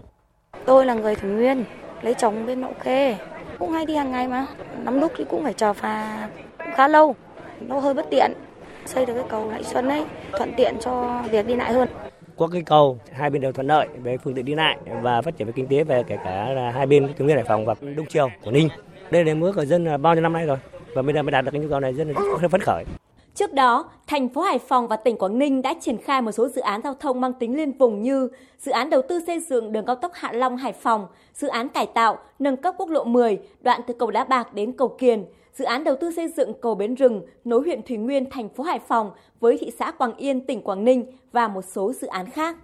Tôi 0.64 0.86
là 0.86 0.94
người 0.94 1.16
Thủy 1.16 1.30
Nguyên, 1.30 1.64
lấy 2.02 2.14
chồng 2.14 2.46
bên 2.46 2.60
Mạo 2.60 2.72
Khê, 2.80 3.16
cũng 3.58 3.70
hay 3.70 3.86
đi 3.86 3.94
hàng 3.94 4.12
ngày 4.12 4.28
mà, 4.28 4.46
lắm 4.84 5.00
lúc 5.00 5.12
thì 5.16 5.24
cũng 5.24 5.42
phải 5.42 5.52
chờ 5.52 5.72
phà 5.72 6.28
khá 6.58 6.88
lâu, 6.88 7.14
nó 7.60 7.78
hơi 7.78 7.94
bất 7.94 8.06
tiện 8.10 8.32
xây 8.86 9.06
được 9.06 9.14
cái 9.14 9.24
cầu 9.28 9.50
Lại 9.50 9.64
Xuân 9.64 9.88
ấy 9.88 10.04
thuận 10.32 10.52
tiện 10.56 10.76
cho 10.80 11.22
việc 11.30 11.46
đi 11.46 11.54
lại 11.54 11.72
hơn. 11.72 11.88
Có 12.36 12.48
cái 12.52 12.62
cầu 12.62 12.98
hai 13.12 13.30
bên 13.30 13.42
đều 13.42 13.52
thuận 13.52 13.66
lợi 13.66 13.88
về 14.02 14.16
phương 14.16 14.34
tiện 14.34 14.44
đi 14.44 14.54
lại 14.54 14.78
và 15.02 15.22
phát 15.22 15.36
triển 15.36 15.46
về 15.46 15.52
kinh 15.56 15.66
tế 15.68 15.84
về 15.84 16.02
kể 16.02 16.16
cả 16.24 16.48
là 16.48 16.70
hai 16.70 16.86
bên 16.86 17.06
Thủy 17.06 17.24
Nguyên 17.24 17.36
Hải 17.36 17.44
Phòng 17.48 17.64
và 17.64 17.74
Đông 17.96 18.06
Triều 18.06 18.30
của 18.44 18.50
Ninh. 18.50 18.68
Đây 19.10 19.24
là 19.24 19.34
mưa 19.34 19.52
của 19.52 19.64
dân 19.64 20.02
bao 20.02 20.14
nhiêu 20.14 20.22
năm 20.22 20.32
nay 20.32 20.46
rồi 20.46 20.58
và 20.94 21.02
bây 21.02 21.14
giờ 21.14 21.22
mới 21.22 21.30
đạt 21.30 21.44
được 21.44 21.50
cái 21.50 21.60
nhu 21.60 21.68
cầu 21.68 21.80
này 21.80 21.94
dân 21.94 22.14
rất 22.40 22.50
phấn 22.50 22.60
khởi. 22.60 22.84
Trước 23.34 23.52
đó, 23.52 23.90
thành 24.06 24.28
phố 24.28 24.40
Hải 24.40 24.58
Phòng 24.58 24.88
và 24.88 24.96
tỉnh 24.96 25.16
Quảng 25.16 25.38
Ninh 25.38 25.62
đã 25.62 25.74
triển 25.80 25.98
khai 25.98 26.22
một 26.22 26.32
số 26.32 26.48
dự 26.48 26.60
án 26.60 26.80
giao 26.84 26.94
thông 26.94 27.20
mang 27.20 27.32
tính 27.32 27.56
liên 27.56 27.72
vùng 27.72 28.02
như 28.02 28.28
dự 28.58 28.72
án 28.72 28.90
đầu 28.90 29.02
tư 29.08 29.20
xây 29.26 29.40
dựng 29.40 29.72
đường 29.72 29.86
cao 29.86 29.96
tốc 29.96 30.12
Hạ 30.14 30.32
Long 30.32 30.56
Hải 30.56 30.72
Phòng, 30.72 31.06
dự 31.34 31.48
án 31.48 31.68
cải 31.68 31.86
tạo, 31.94 32.18
nâng 32.38 32.56
cấp 32.56 32.74
quốc 32.78 32.88
lộ 32.88 33.04
10 33.04 33.38
đoạn 33.60 33.80
từ 33.86 33.94
cầu 33.98 34.10
Đá 34.10 34.24
Bạc 34.24 34.54
đến 34.54 34.72
cầu 34.72 34.96
Kiền, 34.98 35.24
dự 35.54 35.64
án 35.64 35.84
đầu 35.84 35.96
tư 36.00 36.10
xây 36.16 36.28
dựng 36.36 36.52
cầu 36.62 36.74
Bến 36.74 36.94
Rừng 36.94 37.22
nối 37.44 37.60
huyện 37.60 37.82
Thủy 37.82 37.96
Nguyên, 37.96 38.30
thành 38.30 38.48
phố 38.48 38.64
Hải 38.64 38.80
Phòng 38.88 39.10
với 39.40 39.58
thị 39.60 39.72
xã 39.78 39.90
Quảng 39.90 40.16
Yên, 40.16 40.46
tỉnh 40.46 40.62
Quảng 40.62 40.84
Ninh 40.84 41.06
và 41.32 41.48
một 41.48 41.64
số 41.72 41.92
dự 41.92 42.06
án 42.06 42.30
khác. 42.30 42.56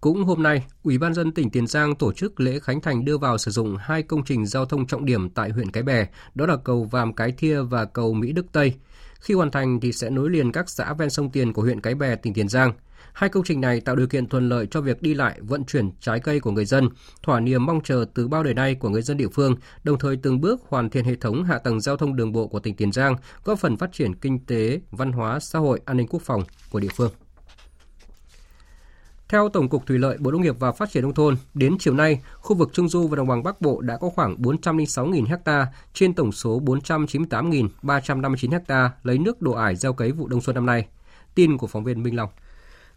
Cũng 0.00 0.24
hôm 0.24 0.42
nay, 0.42 0.64
Ủy 0.82 0.98
ban 0.98 1.14
dân 1.14 1.32
tỉnh 1.32 1.50
Tiền 1.50 1.66
Giang 1.66 1.94
tổ 1.94 2.12
chức 2.12 2.40
lễ 2.40 2.58
khánh 2.58 2.80
thành 2.80 3.04
đưa 3.04 3.18
vào 3.18 3.38
sử 3.38 3.50
dụng 3.50 3.76
hai 3.80 4.02
công 4.02 4.24
trình 4.24 4.46
giao 4.46 4.66
thông 4.66 4.86
trọng 4.86 5.04
điểm 5.04 5.30
tại 5.30 5.50
huyện 5.50 5.70
Cái 5.70 5.82
Bè, 5.82 6.06
đó 6.34 6.46
là 6.46 6.56
cầu 6.64 6.88
Vàm 6.90 7.12
Cái 7.12 7.32
Thia 7.32 7.60
và 7.60 7.84
cầu 7.84 8.12
Mỹ 8.12 8.32
Đức 8.32 8.46
Tây. 8.52 8.74
Khi 9.22 9.34
hoàn 9.34 9.50
thành 9.50 9.80
thì 9.80 9.92
sẽ 9.92 10.10
nối 10.10 10.30
liền 10.30 10.52
các 10.52 10.70
xã 10.70 10.92
ven 10.92 11.10
sông 11.10 11.30
Tiền 11.30 11.52
của 11.52 11.62
huyện 11.62 11.80
Cái 11.80 11.94
Bè, 11.94 12.16
tỉnh 12.16 12.34
Tiền 12.34 12.48
Giang. 12.48 12.72
Hai 13.12 13.30
công 13.30 13.44
trình 13.44 13.60
này 13.60 13.80
tạo 13.80 13.96
điều 13.96 14.06
kiện 14.06 14.26
thuận 14.26 14.48
lợi 14.48 14.66
cho 14.70 14.80
việc 14.80 15.02
đi 15.02 15.14
lại, 15.14 15.38
vận 15.40 15.64
chuyển 15.64 15.90
trái 16.00 16.20
cây 16.20 16.40
của 16.40 16.50
người 16.50 16.64
dân, 16.64 16.88
thỏa 17.22 17.40
niềm 17.40 17.66
mong 17.66 17.80
chờ 17.84 18.04
từ 18.14 18.28
bao 18.28 18.42
đời 18.42 18.54
nay 18.54 18.74
của 18.74 18.88
người 18.88 19.02
dân 19.02 19.16
địa 19.16 19.28
phương, 19.32 19.56
đồng 19.84 19.98
thời 19.98 20.16
từng 20.16 20.40
bước 20.40 20.60
hoàn 20.68 20.90
thiện 20.90 21.04
hệ 21.04 21.16
thống 21.16 21.44
hạ 21.44 21.58
tầng 21.58 21.80
giao 21.80 21.96
thông 21.96 22.16
đường 22.16 22.32
bộ 22.32 22.46
của 22.46 22.60
tỉnh 22.60 22.76
Tiền 22.76 22.92
Giang, 22.92 23.16
góp 23.44 23.58
phần 23.58 23.76
phát 23.76 23.92
triển 23.92 24.14
kinh 24.14 24.46
tế, 24.46 24.80
văn 24.90 25.12
hóa, 25.12 25.40
xã 25.40 25.58
hội, 25.58 25.80
an 25.84 25.96
ninh 25.96 26.06
quốc 26.10 26.22
phòng 26.22 26.42
của 26.70 26.80
địa 26.80 26.88
phương. 26.96 27.12
Theo 29.32 29.48
Tổng 29.48 29.68
cục 29.68 29.86
Thủy 29.86 29.98
lợi 29.98 30.16
Bộ 30.20 30.30
Nông 30.30 30.42
nghiệp 30.42 30.56
và 30.58 30.72
Phát 30.72 30.90
triển 30.90 31.02
nông 31.02 31.14
thôn, 31.14 31.36
đến 31.54 31.76
chiều 31.78 31.94
nay, 31.94 32.20
khu 32.36 32.56
vực 32.56 32.70
Trung 32.72 32.88
du 32.88 33.08
và 33.08 33.16
Đồng 33.16 33.26
bằng 33.26 33.42
Bắc 33.42 33.60
Bộ 33.60 33.80
đã 33.80 33.96
có 33.96 34.08
khoảng 34.08 34.36
406.000 34.36 35.36
ha 35.44 35.66
trên 35.94 36.14
tổng 36.14 36.32
số 36.32 36.60
498.359 36.60 38.60
ha 38.68 38.90
lấy 39.02 39.18
nước 39.18 39.42
đổ 39.42 39.52
ải 39.52 39.76
gieo 39.76 39.92
cấy 39.92 40.12
vụ 40.12 40.28
đông 40.28 40.40
xuân 40.40 40.54
năm 40.54 40.66
nay. 40.66 40.86
Tin 41.34 41.58
của 41.58 41.66
phóng 41.66 41.84
viên 41.84 42.02
Minh 42.02 42.16
Long. 42.16 42.28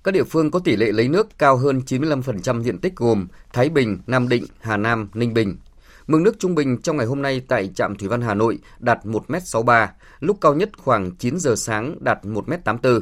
Các 0.03 0.11
địa 0.11 0.23
phương 0.23 0.51
có 0.51 0.59
tỷ 0.59 0.75
lệ 0.75 0.91
lấy 0.91 1.09
nước 1.09 1.27
cao 1.37 1.57
hơn 1.57 1.81
95% 1.85 2.63
diện 2.63 2.77
tích 2.77 2.95
gồm 2.95 3.27
Thái 3.53 3.69
Bình, 3.69 3.99
Nam 4.07 4.29
Định, 4.29 4.45
Hà 4.59 4.77
Nam, 4.77 5.09
Ninh 5.13 5.33
Bình. 5.33 5.57
Mực 6.07 6.21
nước 6.21 6.39
trung 6.39 6.55
bình 6.55 6.81
trong 6.81 6.97
ngày 6.97 7.05
hôm 7.05 7.21
nay 7.21 7.41
tại 7.47 7.71
trạm 7.75 7.95
Thủy 7.95 8.09
văn 8.09 8.21
Hà 8.21 8.33
Nội 8.33 8.59
đạt 8.79 9.05
1m63, 9.05 9.87
lúc 10.19 10.37
cao 10.41 10.55
nhất 10.55 10.69
khoảng 10.77 11.15
9 11.15 11.39
giờ 11.39 11.55
sáng 11.55 11.95
đạt 11.99 12.19
1m84. 12.23 13.01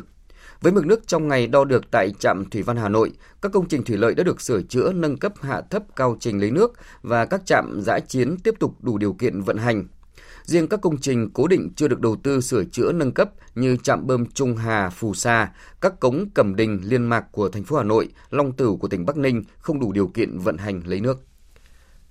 Với 0.64 0.72
mực 0.72 0.86
nước 0.86 1.08
trong 1.08 1.28
ngày 1.28 1.48
đo 1.48 1.64
được 1.64 1.92
tại 1.92 2.12
trạm 2.20 2.46
Thủy 2.46 2.62
văn 2.62 2.78
Hà 2.78 2.90
Nội, 2.90 3.12
các 3.42 3.52
công 3.52 3.68
trình 3.68 3.84
thủy 3.84 3.98
lợi 3.98 4.16
đã 4.16 4.24
được 4.24 4.42
sửa 4.42 4.62
chữa 4.62 4.92
nâng 4.94 5.18
cấp 5.18 5.34
hạ 5.42 5.62
thấp 5.70 5.84
cao 5.96 6.18
trình 6.20 6.40
lấy 6.40 6.52
nước 6.52 6.74
và 7.02 7.26
các 7.26 7.46
trạm 7.46 7.82
giã 7.82 8.00
chiến 8.00 8.38
tiếp 8.44 8.54
tục 8.60 8.76
đủ 8.82 8.98
điều 8.98 9.14
kiện 9.14 9.42
vận 9.42 9.58
hành. 9.58 9.88
Riêng 10.44 10.68
các 10.68 10.82
công 10.82 10.98
trình 10.98 11.30
cố 11.34 11.48
định 11.48 11.70
chưa 11.76 11.88
được 11.88 12.00
đầu 12.00 12.16
tư 12.16 12.42
sửa 12.42 12.64
chữa 12.64 12.92
nâng 12.92 13.12
cấp 13.12 13.30
như 13.56 13.78
trạm 13.84 14.08
bơm 14.08 14.26
Trung 14.26 14.56
Hà, 14.56 14.90
Phù 14.90 15.14
Sa, 15.14 15.52
các 15.82 16.00
cống 16.00 16.30
Cẩm 16.34 16.56
Đình, 16.56 16.82
Liên 16.84 17.04
Mạc 17.04 17.32
của 17.32 17.50
thành 17.50 17.64
phố 17.64 17.78
Hà 17.78 17.84
Nội, 17.84 18.08
Long 18.30 18.52
Tử 18.52 18.76
của 18.80 18.88
tỉnh 18.88 19.06
Bắc 19.06 19.18
Ninh 19.18 19.44
không 19.58 19.80
đủ 19.80 19.92
điều 19.92 20.08
kiện 20.08 20.40
vận 20.40 20.58
hành 20.58 20.82
lấy 20.86 21.00
nước. 21.00 21.20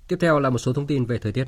Tiếp 0.08 0.16
theo 0.20 0.40
là 0.40 0.50
một 0.50 0.58
số 0.58 0.72
thông 0.72 0.86
tin 0.86 1.04
về 1.04 1.18
thời 1.18 1.32
tiết. 1.32 1.44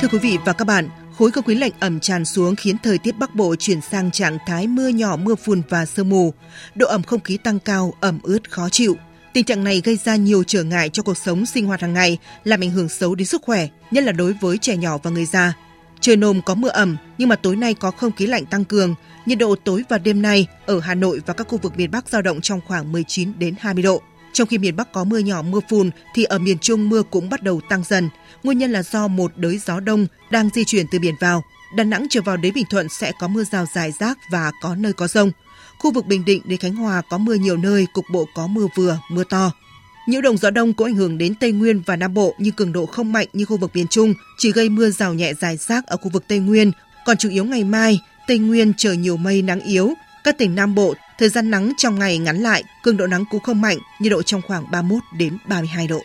Thưa 0.00 0.08
quý 0.12 0.18
vị 0.18 0.38
và 0.44 0.52
các 0.52 0.66
bạn, 0.66 0.88
khối 1.18 1.30
không 1.30 1.44
khí 1.44 1.54
lạnh 1.54 1.72
ẩm 1.80 2.00
tràn 2.00 2.24
xuống 2.24 2.56
khiến 2.56 2.76
thời 2.82 2.98
tiết 2.98 3.18
Bắc 3.18 3.34
Bộ 3.34 3.54
chuyển 3.58 3.80
sang 3.80 4.10
trạng 4.10 4.38
thái 4.46 4.66
mưa 4.66 4.88
nhỏ, 4.88 5.16
mưa 5.16 5.34
phùn 5.34 5.62
và 5.68 5.86
sương 5.86 6.08
mù. 6.08 6.34
Độ 6.74 6.86
ẩm 6.86 7.02
không 7.02 7.20
khí 7.20 7.36
tăng 7.36 7.58
cao, 7.58 7.94
ẩm 8.00 8.18
ướt 8.22 8.50
khó 8.50 8.68
chịu. 8.68 8.96
Tình 9.32 9.44
trạng 9.44 9.64
này 9.64 9.82
gây 9.84 9.96
ra 9.96 10.16
nhiều 10.16 10.44
trở 10.44 10.62
ngại 10.62 10.88
cho 10.88 11.02
cuộc 11.02 11.16
sống 11.16 11.46
sinh 11.46 11.66
hoạt 11.66 11.80
hàng 11.80 11.92
ngày, 11.92 12.18
làm 12.44 12.60
ảnh 12.60 12.70
hưởng 12.70 12.88
xấu 12.88 13.14
đến 13.14 13.26
sức 13.26 13.42
khỏe, 13.42 13.68
nhất 13.90 14.04
là 14.04 14.12
đối 14.12 14.32
với 14.32 14.58
trẻ 14.58 14.76
nhỏ 14.76 14.98
và 15.02 15.10
người 15.10 15.24
già. 15.24 15.52
Trời 16.00 16.16
nồm 16.16 16.40
có 16.42 16.54
mưa 16.54 16.68
ẩm, 16.68 16.96
nhưng 17.18 17.28
mà 17.28 17.36
tối 17.36 17.56
nay 17.56 17.74
có 17.74 17.90
không 17.90 18.12
khí 18.12 18.26
lạnh 18.26 18.46
tăng 18.46 18.64
cường. 18.64 18.94
Nhiệt 19.26 19.38
độ 19.38 19.54
tối 19.64 19.84
và 19.88 19.98
đêm 19.98 20.22
nay 20.22 20.46
ở 20.66 20.80
Hà 20.80 20.94
Nội 20.94 21.20
và 21.26 21.34
các 21.34 21.48
khu 21.48 21.58
vực 21.58 21.76
miền 21.76 21.90
Bắc 21.90 22.08
dao 22.08 22.22
động 22.22 22.40
trong 22.40 22.60
khoảng 22.66 22.92
19 22.92 23.32
đến 23.38 23.54
20 23.58 23.82
độ. 23.82 24.02
Trong 24.32 24.48
khi 24.48 24.58
miền 24.58 24.76
Bắc 24.76 24.92
có 24.92 25.04
mưa 25.04 25.18
nhỏ 25.18 25.42
mưa 25.42 25.60
phùn 25.68 25.90
thì 26.14 26.24
ở 26.24 26.38
miền 26.38 26.58
Trung 26.58 26.88
mưa 26.88 27.02
cũng 27.02 27.30
bắt 27.30 27.42
đầu 27.42 27.60
tăng 27.68 27.82
dần. 27.84 28.08
Nguyên 28.42 28.58
nhân 28.58 28.72
là 28.72 28.82
do 28.82 29.08
một 29.08 29.32
đới 29.36 29.58
gió 29.58 29.80
đông 29.80 30.06
đang 30.30 30.50
di 30.54 30.64
chuyển 30.64 30.86
từ 30.90 30.98
biển 30.98 31.14
vào. 31.20 31.44
Đà 31.74 31.84
Nẵng 31.84 32.06
trở 32.10 32.20
vào 32.22 32.36
đến 32.36 32.54
Bình 32.54 32.66
Thuận 32.70 32.88
sẽ 32.88 33.12
có 33.20 33.28
mưa 33.28 33.44
rào 33.44 33.66
dài 33.74 33.92
rác 34.00 34.18
và 34.30 34.52
có 34.62 34.74
nơi 34.74 34.92
có 34.92 35.08
rông. 35.08 35.30
Khu 35.78 35.92
vực 35.92 36.06
Bình 36.06 36.24
Định 36.24 36.42
đến 36.44 36.58
Khánh 36.58 36.76
Hòa 36.76 37.02
có 37.08 37.18
mưa 37.18 37.34
nhiều 37.34 37.56
nơi, 37.56 37.86
cục 37.92 38.04
bộ 38.12 38.28
có 38.34 38.46
mưa 38.46 38.66
vừa, 38.76 38.98
mưa 39.10 39.24
to. 39.24 39.52
Nhiễu 40.06 40.20
động 40.20 40.36
gió 40.36 40.50
đông 40.50 40.72
cũng 40.72 40.86
ảnh 40.86 40.94
hưởng 40.94 41.18
đến 41.18 41.34
Tây 41.34 41.52
Nguyên 41.52 41.82
và 41.86 41.96
Nam 41.96 42.14
Bộ 42.14 42.34
nhưng 42.38 42.54
cường 42.54 42.72
độ 42.72 42.86
không 42.86 43.12
mạnh 43.12 43.26
như 43.32 43.44
khu 43.44 43.56
vực 43.56 43.70
miền 43.74 43.86
Trung, 43.88 44.14
chỉ 44.38 44.52
gây 44.52 44.68
mưa 44.68 44.90
rào 44.90 45.14
nhẹ 45.14 45.34
dài 45.34 45.56
rác 45.56 45.86
ở 45.86 45.96
khu 45.96 46.10
vực 46.10 46.24
Tây 46.28 46.38
Nguyên. 46.38 46.72
Còn 47.06 47.16
chủ 47.16 47.28
yếu 47.28 47.44
ngày 47.44 47.64
mai, 47.64 48.00
Tây 48.26 48.38
Nguyên 48.38 48.72
trời 48.76 48.96
nhiều 48.96 49.16
mây 49.16 49.42
nắng 49.42 49.60
yếu. 49.60 49.94
Các 50.24 50.38
tỉnh 50.38 50.54
Nam 50.54 50.74
Bộ, 50.74 50.94
thời 51.18 51.28
gian 51.28 51.50
nắng 51.50 51.72
trong 51.76 51.98
ngày 51.98 52.18
ngắn 52.18 52.36
lại, 52.36 52.64
cường 52.82 52.96
độ 52.96 53.06
nắng 53.06 53.24
cũng 53.30 53.40
không 53.40 53.60
mạnh, 53.60 53.78
nhiệt 54.00 54.12
độ 54.12 54.22
trong 54.22 54.42
khoảng 54.42 54.70
31 54.70 55.02
đến 55.18 55.38
32 55.48 55.86
độ. 55.86 56.00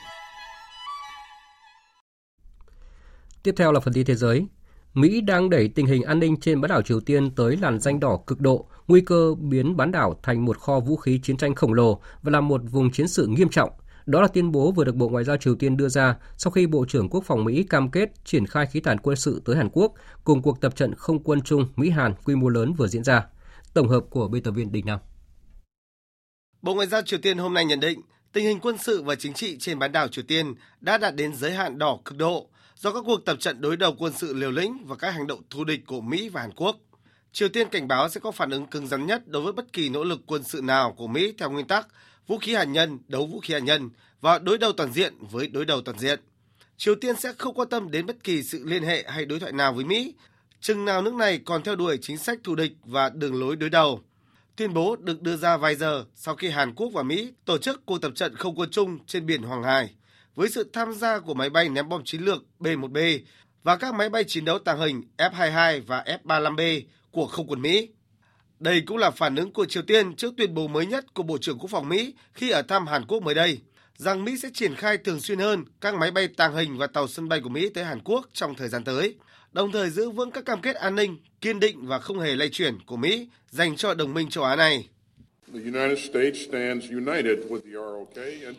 Tiếp 3.44 3.54
theo 3.58 3.72
là 3.72 3.80
phần 3.80 3.94
tin 3.94 4.06
thế 4.06 4.16
giới. 4.16 4.46
Mỹ 4.94 5.22
đang 5.22 5.50
đẩy 5.50 5.68
tình 5.68 5.86
hình 5.86 6.04
an 6.04 6.20
ninh 6.20 6.40
trên 6.40 6.62
bán 6.62 6.70
đảo 6.70 6.82
Triều 6.82 7.00
Tiên 7.00 7.36
tới 7.36 7.58
làn 7.58 7.80
danh 7.80 8.00
đỏ 8.00 8.20
cực 8.28 8.40
độ, 8.40 8.68
nguy 8.88 9.02
cơ 9.02 9.36
biến 9.40 9.78
bán 9.78 9.92
đảo 9.92 10.20
thành 10.24 10.46
một 10.46 10.58
kho 10.58 10.80
vũ 10.80 10.96
khí 10.96 11.20
chiến 11.24 11.38
tranh 11.38 11.56
khổng 11.56 11.74
lồ 11.74 12.02
và 12.22 12.32
là 12.32 12.42
một 12.42 12.62
vùng 12.72 12.92
chiến 12.92 13.08
sự 13.08 13.28
nghiêm 13.28 13.50
trọng. 13.50 13.70
Đó 14.06 14.22
là 14.22 14.28
tuyên 14.28 14.52
bố 14.52 14.72
vừa 14.72 14.84
được 14.84 14.96
Bộ 14.96 15.10
Ngoại 15.10 15.24
giao 15.24 15.38
Triều 15.38 15.56
Tiên 15.56 15.78
đưa 15.78 15.90
ra 15.90 16.16
sau 16.38 16.52
khi 16.52 16.68
Bộ 16.68 16.86
trưởng 16.86 17.10
Quốc 17.10 17.24
phòng 17.26 17.44
Mỹ 17.44 17.64
cam 17.64 17.92
kết 17.92 18.26
triển 18.26 18.46
khai 18.46 18.66
khí 18.66 18.80
tản 18.80 18.98
quân 19.00 19.16
sự 19.16 19.42
tới 19.46 19.56
Hàn 19.56 19.70
Quốc 19.70 19.94
cùng 20.24 20.42
cuộc 20.42 20.62
tập 20.62 20.76
trận 20.76 20.96
không 20.96 21.24
quân 21.24 21.42
chung 21.42 21.68
Mỹ-Hàn 21.76 22.14
quy 22.26 22.36
mô 22.36 22.50
lớn 22.50 22.74
vừa 22.74 22.88
diễn 22.88 23.04
ra. 23.04 23.26
Tổng 23.74 23.88
hợp 23.88 24.04
của 24.10 24.28
biên 24.28 24.44
tập 24.44 24.52
viên 24.52 24.72
Đình 24.72 24.86
Nam. 24.86 25.00
Bộ 26.62 26.74
Ngoại 26.74 26.88
giao 26.88 27.02
Triều 27.02 27.20
Tiên 27.20 27.38
hôm 27.38 27.54
nay 27.54 27.66
nhận 27.66 27.80
định 27.80 28.02
tình 28.34 28.46
hình 28.46 28.60
quân 28.60 28.78
sự 28.78 29.04
và 29.04 29.16
chính 29.16 29.34
trị 29.34 29.58
trên 29.60 29.80
bán 29.80 29.92
đảo 29.92 30.08
Triều 30.08 30.24
Tiên 30.28 30.54
đã 30.82 30.98
đạt 30.98 31.16
đến 31.16 31.36
giới 31.36 31.52
hạn 31.52 31.78
đỏ 31.78 32.00
cực 32.06 32.18
độ 32.18 32.48
do 32.82 32.92
các 32.92 33.04
cuộc 33.06 33.26
tập 33.26 33.38
trận 33.40 33.62
đối 33.62 33.78
đầu 33.78 33.96
quân 34.00 34.14
sự 34.18 34.34
liều 34.34 34.52
lĩnh 34.52 34.86
và 34.86 34.96
các 34.96 35.12
hành 35.12 35.28
động 35.28 35.42
thù 35.50 35.64
địch 35.64 35.80
của 35.88 36.02
Mỹ 36.02 36.30
và 36.30 36.42
Hàn 36.42 36.52
Quốc. 36.52 36.78
Triều 37.32 37.50
Tiên 37.50 37.70
cảnh 37.70 37.88
báo 37.88 38.10
sẽ 38.10 38.20
có 38.20 38.32
phản 38.32 38.50
ứng 38.50 38.66
cứng 38.66 38.88
rắn 38.88 39.06
nhất 39.06 39.28
đối 39.28 39.42
với 39.42 39.54
bất 39.54 39.74
kỳ 39.74 39.90
nỗ 39.90 40.04
lực 40.04 40.20
quân 40.26 40.44
sự 40.44 40.62
nào 40.62 40.94
của 40.98 41.08
Mỹ 41.08 41.34
theo 41.38 41.50
nguyên 41.50 41.68
tắc 41.68 41.88
vũ 42.28 42.38
khí 42.38 42.54
hạt 42.54 42.64
nhân 42.64 43.00
đấu 43.08 43.26
vũ 43.26 43.40
khí 43.40 43.54
hạt 43.54 43.60
nhân 43.60 43.90
và 44.22 44.40
đối 44.40 44.58
đầu 44.58 44.72
toàn 44.72 44.94
diện 44.94 45.14
với 45.20 45.48
đối 45.48 45.66
đầu 45.66 45.82
toàn 45.82 46.00
diện. 46.00 46.20
Triều 46.78 46.96
Tiên 46.96 47.16
sẽ 47.16 47.34
không 47.38 47.54
quan 47.54 47.70
tâm 47.70 47.92
đến 47.92 48.06
bất 48.06 48.24
kỳ 48.24 48.44
sự 48.44 48.64
liên 48.66 48.84
hệ 48.84 49.04
hay 49.08 49.26
đối 49.26 49.40
thoại 49.40 49.52
nào 49.52 49.74
với 49.74 49.86
Mỹ, 49.86 50.14
chừng 50.60 50.86
nào 50.86 51.02
nước 51.02 51.14
này 51.14 51.40
còn 51.46 51.64
theo 51.64 51.76
đuổi 51.76 51.98
chính 52.02 52.18
sách 52.18 52.40
thù 52.44 52.56
địch 52.56 52.72
và 52.86 53.10
đường 53.10 53.40
lối 53.40 53.56
đối 53.56 53.70
đầu. 53.70 54.02
Tuyên 54.56 54.74
bố 54.74 54.96
được 54.96 55.22
đưa 55.22 55.36
ra 55.38 55.58
vài 55.58 55.76
giờ 55.76 56.06
sau 56.16 56.36
khi 56.36 56.50
Hàn 56.50 56.76
Quốc 56.76 56.90
và 56.94 57.04
Mỹ 57.04 57.34
tổ 57.46 57.58
chức 57.58 57.86
cuộc 57.86 58.02
tập 58.02 58.12
trận 58.16 58.36
không 58.36 58.56
quân 58.56 58.70
chung 58.72 59.00
trên 59.06 59.26
biển 59.26 59.42
Hoàng 59.44 59.64
Hải 59.64 59.90
với 60.36 60.50
sự 60.50 60.70
tham 60.74 60.94
gia 60.94 61.20
của 61.20 61.34
máy 61.34 61.50
bay 61.50 61.70
ném 61.70 61.90
bom 61.90 62.04
chiến 62.06 62.22
lược 62.22 62.44
B-1B 62.60 63.20
và 63.64 63.78
các 63.78 63.94
máy 63.94 64.10
bay 64.10 64.24
chiến 64.24 64.46
đấu 64.46 64.60
tàng 64.60 64.80
hình 64.80 65.04
F-22 65.18 65.82
và 65.88 66.06
F-35B 66.24 66.82
của 67.12 67.28
không 67.28 67.48
quân 67.48 67.62
Mỹ. 67.62 67.90
Đây 68.60 68.82
cũng 68.82 68.98
là 68.98 69.12
phản 69.12 69.36
ứng 69.36 69.54
của 69.54 69.66
Triều 69.66 69.84
Tiên 69.84 70.16
trước 70.16 70.34
tuyên 70.38 70.54
bố 70.54 70.68
mới 70.68 70.86
nhất 70.86 71.14
của 71.14 71.24
Bộ 71.24 71.38
trưởng 71.38 71.60
Quốc 71.60 71.70
phòng 71.70 71.90
Mỹ 71.90 72.14
khi 72.34 72.50
ở 72.50 72.62
thăm 72.62 72.88
Hàn 72.88 73.06
Quốc 73.06 73.24
mới 73.24 73.36
đây, 73.36 73.62
rằng 73.98 74.26
Mỹ 74.26 74.38
sẽ 74.38 74.50
triển 74.54 74.76
khai 74.76 74.98
thường 74.98 75.20
xuyên 75.20 75.40
hơn 75.40 75.66
các 75.82 75.96
máy 75.96 76.12
bay 76.12 76.28
tàng 76.28 76.56
hình 76.56 76.78
và 76.78 76.88
tàu 76.88 77.08
sân 77.08 77.30
bay 77.30 77.40
của 77.44 77.50
Mỹ 77.50 77.70
tới 77.70 77.84
Hàn 77.84 78.00
Quốc 78.04 78.30
trong 78.34 78.56
thời 78.56 78.70
gian 78.70 78.84
tới, 78.84 79.16
đồng 79.52 79.72
thời 79.72 79.90
giữ 79.90 80.10
vững 80.10 80.32
các 80.32 80.46
cam 80.46 80.62
kết 80.62 80.76
an 80.76 80.96
ninh, 80.96 81.18
kiên 81.42 81.60
định 81.60 81.88
và 81.88 82.00
không 82.00 82.20
hề 82.20 82.36
lay 82.36 82.50
chuyển 82.50 82.80
của 82.86 82.98
Mỹ 82.98 83.30
dành 83.50 83.76
cho 83.76 83.94
đồng 83.94 84.14
minh 84.14 84.30
châu 84.30 84.44
Á 84.44 84.56
này. 84.56 84.90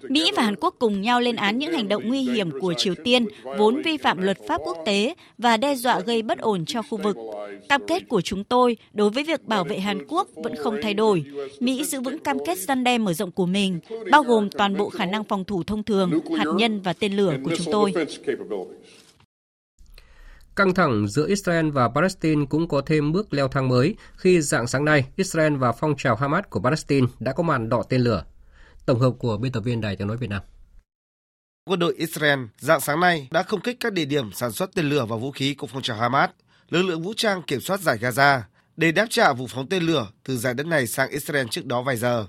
Mỹ 0.09 0.30
và 0.36 0.43
Hàn 0.43 0.57
Quốc 0.57 0.74
cùng 0.78 1.01
nhau 1.01 1.20
lên 1.20 1.36
án 1.36 1.59
những 1.59 1.72
hành 1.72 1.88
động 1.88 2.09
nguy 2.09 2.20
hiểm 2.20 2.51
của 2.61 2.74
Triều 2.76 2.95
Tiên, 2.95 3.26
vốn 3.59 3.82
vi 3.82 3.97
phạm 3.97 4.22
luật 4.22 4.38
pháp 4.49 4.61
quốc 4.64 4.76
tế 4.86 5.14
và 5.38 5.57
đe 5.57 5.74
dọa 5.74 6.01
gây 6.01 6.22
bất 6.22 6.38
ổn 6.38 6.64
cho 6.64 6.82
khu 6.82 6.99
vực. 6.99 7.16
Cam 7.68 7.82
kết 7.86 8.09
của 8.09 8.20
chúng 8.20 8.45
tôi 8.45 8.76
đối 8.93 9.11
với 9.11 9.24
việc 9.24 9.45
bảo 9.45 9.64
vệ 9.64 9.78
Hàn 9.78 10.07
Quốc 10.09 10.28
vẫn 10.34 10.55
không 10.57 10.76
thay 10.82 10.95
đổi. 10.95 11.24
Mỹ 11.61 11.84
giữ 11.84 12.01
vững 12.01 12.18
cam 12.18 12.36
kết 12.47 12.59
răn 12.59 12.84
đe 12.84 12.99
mở 12.99 13.12
rộng 13.12 13.30
của 13.30 13.47
mình, 13.47 13.80
bao 14.11 14.22
gồm 14.22 14.51
toàn 14.51 14.76
bộ 14.76 14.88
khả 14.88 15.07
năng 15.07 15.24
phòng 15.24 15.45
thủ 15.45 15.62
thông 15.62 15.82
thường, 15.82 16.20
hạt 16.36 16.47
nhân 16.57 16.80
và 16.80 16.93
tên 16.93 17.16
lửa 17.16 17.36
của 17.45 17.57
chúng 17.57 17.72
tôi. 17.72 17.93
Căng 20.57 20.74
thẳng 20.74 21.09
giữa 21.09 21.26
Israel 21.28 21.70
và 21.70 21.88
Palestine 21.88 22.44
cũng 22.50 22.68
có 22.68 22.82
thêm 22.86 23.12
bước 23.12 23.34
leo 23.34 23.48
thang 23.48 23.68
mới 23.68 23.96
khi 24.16 24.40
dạng 24.40 24.66
sáng 24.66 24.84
nay 24.84 25.05
Israel 25.16 25.57
và 25.57 25.72
phong 25.72 25.96
trào 25.96 26.16
Hamas 26.16 26.44
của 26.50 26.61
Palestine 26.61 27.07
đã 27.20 27.32
có 27.32 27.42
màn 27.42 27.68
đọ 27.68 27.82
tên 27.88 28.00
lửa. 28.00 28.24
Tổng 28.86 29.00
hợp 29.00 29.11
của 29.18 29.36
biên 29.36 29.53
tập 29.53 29.61
viên 29.61 29.80
Đài 29.80 29.96
tiếng 29.96 30.09
nói 30.09 30.16
Việt 30.16 30.30
Nam. 30.30 30.42
Quân 31.64 31.78
đội 31.78 31.94
Israel 31.94 32.40
dạng 32.59 32.80
sáng 32.80 33.00
nay 33.00 33.28
đã 33.30 33.42
không 33.42 33.61
kích 33.61 33.76
các 33.80 33.92
địa 33.92 34.05
điểm 34.05 34.32
sản 34.32 34.53
xuất 34.53 34.74
tên 34.74 34.88
lửa 34.88 35.05
và 35.09 35.16
vũ 35.16 35.30
khí 35.30 35.55
của 35.55 35.66
phong 35.66 35.82
trào 35.82 35.96
Hamas, 35.96 36.30
lực 36.70 36.82
lượng 36.82 37.03
vũ 37.03 37.12
trang 37.16 37.42
kiểm 37.42 37.61
soát 37.61 37.80
giải 37.80 37.98
Gaza 37.98 38.40
để 38.76 38.92
đáp 38.92 39.07
trả 39.11 39.32
vụ 39.32 39.46
phóng 39.46 39.68
tên 39.68 39.82
lửa 39.82 40.09
từ 40.24 40.36
giải 40.36 40.55
đất 40.55 40.66
này 40.66 40.86
sang 40.86 41.11
Israel 41.11 41.46
trước 41.50 41.66
đó 41.66 41.82
vài 41.82 41.96
giờ. 41.96 42.26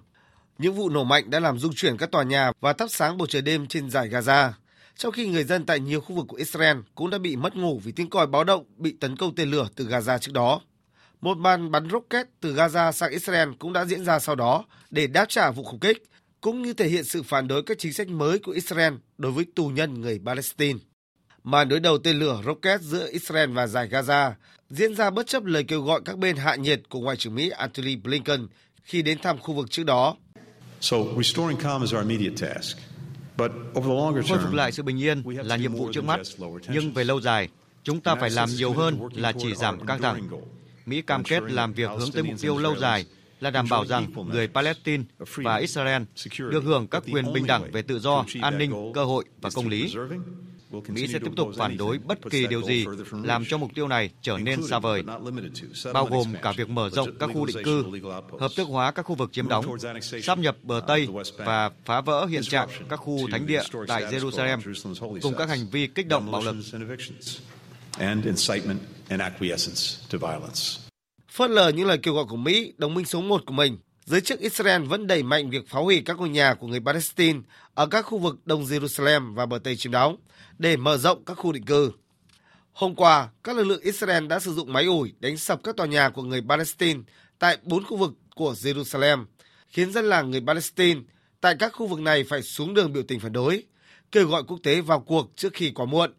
Những 0.58 0.76
vụ 0.76 0.90
nổ 0.90 1.04
mạnh 1.04 1.30
đã 1.30 1.40
làm 1.40 1.60
rung 1.60 1.74
chuyển 1.76 1.98
các 1.98 2.12
tòa 2.12 2.24
nhà 2.24 2.52
và 2.60 2.74
thắp 2.74 2.88
sáng 2.90 3.18
bầu 3.18 3.28
trời 3.28 3.42
đêm 3.42 3.68
trên 3.68 3.90
giải 3.90 4.10
Gaza 4.10 4.52
trong 4.98 5.12
khi 5.12 5.28
người 5.28 5.44
dân 5.44 5.66
tại 5.66 5.80
nhiều 5.80 6.02
khu 6.02 6.16
vực 6.16 6.26
của 6.28 6.38
Israel 6.38 6.78
cũng 6.96 7.10
đã 7.10 7.18
bị 7.18 7.36
mất 7.36 7.56
ngủ 7.56 7.82
vì 7.84 7.92
tiếng 7.92 8.10
còi 8.10 8.28
báo 8.28 8.44
động 8.44 8.66
bị 8.78 8.96
tấn 9.00 9.18
công 9.18 9.36
tên 9.36 9.52
lửa 9.52 9.68
từ 9.76 9.88
Gaza 9.88 10.18
trước 10.18 10.32
đó. 10.34 10.62
Một 11.22 11.38
màn 11.38 11.72
bắn 11.72 11.90
rocket 11.90 12.28
từ 12.42 12.56
Gaza 12.56 12.92
sang 12.92 13.12
Israel 13.12 13.50
cũng 13.60 13.74
đã 13.74 13.86
diễn 13.86 14.06
ra 14.06 14.20
sau 14.20 14.36
đó 14.36 14.66
để 14.92 15.08
đáp 15.08 15.26
trả 15.30 15.52
vụ 15.52 15.64
khủng 15.64 15.80
kích, 15.80 16.04
cũng 16.42 16.62
như 16.62 16.74
thể 16.74 16.88
hiện 16.88 17.04
sự 17.04 17.24
phản 17.24 17.48
đối 17.48 17.64
các 17.64 17.80
chính 17.80 17.94
sách 17.94 18.08
mới 18.08 18.40
của 18.40 18.52
Israel 18.52 18.94
đối 19.18 19.32
với 19.32 19.46
tù 19.56 19.68
nhân 19.68 20.02
người 20.02 20.20
Palestine. 20.26 20.80
Màn 21.44 21.70
đối 21.70 21.80
đầu 21.80 21.98
tên 21.98 22.20
lửa 22.20 22.42
rocket 22.46 22.82
giữa 22.82 23.10
Israel 23.12 23.52
và 23.52 23.68
giải 23.68 23.90
Gaza 23.92 24.32
diễn 24.70 24.96
ra 24.96 25.10
bất 25.10 25.28
chấp 25.28 25.46
lời 25.46 25.64
kêu 25.64 25.82
gọi 25.82 26.02
các 26.06 26.18
bên 26.18 26.36
hạ 26.36 26.56
nhiệt 26.56 26.82
của 26.90 27.00
Ngoại 27.00 27.18
trưởng 27.18 27.36
Mỹ 27.36 27.50
Antony 27.50 27.96
Blinken 27.96 28.48
khi 28.84 29.02
đến 29.02 29.18
thăm 29.20 29.38
khu 29.38 29.54
vực 29.54 29.72
trước 29.72 29.84
đó. 29.84 30.16
So, 30.82 30.98
restoring 31.18 31.58
calm 31.58 31.82
is 31.82 31.94
our 31.94 32.10
immediate 32.10 32.48
task. 32.48 32.93
Khôi 33.74 34.40
phục 34.44 34.54
lại 34.54 34.72
sự 34.72 34.84
bình 34.84 35.04
yên 35.04 35.24
là 35.26 35.56
nhiệm 35.56 35.74
vụ 35.74 35.90
trước 35.94 36.04
mắt, 36.04 36.20
nhưng 36.70 36.94
về 36.94 37.04
lâu 37.04 37.22
dài, 37.22 37.50
chúng 37.84 38.02
ta 38.02 38.16
phải 38.16 38.30
làm 38.30 38.50
nhiều 38.50 38.74
hơn 38.74 39.00
là 39.14 39.32
chỉ 39.32 39.56
giảm 39.56 39.86
căng 39.86 40.02
thẳng. 40.02 40.30
Mỹ 40.86 41.02
cam 41.02 41.24
kết 41.24 41.44
làm 41.44 41.74
việc 41.74 41.90
hướng 42.00 42.12
tới 42.12 42.24
mục 42.24 42.36
tiêu 42.42 42.58
lâu 42.58 42.76
dài 42.76 43.06
là 43.40 43.50
đảm 43.50 43.66
bảo 43.70 43.86
rằng 43.86 44.08
người 44.32 44.48
Palestine 44.48 45.04
và 45.36 45.56
Israel 45.58 46.02
được 46.38 46.64
hưởng 46.64 46.88
các 46.88 47.04
quyền 47.12 47.34
bình 47.34 47.48
đẳng 47.48 47.72
về 47.72 47.82
tự 47.82 48.00
do, 48.00 48.26
an 48.42 48.58
ninh, 48.58 48.92
cơ 48.94 49.06
hội 49.06 49.26
và 49.42 49.50
công 49.56 49.68
lý. 49.68 49.96
Mỹ 50.88 51.08
sẽ 51.08 51.20
tiếp 51.20 51.32
tục 51.36 51.50
phản 51.58 51.78
đối 51.78 51.98
bất 51.98 52.20
kỳ 52.30 52.48
điều 52.48 52.62
gì 52.64 52.86
làm 53.24 53.46
cho 53.46 53.58
mục 53.58 53.72
tiêu 53.76 53.88
này 53.88 54.10
trở 54.22 54.38
nên 54.38 54.68
xa 54.68 54.80
vời, 54.80 55.04
bao 55.94 56.06
gồm 56.06 56.34
cả 56.42 56.52
việc 56.52 56.70
mở 56.70 56.90
rộng 56.90 57.10
các 57.20 57.30
khu 57.34 57.46
định 57.46 57.58
cư, 57.64 57.86
hợp 58.40 58.52
thức 58.56 58.68
hóa 58.68 58.92
các 58.92 59.04
khu 59.04 59.16
vực 59.16 59.34
chiếm 59.34 59.48
đóng, 59.48 59.66
sắp 60.24 60.38
nhập 60.38 60.58
bờ 60.64 60.82
Tây 60.88 61.08
và 61.38 61.72
phá 61.86 62.02
vỡ 62.02 62.26
hiện 62.26 62.44
trạng 62.44 62.70
các 62.90 62.98
khu 62.98 63.20
thánh 63.32 63.48
địa 63.48 63.62
tại 63.88 64.04
Jerusalem, 64.04 65.20
cùng 65.22 65.36
các 65.38 65.50
hành 65.50 65.68
vi 65.72 65.88
kích 65.88 66.08
động 66.08 66.32
bạo 66.32 66.42
lực. 66.42 66.56
Phớt 71.32 71.50
lờ 71.50 71.70
những 71.70 71.88
lời 71.88 71.98
kêu 71.98 72.14
gọi 72.14 72.26
của 72.30 72.36
Mỹ, 72.36 72.74
đồng 72.78 72.94
minh 72.94 73.06
số 73.06 73.22
1 73.22 73.44
của 73.46 73.54
mình, 73.54 73.78
giới 74.06 74.22
chức 74.22 74.40
Israel 74.40 74.84
vẫn 74.84 75.08
đẩy 75.08 75.24
mạnh 75.24 75.50
việc 75.50 75.68
phá 75.68 75.80
hủy 75.80 76.02
các 76.06 76.18
ngôi 76.18 76.30
nhà 76.30 76.54
của 76.54 76.68
người 76.68 76.80
Palestine 76.80 77.40
ở 77.74 77.88
các 77.88 78.02
khu 78.02 78.18
vực 78.18 78.36
Đông 78.46 78.64
Jerusalem 78.64 79.34
và 79.34 79.46
bờ 79.46 79.60
Tây 79.64 79.76
chiếm 79.76 79.92
đóng 79.92 80.18
để 80.58 80.78
mở 80.78 80.98
rộng 80.98 81.26
các 81.26 81.34
khu 81.34 81.52
định 81.52 81.66
cư. 81.66 81.92
Hôm 82.74 82.96
qua, 82.96 83.30
các 83.44 83.56
lực 83.56 83.64
lượng 83.64 83.82
Israel 83.82 84.28
đã 84.28 84.40
sử 84.40 84.54
dụng 84.54 84.74
máy 84.74 84.86
ủi 84.86 85.14
đánh 85.20 85.38
sập 85.38 85.64
các 85.64 85.78
tòa 85.78 85.88
nhà 85.88 86.10
của 86.10 86.22
người 86.22 86.42
Palestine 86.50 87.00
tại 87.40 87.58
bốn 87.64 87.84
khu 87.84 87.98
vực 87.98 88.14
của 88.36 88.54
Jerusalem, 88.54 89.26
khiến 89.68 89.92
dân 89.92 90.06
làng 90.06 90.32
người 90.32 90.42
Palestine 90.48 91.02
tại 91.42 91.56
các 91.60 91.74
khu 91.74 91.88
vực 91.88 92.00
này 92.00 92.24
phải 92.24 92.42
xuống 92.42 92.74
đường 92.74 92.94
biểu 92.94 93.04
tình 93.08 93.20
phản 93.20 93.34
đối, 93.34 93.64
kêu 94.12 94.28
gọi 94.28 94.44
quốc 94.48 94.60
tế 94.64 94.82
vào 94.82 95.00
cuộc 95.00 95.32
trước 95.36 95.54
khi 95.54 95.72
quá 95.72 95.86
muộn. 95.86 96.14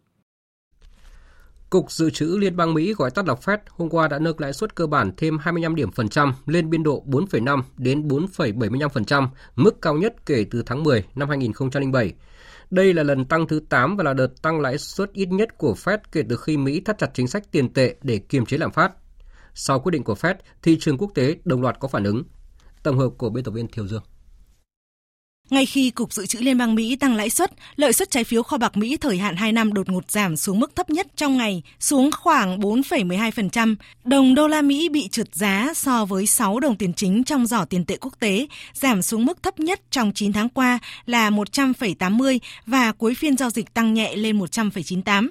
Cục 1.75 1.91
Dự 1.91 2.09
trữ 2.09 2.37
Liên 2.39 2.55
bang 2.55 2.73
Mỹ 2.73 2.93
gọi 2.93 3.11
tắt 3.11 3.27
là 3.27 3.33
Fed 3.33 3.57
hôm 3.69 3.89
qua 3.89 4.07
đã 4.07 4.19
nâng 4.19 4.39
lãi 4.39 4.53
suất 4.53 4.75
cơ 4.75 4.87
bản 4.87 5.11
thêm 5.17 5.37
25 5.37 5.75
điểm 5.75 5.91
phần 5.91 6.09
trăm 6.09 6.33
lên 6.45 6.69
biên 6.69 6.83
độ 6.83 7.03
4,5 7.07 7.61
đến 7.77 8.07
4,75%, 8.07 9.27
mức 9.55 9.81
cao 9.81 9.93
nhất 9.93 10.25
kể 10.25 10.45
từ 10.51 10.63
tháng 10.65 10.83
10 10.83 11.03
năm 11.15 11.29
2007. 11.29 12.13
Đây 12.69 12.93
là 12.93 13.03
lần 13.03 13.25
tăng 13.25 13.47
thứ 13.47 13.59
8 13.69 13.97
và 13.97 14.03
là 14.03 14.13
đợt 14.13 14.41
tăng 14.41 14.59
lãi 14.59 14.77
suất 14.77 15.13
ít 15.13 15.25
nhất 15.25 15.57
của 15.57 15.73
Fed 15.73 15.97
kể 16.11 16.23
từ 16.29 16.37
khi 16.37 16.57
Mỹ 16.57 16.81
thắt 16.81 16.97
chặt 16.97 17.11
chính 17.13 17.27
sách 17.27 17.51
tiền 17.51 17.73
tệ 17.73 17.95
để 18.03 18.17
kiềm 18.17 18.45
chế 18.45 18.57
lạm 18.57 18.71
phát. 18.71 18.91
Sau 19.53 19.79
quyết 19.79 19.91
định 19.91 20.03
của 20.03 20.13
Fed, 20.13 20.35
thị 20.61 20.77
trường 20.79 20.97
quốc 20.97 21.11
tế 21.15 21.35
đồng 21.45 21.61
loạt 21.61 21.79
có 21.79 21.87
phản 21.87 22.03
ứng. 22.03 22.23
Tổng 22.83 22.97
hợp 22.97 23.09
của 23.17 23.29
biên 23.29 23.43
tập 23.43 23.51
viên 23.51 23.67
Thiều 23.67 23.87
Dương. 23.87 24.03
Ngay 25.49 25.65
khi 25.65 25.89
Cục 25.89 26.13
Dự 26.13 26.25
trữ 26.25 26.39
Liên 26.39 26.57
bang 26.57 26.75
Mỹ 26.75 26.95
tăng 26.95 27.15
lãi 27.15 27.29
suất, 27.29 27.51
lợi 27.75 27.93
suất 27.93 28.11
trái 28.11 28.23
phiếu 28.23 28.43
kho 28.43 28.57
bạc 28.57 28.77
Mỹ 28.77 28.97
thời 28.97 29.17
hạn 29.17 29.35
2 29.35 29.51
năm 29.51 29.73
đột 29.73 29.89
ngột 29.89 30.11
giảm 30.11 30.35
xuống 30.35 30.59
mức 30.59 30.75
thấp 30.75 30.89
nhất 30.89 31.07
trong 31.15 31.37
ngày, 31.37 31.63
xuống 31.79 32.09
khoảng 32.11 32.59
4,12%. 32.59 33.75
Đồng 34.03 34.35
đô 34.35 34.47
la 34.47 34.61
Mỹ 34.61 34.89
bị 34.89 35.07
trượt 35.07 35.35
giá 35.35 35.73
so 35.75 36.05
với 36.05 36.25
6 36.25 36.59
đồng 36.59 36.75
tiền 36.75 36.93
chính 36.93 37.23
trong 37.23 37.45
giỏ 37.45 37.65
tiền 37.65 37.85
tệ 37.85 37.97
quốc 37.97 38.13
tế, 38.19 38.47
giảm 38.73 39.01
xuống 39.01 39.25
mức 39.25 39.43
thấp 39.43 39.59
nhất 39.59 39.81
trong 39.91 40.11
9 40.13 40.33
tháng 40.33 40.49
qua 40.49 40.79
là 41.05 41.29
100,80 41.29 42.39
và 42.65 42.91
cuối 42.91 43.15
phiên 43.15 43.37
giao 43.37 43.49
dịch 43.49 43.73
tăng 43.73 43.93
nhẹ 43.93 44.15
lên 44.15 44.39
100,98. 44.39 45.29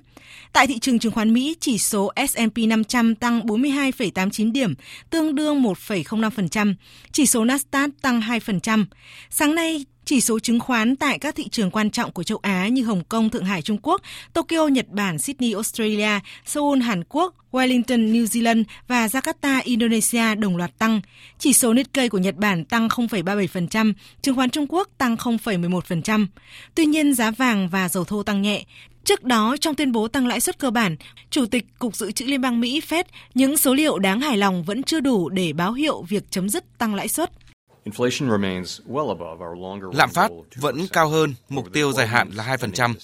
Tại 0.53 0.67
thị 0.67 0.79
trường 0.79 0.99
chứng 0.99 1.13
khoán 1.13 1.35
Mỹ, 1.35 1.57
chỉ 1.61 1.79
số 1.79 2.13
S&P 2.29 2.59
500 2.69 3.15
tăng 3.15 3.41
42,89 3.41 4.53
điểm, 4.53 4.75
tương 5.11 5.35
đương 5.35 5.63
1,05%. 5.63 6.75
Chỉ 7.13 7.27
số 7.27 7.45
Nasdaq 7.45 7.91
tăng 8.03 8.21
2%. 8.21 8.85
Sáng 9.31 9.55
nay, 9.55 9.85
chỉ 10.05 10.21
số 10.21 10.39
chứng 10.39 10.61
khoán 10.61 10.97
tại 10.97 11.19
các 11.19 11.35
thị 11.35 11.49
trường 11.49 11.71
quan 11.71 11.91
trọng 11.91 12.13
của 12.13 12.23
châu 12.23 12.39
Á 12.43 12.69
như 12.69 12.85
Hồng 12.85 13.05
Kông, 13.09 13.31
Thượng 13.31 13.45
Hải, 13.45 13.63
Trung 13.63 13.79
Quốc, 13.83 14.03
Tokyo, 14.33 14.67
Nhật 14.67 14.89
Bản, 14.89 15.19
Sydney, 15.19 15.53
Australia, 15.53 16.21
Seoul, 16.45 16.81
Hàn 16.81 17.05
Quốc, 17.09 17.35
Wellington, 17.53 18.13
New 18.13 18.25
Zealand 18.25 18.65
và 18.89 19.07
Jakarta, 19.07 19.61
Indonesia 19.65 20.35
đồng 20.35 20.57
loạt 20.57 20.79
tăng. 20.79 21.01
Chỉ 21.39 21.53
số 21.53 21.75
Nikkei 21.75 22.09
của 22.09 22.19
Nhật 22.19 22.37
Bản 22.37 22.65
tăng 22.65 22.89
0,37%, 22.89 23.93
chứng 24.23 24.37
khoán 24.37 24.51
Trung 24.51 24.67
Quốc 24.69 24.89
tăng 24.99 25.17
0,11%. 25.17 26.27
Tuy 26.75 26.87
nhiên, 26.87 27.15
giá 27.15 27.31
vàng 27.31 27.69
và 27.69 27.89
dầu 27.89 28.05
thô 28.05 28.23
tăng 28.23 28.43
nhẹ. 28.43 28.65
Trước 29.05 29.25
đó, 29.25 29.57
trong 29.61 29.75
tuyên 29.75 29.93
bố 29.93 30.09
tăng 30.09 30.27
lãi 30.27 30.41
suất 30.41 30.59
cơ 30.59 30.71
bản, 30.71 30.97
Chủ 31.31 31.47
tịch 31.47 31.67
Cục 31.79 31.97
Dự 31.97 32.13
trữ 32.13 32.25
Liên 32.25 32.41
bang 32.41 32.61
Mỹ 32.61 32.81
Fed 32.89 33.05
những 33.35 33.57
số 33.57 33.75
liệu 33.75 33.99
đáng 33.99 34.21
hài 34.21 34.37
lòng 34.37 34.65
vẫn 34.65 34.83
chưa 34.83 35.01
đủ 35.01 35.29
để 35.29 35.53
báo 35.53 35.73
hiệu 35.73 36.03
việc 36.03 36.25
chấm 36.31 36.49
dứt 36.49 36.79
tăng 36.79 36.95
lãi 36.95 37.09
suất. 37.09 37.31
Lạm 39.93 40.11
phát 40.11 40.31
vẫn 40.57 40.87
cao 40.93 41.09
hơn 41.09 41.35
mục 41.49 41.73
tiêu 41.73 41.93
dài 41.93 42.07
hạn 42.07 42.31
là 42.31 42.57
2%. 42.57 42.95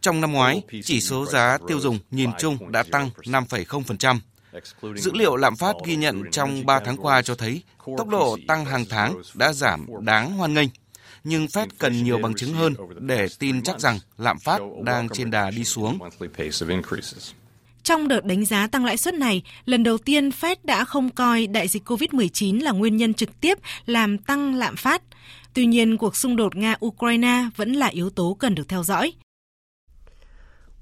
Trong 0.00 0.20
năm 0.20 0.32
ngoái, 0.32 0.62
chỉ 0.84 1.00
số 1.00 1.26
giá 1.26 1.58
tiêu 1.68 1.80
dùng 1.80 1.98
nhìn 2.10 2.30
chung 2.38 2.72
đã 2.72 2.82
tăng 2.82 3.10
5,0%. 3.16 4.18
Dữ 4.96 5.12
liệu 5.14 5.36
lạm 5.36 5.56
phát 5.56 5.76
ghi 5.84 5.96
nhận 5.96 6.22
trong 6.30 6.66
3 6.66 6.80
tháng 6.80 6.96
qua 6.96 7.22
cho 7.22 7.34
thấy 7.34 7.62
tốc 7.96 8.08
độ 8.08 8.36
tăng 8.48 8.64
hàng 8.64 8.84
tháng 8.90 9.22
đã 9.34 9.52
giảm 9.52 9.86
đáng 10.00 10.32
hoan 10.32 10.54
nghênh. 10.54 10.68
nhưng 11.24 11.46
Fed 11.46 11.66
cần 11.78 12.04
nhiều 12.04 12.18
bằng 12.18 12.34
chứng 12.34 12.54
hơn 12.54 12.74
để 12.98 13.26
tin 13.38 13.62
chắc 13.62 13.80
rằng 13.80 13.98
lạm 14.18 14.38
phát 14.38 14.60
đang 14.82 15.08
trên 15.08 15.30
đà 15.30 15.50
đi 15.50 15.64
xuống. 15.64 15.98
Trong 17.90 18.08
đợt 18.08 18.24
đánh 18.24 18.44
giá 18.44 18.66
tăng 18.66 18.84
lãi 18.84 18.96
suất 18.96 19.14
này, 19.14 19.42
lần 19.64 19.82
đầu 19.82 19.98
tiên 19.98 20.28
Fed 20.28 20.56
đã 20.64 20.84
không 20.84 21.10
coi 21.10 21.46
đại 21.46 21.68
dịch 21.68 21.88
COVID-19 21.88 22.62
là 22.62 22.72
nguyên 22.72 22.96
nhân 22.96 23.14
trực 23.14 23.40
tiếp 23.40 23.58
làm 23.86 24.18
tăng 24.18 24.54
lạm 24.54 24.76
phát. 24.76 25.02
Tuy 25.54 25.66
nhiên, 25.66 25.96
cuộc 25.96 26.16
xung 26.16 26.36
đột 26.36 26.54
Nga-Ukraine 26.54 27.50
vẫn 27.56 27.72
là 27.72 27.86
yếu 27.86 28.10
tố 28.10 28.36
cần 28.38 28.54
được 28.54 28.68
theo 28.68 28.82
dõi. 28.82 29.12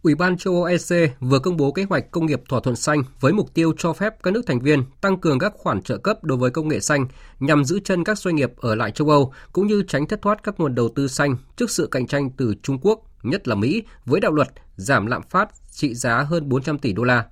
Ủy 0.02 0.14
ban 0.14 0.38
châu 0.38 0.54
Âu 0.54 0.64
EC 0.64 1.10
vừa 1.20 1.38
công 1.38 1.56
bố 1.56 1.72
kế 1.72 1.84
hoạch 1.84 2.10
công 2.10 2.26
nghiệp 2.26 2.40
thỏa 2.48 2.60
thuận 2.60 2.76
xanh 2.76 3.02
với 3.20 3.32
mục 3.32 3.54
tiêu 3.54 3.72
cho 3.78 3.92
phép 3.92 4.22
các 4.22 4.30
nước 4.30 4.42
thành 4.46 4.60
viên 4.60 4.82
tăng 5.00 5.20
cường 5.20 5.38
các 5.38 5.52
khoản 5.56 5.82
trợ 5.82 5.98
cấp 5.98 6.24
đối 6.24 6.38
với 6.38 6.50
công 6.50 6.68
nghệ 6.68 6.80
xanh 6.80 7.06
nhằm 7.40 7.64
giữ 7.64 7.80
chân 7.84 8.04
các 8.04 8.18
doanh 8.18 8.36
nghiệp 8.36 8.52
ở 8.56 8.74
lại 8.74 8.90
châu 8.90 9.08
Âu 9.08 9.32
cũng 9.52 9.66
như 9.66 9.82
tránh 9.88 10.06
thất 10.06 10.22
thoát 10.22 10.42
các 10.42 10.60
nguồn 10.60 10.74
đầu 10.74 10.88
tư 10.88 11.08
xanh 11.08 11.36
trước 11.56 11.70
sự 11.70 11.88
cạnh 11.90 12.06
tranh 12.06 12.30
từ 12.30 12.54
Trung 12.62 12.78
Quốc, 12.82 13.00
nhất 13.22 13.48
là 13.48 13.54
Mỹ, 13.54 13.82
với 14.06 14.20
đạo 14.20 14.32
luật 14.32 14.48
giảm 14.76 15.06
lạm 15.06 15.22
phát 15.22 15.48
trị 15.78 15.94
giá 15.94 16.22
hơn 16.22 16.48
400 16.48 16.78
tỷ 16.78 16.92
đô 16.92 17.02
la. 17.02 17.24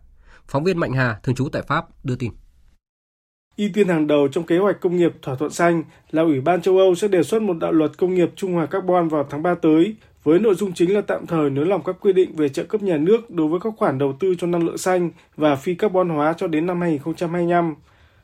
Phóng 0.49 0.65
viên 0.65 0.79
Mạnh 0.79 0.93
Hà, 0.93 1.17
thường 1.23 1.35
trú 1.35 1.49
tại 1.49 1.63
Pháp, 1.63 2.05
đưa 2.05 2.17
tin. 2.17 2.33
Ưu 3.57 3.69
tiên 3.75 3.89
hàng 3.89 4.07
đầu 4.07 4.29
trong 4.29 4.45
kế 4.45 4.59
hoạch 4.59 4.81
công 4.81 4.97
nghiệp 4.97 5.13
thỏa 5.23 5.35
thuận 5.35 5.51
xanh 5.51 5.83
là 6.11 6.23
Ủy 6.23 6.41
ban 6.41 6.63
châu 6.63 6.79
Âu 6.79 6.95
sẽ 6.95 7.09
đề 7.09 7.23
xuất 7.23 7.43
một 7.43 7.59
đạo 7.59 7.73
luật 7.73 7.99
công 7.99 8.15
nghiệp 8.15 8.31
trung 8.37 8.53
hòa 8.53 8.67
carbon 8.67 9.09
vào 9.09 9.27
tháng 9.31 9.43
3 9.43 9.55
tới, 9.55 9.97
với 10.25 10.39
nội 10.39 10.55
dung 10.55 10.73
chính 10.73 10.95
là 10.95 11.01
tạm 11.01 11.27
thời 11.27 11.51
nới 11.51 11.67
lỏng 11.67 11.83
các 11.85 11.97
quy 12.01 12.13
định 12.13 12.37
về 12.37 12.49
trợ 12.49 12.65
cấp 12.65 12.83
nhà 12.83 12.97
nước 12.97 13.31
đối 13.31 13.49
với 13.49 13.61
các 13.61 13.73
khoản 13.77 13.99
đầu 13.99 14.17
tư 14.21 14.35
cho 14.39 14.47
năng 14.47 14.65
lượng 14.65 14.79
xanh 14.79 15.11
và 15.37 15.57
phi 15.57 15.75
carbon 15.75 16.09
hóa 16.09 16.35
cho 16.39 16.47
đến 16.47 16.67
năm 16.67 16.81
2025. 16.81 17.75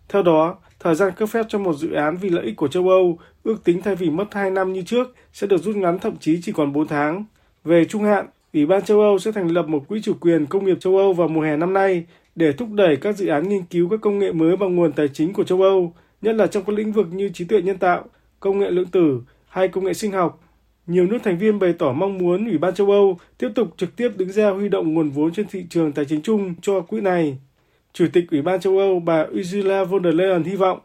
Theo 0.08 0.22
đó, 0.22 0.56
thời 0.80 0.94
gian 0.94 1.12
cấp 1.16 1.28
phép 1.28 1.46
cho 1.48 1.58
một 1.58 1.72
dự 1.72 1.92
án 1.92 2.16
vì 2.16 2.30
lợi 2.30 2.44
ích 2.44 2.56
của 2.56 2.68
châu 2.68 2.88
Âu 2.88 3.18
ước 3.42 3.64
tính 3.64 3.82
thay 3.82 3.96
vì 3.96 4.10
mất 4.10 4.34
2 4.34 4.50
năm 4.50 4.72
như 4.72 4.82
trước 4.82 5.14
sẽ 5.32 5.46
được 5.46 5.62
rút 5.62 5.76
ngắn 5.76 5.98
thậm 5.98 6.16
chí 6.16 6.40
chỉ 6.42 6.52
còn 6.52 6.72
4 6.72 6.86
tháng. 6.88 7.24
Về 7.64 7.84
trung 7.84 8.04
hạn, 8.04 8.26
Ủy 8.52 8.66
ban 8.66 8.84
châu 8.84 9.00
Âu 9.00 9.18
sẽ 9.18 9.32
thành 9.32 9.48
lập 9.48 9.68
một 9.68 9.88
quỹ 9.88 10.02
chủ 10.02 10.14
quyền 10.20 10.46
công 10.46 10.64
nghiệp 10.64 10.76
châu 10.80 10.96
Âu 10.96 11.12
vào 11.12 11.28
mùa 11.28 11.40
hè 11.40 11.56
năm 11.56 11.72
nay 11.72 12.04
để 12.34 12.52
thúc 12.52 12.68
đẩy 12.72 12.96
các 12.96 13.16
dự 13.16 13.26
án 13.26 13.48
nghiên 13.48 13.64
cứu 13.64 13.88
các 13.88 14.00
công 14.00 14.18
nghệ 14.18 14.32
mới 14.32 14.56
bằng 14.56 14.76
nguồn 14.76 14.92
tài 14.92 15.08
chính 15.08 15.32
của 15.32 15.44
châu 15.44 15.62
Âu, 15.62 15.94
nhất 16.22 16.34
là 16.36 16.46
trong 16.46 16.64
các 16.64 16.72
lĩnh 16.72 16.92
vực 16.92 17.06
như 17.12 17.30
trí 17.34 17.44
tuệ 17.44 17.62
nhân 17.62 17.78
tạo, 17.78 18.04
công 18.40 18.58
nghệ 18.58 18.70
lượng 18.70 18.86
tử 18.86 19.20
hay 19.48 19.68
công 19.68 19.84
nghệ 19.84 19.94
sinh 19.94 20.12
học. 20.12 20.40
Nhiều 20.86 21.06
nước 21.06 21.18
thành 21.24 21.38
viên 21.38 21.58
bày 21.58 21.72
tỏ 21.78 21.92
mong 21.92 22.18
muốn 22.18 22.44
Ủy 22.44 22.58
ban 22.58 22.74
châu 22.74 22.90
Âu 22.90 23.18
tiếp 23.38 23.48
tục 23.54 23.68
trực 23.76 23.96
tiếp 23.96 24.08
đứng 24.16 24.32
ra 24.32 24.50
huy 24.50 24.68
động 24.68 24.94
nguồn 24.94 25.10
vốn 25.10 25.32
trên 25.32 25.46
thị 25.50 25.66
trường 25.70 25.92
tài 25.92 26.04
chính 26.04 26.22
chung 26.22 26.54
cho 26.62 26.80
quỹ 26.80 27.00
này. 27.00 27.38
Chủ 27.92 28.06
tịch 28.12 28.24
Ủy 28.30 28.42
ban 28.42 28.60
châu 28.60 28.78
Âu 28.78 29.00
bà 29.00 29.24
Ursula 29.38 29.84
von 29.84 30.04
der 30.04 30.14
Leyen 30.14 30.42
hy 30.42 30.56
vọng 30.56 30.80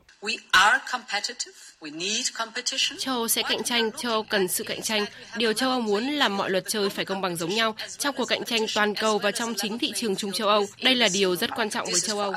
Châu 2.97 3.15
Âu 3.15 3.27
sẽ 3.27 3.41
cạnh 3.49 3.63
tranh, 3.63 3.91
châu 3.91 4.11
Âu 4.11 4.23
cần 4.23 4.47
sự 4.47 4.63
cạnh 4.63 4.81
tranh. 4.81 5.05
Điều 5.37 5.53
châu 5.53 5.69
Âu 5.69 5.81
muốn 5.81 6.03
là 6.03 6.29
mọi 6.29 6.49
luật 6.49 6.63
chơi 6.67 6.89
phải 6.89 7.05
công 7.05 7.21
bằng 7.21 7.35
giống 7.35 7.49
nhau 7.49 7.75
trong 7.97 8.15
cuộc 8.17 8.25
cạnh 8.25 8.43
tranh 8.43 8.61
toàn 8.75 8.95
cầu 8.95 9.17
và 9.17 9.31
trong 9.31 9.53
chính 9.57 9.77
thị 9.77 9.91
trường 9.95 10.15
chung 10.15 10.31
châu 10.31 10.47
Âu. 10.47 10.65
Đây 10.83 10.95
là 10.95 11.09
điều 11.13 11.35
rất 11.35 11.49
quan 11.55 11.69
trọng 11.69 11.87
với 11.91 11.99
châu 11.99 12.19
Âu. 12.19 12.33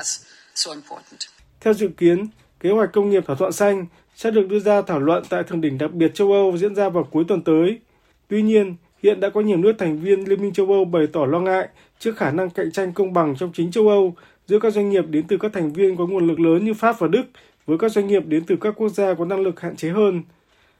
Theo 1.59 1.73
dự 1.73 1.89
kiến, 1.97 2.27
kế 2.59 2.69
hoạch 2.69 2.89
công 2.93 3.09
nghiệp 3.09 3.23
thỏa 3.27 3.35
thuận 3.35 3.51
xanh 3.51 3.85
sẽ 4.15 4.31
được 4.31 4.47
đưa 4.49 4.59
ra 4.59 4.81
thảo 4.81 4.99
luận 4.99 5.23
tại 5.29 5.43
thượng 5.43 5.61
đỉnh 5.61 5.77
đặc 5.77 5.91
biệt 5.91 6.11
châu 6.13 6.31
Âu 6.31 6.57
diễn 6.57 6.75
ra 6.75 6.89
vào 6.89 7.03
cuối 7.03 7.23
tuần 7.27 7.41
tới. 7.41 7.79
Tuy 8.27 8.41
nhiên, 8.41 8.75
hiện 9.03 9.19
đã 9.19 9.29
có 9.29 9.41
nhiều 9.41 9.57
nước 9.57 9.73
thành 9.79 10.01
viên 10.01 10.29
Liên 10.29 10.41
minh 10.41 10.53
châu 10.53 10.71
Âu 10.71 10.85
bày 10.85 11.07
tỏ 11.13 11.25
lo 11.25 11.39
ngại 11.39 11.67
trước 11.99 12.17
khả 12.17 12.31
năng 12.31 12.49
cạnh 12.49 12.71
tranh 12.71 12.93
công 12.93 13.13
bằng 13.13 13.35
trong 13.39 13.51
chính 13.53 13.71
châu 13.71 13.87
Âu 13.87 14.15
giữa 14.47 14.59
các 14.59 14.73
doanh 14.73 14.89
nghiệp 14.89 15.05
đến 15.09 15.27
từ 15.27 15.37
các 15.37 15.53
thành 15.53 15.73
viên 15.73 15.97
có 15.97 16.05
nguồn 16.05 16.27
lực 16.27 16.39
lớn 16.39 16.65
như 16.65 16.73
Pháp 16.73 16.99
và 16.99 17.07
Đức 17.07 17.23
với 17.71 17.77
các 17.77 17.91
doanh 17.91 18.07
nghiệp 18.07 18.23
đến 18.25 18.43
từ 18.47 18.55
các 18.61 18.73
quốc 18.77 18.89
gia 18.89 19.13
có 19.13 19.25
năng 19.25 19.39
lực 19.39 19.59
hạn 19.59 19.75
chế 19.75 19.89
hơn. 19.89 20.23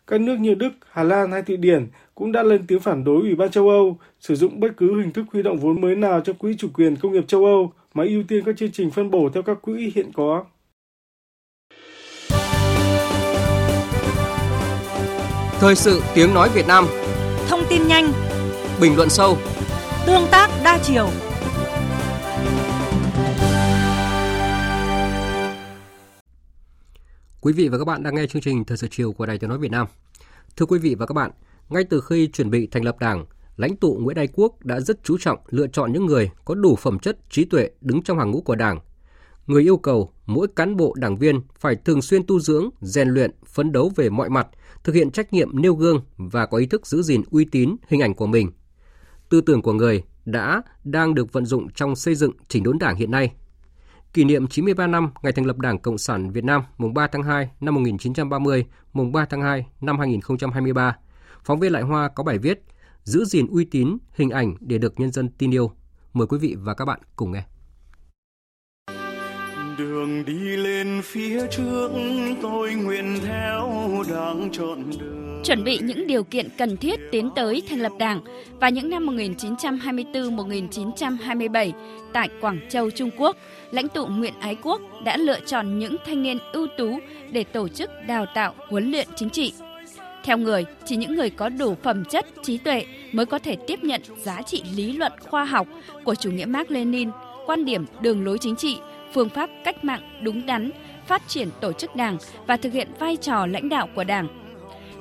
Các 0.08 0.22
nước 0.22 0.36
như 0.40 0.54
Đức, 0.54 0.70
Hà 0.92 1.04
Lan 1.04 1.32
hay 1.32 1.42
Thụy 1.42 1.58
Điển 1.58 1.88
cũng 2.16 2.32
đã 2.32 2.44
lên 2.44 2.68
tiếng 2.68 2.80
phản 2.80 3.04
đối 3.04 3.22
Ủy 3.22 3.36
ban 3.36 3.52
châu 3.52 3.70
Âu 3.70 3.98
sử 4.20 4.36
dụng 4.36 4.60
bất 4.60 4.68
cứ 4.78 5.02
hình 5.02 5.12
thức 5.12 5.26
huy 5.34 5.44
động 5.44 5.58
vốn 5.58 5.82
mới 5.82 5.96
nào 5.96 6.22
cho 6.22 6.34
quỹ 6.34 6.56
chủ 6.58 6.68
quyền 6.74 6.96
công 6.96 7.12
nghiệp 7.12 7.28
châu 7.28 7.46
Âu 7.46 7.72
mà 7.94 8.04
ưu 8.04 8.24
tiên 8.28 8.44
các 8.46 8.58
chương 8.58 8.72
trình 8.72 8.92
phân 8.92 9.12
bổ 9.12 9.30
theo 9.34 9.44
các 9.44 9.62
quỹ 9.62 9.92
hiện 9.96 10.12
có. 10.14 10.46
Thời 15.60 15.76
sự 15.76 16.02
tiếng 16.16 16.34
nói 16.34 16.50
Việt 16.54 16.68
Nam 16.68 16.86
Thông 17.48 17.62
tin 17.70 17.88
nhanh 17.88 18.12
Bình 18.82 18.96
luận 18.96 19.10
sâu 19.10 19.38
Tương 20.06 20.28
tác 20.32 20.50
đa 20.64 20.80
chiều 20.84 21.08
Quý 27.42 27.54
vị 27.54 27.68
và 27.70 27.78
các 27.78 27.86
bạn 27.86 28.04
đang 28.04 28.16
nghe 28.16 28.28
chương 28.28 28.42
trình 28.42 28.66
Thời 28.66 28.78
sự 28.78 28.88
chiều 28.92 29.12
của 29.12 29.26
Đài 29.26 29.38
Tiếng 29.38 29.50
nói 29.50 29.60
Việt 29.60 29.72
Nam. 29.72 29.88
Thưa 30.58 30.66
quý 30.66 30.80
vị 30.80 30.96
và 30.96 31.06
các 31.06 31.14
bạn, 31.14 31.32
ngay 31.70 31.84
từ 31.84 32.02
khi 32.02 32.28
chuẩn 32.28 32.50
bị 32.50 32.68
thành 32.68 32.86
lập 32.86 33.00
Đảng, 33.00 33.26
lãnh 33.58 33.76
tụ 33.76 33.98
Nguyễn 34.02 34.18
Ái 34.18 34.28
Quốc 34.34 34.66
đã 34.66 34.80
rất 34.80 35.04
chú 35.04 35.18
trọng 35.18 35.40
lựa 35.50 35.68
chọn 35.68 35.94
những 35.94 36.06
người 36.06 36.32
có 36.46 36.56
đủ 36.56 36.76
phẩm 36.76 37.00
chất, 37.00 37.18
trí 37.30 37.46
tuệ 37.46 37.70
đứng 37.82 38.02
trong 38.02 38.18
hàng 38.18 38.32
ngũ 38.32 38.42
của 38.42 38.56
Đảng. 38.56 38.80
Người 39.48 39.64
yêu 39.64 39.78
cầu 39.78 40.12
mỗi 40.26 40.48
cán 40.56 40.78
bộ 40.78 40.94
đảng 40.98 41.18
viên 41.18 41.42
phải 41.60 41.76
thường 41.76 42.02
xuyên 42.02 42.26
tu 42.28 42.40
dưỡng, 42.40 42.70
rèn 42.82 43.10
luyện, 43.10 43.32
phấn 43.46 43.72
đấu 43.72 43.92
về 43.96 44.10
mọi 44.10 44.30
mặt, 44.30 44.48
thực 44.84 44.96
hiện 44.96 45.12
trách 45.12 45.34
nhiệm 45.34 45.62
nêu 45.62 45.76
gương 45.76 46.02
và 46.18 46.46
có 46.46 46.58
ý 46.58 46.66
thức 46.66 46.88
giữ 46.88 47.02
gìn 47.02 47.22
uy 47.32 47.46
tín, 47.46 47.76
hình 47.88 48.02
ảnh 48.02 48.14
của 48.14 48.28
mình. 48.28 48.52
Tư 49.30 49.42
tưởng 49.42 49.62
của 49.62 49.74
người 49.74 50.04
đã, 50.26 50.62
đang 50.84 51.16
được 51.16 51.34
vận 51.34 51.46
dụng 51.46 51.68
trong 51.76 51.96
xây 51.96 52.16
dựng 52.16 52.32
chỉnh 52.48 52.64
đốn 52.64 52.78
đảng 52.80 52.96
hiện 52.96 53.12
nay 53.12 53.32
kỷ 54.14 54.24
niệm 54.24 54.48
93 54.48 54.88
năm 54.88 55.12
ngày 55.24 55.32
thành 55.32 55.46
lập 55.46 55.58
Đảng 55.58 55.80
Cộng 55.80 55.98
sản 55.98 56.32
Việt 56.32 56.44
Nam 56.44 56.62
mùng 56.78 56.94
3 56.94 57.08
tháng 57.08 57.24
2 57.24 57.50
năm 57.60 57.76
1930, 57.76 58.66
mùng 58.94 59.12
3 59.12 59.26
tháng 59.26 59.42
2 59.42 59.66
năm 59.82 60.00
2023. 60.00 60.98
Phóng 61.44 61.60
viên 61.60 61.72
Lại 61.72 61.84
Hoa 61.84 62.08
có 62.08 62.24
bài 62.24 62.38
viết 62.38 62.64
Giữ 63.04 63.26
gìn 63.26 63.48
uy 63.48 63.66
tín, 63.66 63.98
hình 64.14 64.30
ảnh 64.30 64.56
để 64.60 64.78
được 64.78 65.00
nhân 65.00 65.12
dân 65.12 65.30
tin 65.30 65.54
yêu. 65.54 65.72
Mời 66.14 66.28
quý 66.28 66.38
vị 66.38 66.56
và 66.60 66.74
các 66.74 66.86
bạn 66.86 67.00
cùng 67.16 67.32
nghe. 67.32 67.44
Đường 69.78 70.26
đi 70.26 70.58
lên 70.58 71.02
phía 71.04 71.48
trước 71.48 71.90
tôi 72.42 72.74
nguyện 72.74 73.20
theo 73.26 74.04
đảng 74.10 74.50
chọn 74.52 74.92
đường. 75.00 75.31
Chuẩn 75.44 75.64
bị 75.64 75.80
những 75.84 76.08
điều 76.08 76.24
kiện 76.24 76.50
cần 76.58 76.78
thiết 76.78 77.00
tiến 77.12 77.30
tới 77.36 77.64
thành 77.70 77.80
lập 77.80 77.92
đảng 78.00 78.22
và 78.60 78.70
những 78.70 78.90
năm 78.90 79.06
1924-1927 79.06 81.72
tại 82.14 82.30
Quảng 82.42 82.60
Châu, 82.70 82.92
Trung 82.92 83.10
Quốc, 83.18 83.38
lãnh 83.72 83.88
tụ 83.88 84.06
Nguyễn 84.06 84.34
Ái 84.40 84.56
Quốc 84.64 84.82
đã 85.06 85.18
lựa 85.18 85.40
chọn 85.46 85.80
những 85.80 85.96
thanh 86.06 86.24
niên 86.24 86.38
ưu 86.54 86.68
tú 86.78 87.00
để 87.32 87.44
tổ 87.44 87.68
chức 87.68 87.90
đào 88.08 88.26
tạo 88.36 88.54
huấn 88.70 88.92
luyện 88.92 89.08
chính 89.16 89.30
trị. 89.30 89.54
Theo 90.24 90.38
người, 90.38 90.66
chỉ 90.86 90.96
những 90.96 91.16
người 91.16 91.30
có 91.30 91.50
đủ 91.50 91.76
phẩm 91.84 92.06
chất, 92.06 92.26
trí 92.44 92.58
tuệ 92.58 92.86
mới 93.12 93.26
có 93.26 93.40
thể 93.40 93.58
tiếp 93.68 93.84
nhận 93.84 94.02
giá 94.24 94.42
trị 94.42 94.64
lý 94.76 94.94
luận 94.94 95.12
khoa 95.30 95.46
học 95.46 95.68
của 96.04 96.16
chủ 96.16 96.32
nghĩa 96.32 96.46
Mark 96.46 96.72
Lenin, 96.72 97.10
quan 97.46 97.66
điểm 97.66 97.86
đường 98.02 98.26
lối 98.26 98.38
chính 98.42 98.56
trị, 98.56 98.78
phương 99.14 99.30
pháp 99.30 99.50
cách 99.64 99.84
mạng 99.84 100.20
đúng 100.24 100.46
đắn, 100.46 100.72
phát 101.08 101.22
triển 101.28 101.50
tổ 101.62 101.74
chức 101.74 101.96
đảng 101.96 102.18
và 102.48 102.58
thực 102.58 102.74
hiện 102.74 102.88
vai 103.00 103.18
trò 103.18 103.46
lãnh 103.46 103.70
đạo 103.70 103.88
của 103.96 104.04
đảng. 104.04 104.41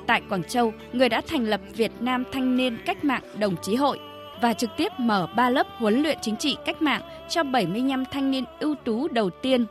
Tại 0.07 0.21
Quảng 0.29 0.43
Châu, 0.43 0.73
người 0.93 1.09
đã 1.09 1.21
thành 1.27 1.45
lập 1.45 1.61
Việt 1.75 1.91
Nam 1.99 2.23
Thanh 2.31 2.57
niên 2.57 2.77
Cách 2.85 3.03
mạng 3.03 3.23
Đồng 3.39 3.55
chí 3.61 3.75
Hội 3.75 3.99
và 4.41 4.53
trực 4.53 4.69
tiếp 4.77 4.91
mở 4.97 5.27
3 5.35 5.49
lớp 5.49 5.67
huấn 5.77 6.01
luyện 6.01 6.17
chính 6.21 6.35
trị 6.35 6.57
cách 6.65 6.81
mạng 6.81 7.01
cho 7.29 7.43
75 7.43 8.03
thanh 8.11 8.31
niên 8.31 8.43
ưu 8.59 8.75
tú 8.75 9.07
đầu 9.07 9.29
tiên. 9.29 9.65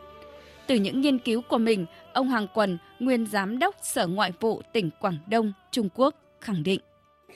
Từ 0.66 0.74
những 0.74 1.00
nghiên 1.00 1.18
cứu 1.18 1.42
của 1.48 1.58
mình, 1.58 1.86
ông 2.12 2.28
Hoàng 2.28 2.46
Quần, 2.54 2.78
nguyên 2.98 3.26
giám 3.26 3.58
đốc 3.58 3.74
Sở 3.82 4.06
Ngoại 4.06 4.32
vụ 4.40 4.62
tỉnh 4.72 4.90
Quảng 5.00 5.18
Đông, 5.26 5.52
Trung 5.70 5.88
Quốc, 5.94 6.14
khẳng 6.40 6.62
định. 6.62 6.80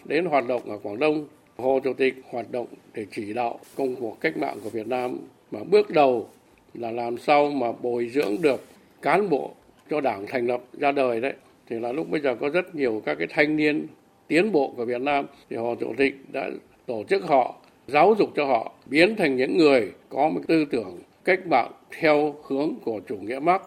Đến 0.05 0.25
hoạt 0.25 0.47
động 0.49 0.63
ở 0.71 0.79
Quảng 0.83 0.99
Đông, 0.99 1.27
Hồ 1.57 1.81
Chủ 1.85 1.93
tịch 1.93 2.15
hoạt 2.31 2.51
động 2.51 2.67
để 2.95 3.07
chỉ 3.13 3.33
đạo 3.33 3.59
công 3.77 3.97
cuộc 3.97 4.21
cách 4.21 4.37
mạng 4.37 4.59
của 4.65 4.71
Việt 4.71 4.87
Nam 4.87 5.19
mà 5.51 5.61
bước 5.71 5.91
đầu 5.91 6.29
là 6.75 6.91
làm 6.91 7.19
sao 7.19 7.51
mà 7.51 7.73
bồi 7.73 8.09
dưỡng 8.09 8.43
được 8.43 8.65
cán 9.03 9.31
bộ 9.31 9.55
cho 9.91 10.01
đảng 10.01 10.27
thành 10.27 10.47
lập 10.47 10.61
ra 10.73 10.93
đời 10.93 11.21
đấy 11.21 11.33
thì 11.69 11.77
là 11.81 11.93
lúc 11.93 12.11
bây 12.11 12.21
giờ 12.21 12.37
có 12.41 12.49
rất 12.49 12.75
nhiều 12.75 13.03
các 13.05 13.15
cái 13.19 13.27
thanh 13.31 13.57
niên 13.57 13.87
tiến 14.29 14.53
bộ 14.53 14.75
của 14.77 14.85
Việt 14.85 15.01
Nam 15.01 15.27
thì 15.51 15.57
Hồ 15.57 15.75
Chủ 15.81 15.95
tịch 15.97 16.15
đã 16.33 16.51
tổ 16.87 17.05
chức 17.09 17.25
họ 17.25 17.55
giáo 17.87 18.15
dục 18.19 18.31
cho 18.37 18.45
họ 18.45 18.73
biến 18.87 19.17
thành 19.17 19.37
những 19.37 19.59
người 19.59 19.93
có 20.09 20.29
một 20.29 20.41
tư 20.49 20.65
tưởng 20.71 20.99
cách 21.25 21.47
mạng 21.47 21.73
theo 22.01 22.35
hướng 22.49 22.75
của 22.85 23.01
chủ 23.09 23.17
nghĩa 23.17 23.39
Marx. 23.39 23.63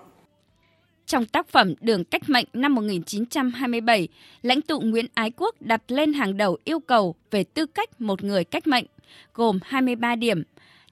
Trong 1.06 1.26
tác 1.26 1.48
phẩm 1.48 1.74
Đường 1.82 2.04
Cách 2.04 2.22
mệnh 2.28 2.46
năm 2.54 2.76
1927, 2.76 4.08
lãnh 4.42 4.62
tụ 4.62 4.80
Nguyễn 4.80 5.06
Ái 5.14 5.32
Quốc 5.38 5.56
đặt 5.62 5.82
lên 5.88 6.14
hàng 6.14 6.38
đầu 6.38 6.58
yêu 6.64 6.80
cầu 6.80 7.16
về 7.32 7.44
tư 7.44 7.66
cách 7.66 8.02
một 8.02 8.24
người 8.24 8.44
cách 8.44 8.68
mệnh, 8.68 8.86
gồm 9.34 9.60
23 9.64 10.16
điểm. 10.16 10.44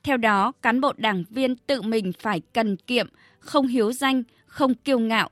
Theo 0.03 0.17
đó, 0.17 0.51
cán 0.61 0.81
bộ 0.81 0.93
đảng 0.97 1.23
viên 1.29 1.55
tự 1.55 1.81
mình 1.81 2.11
phải 2.19 2.41
cần 2.53 2.75
kiệm, 2.75 3.07
không 3.39 3.67
hiếu 3.67 3.91
danh, 3.91 4.23
không 4.45 4.73
kiêu 4.73 4.99
ngạo, 4.99 5.29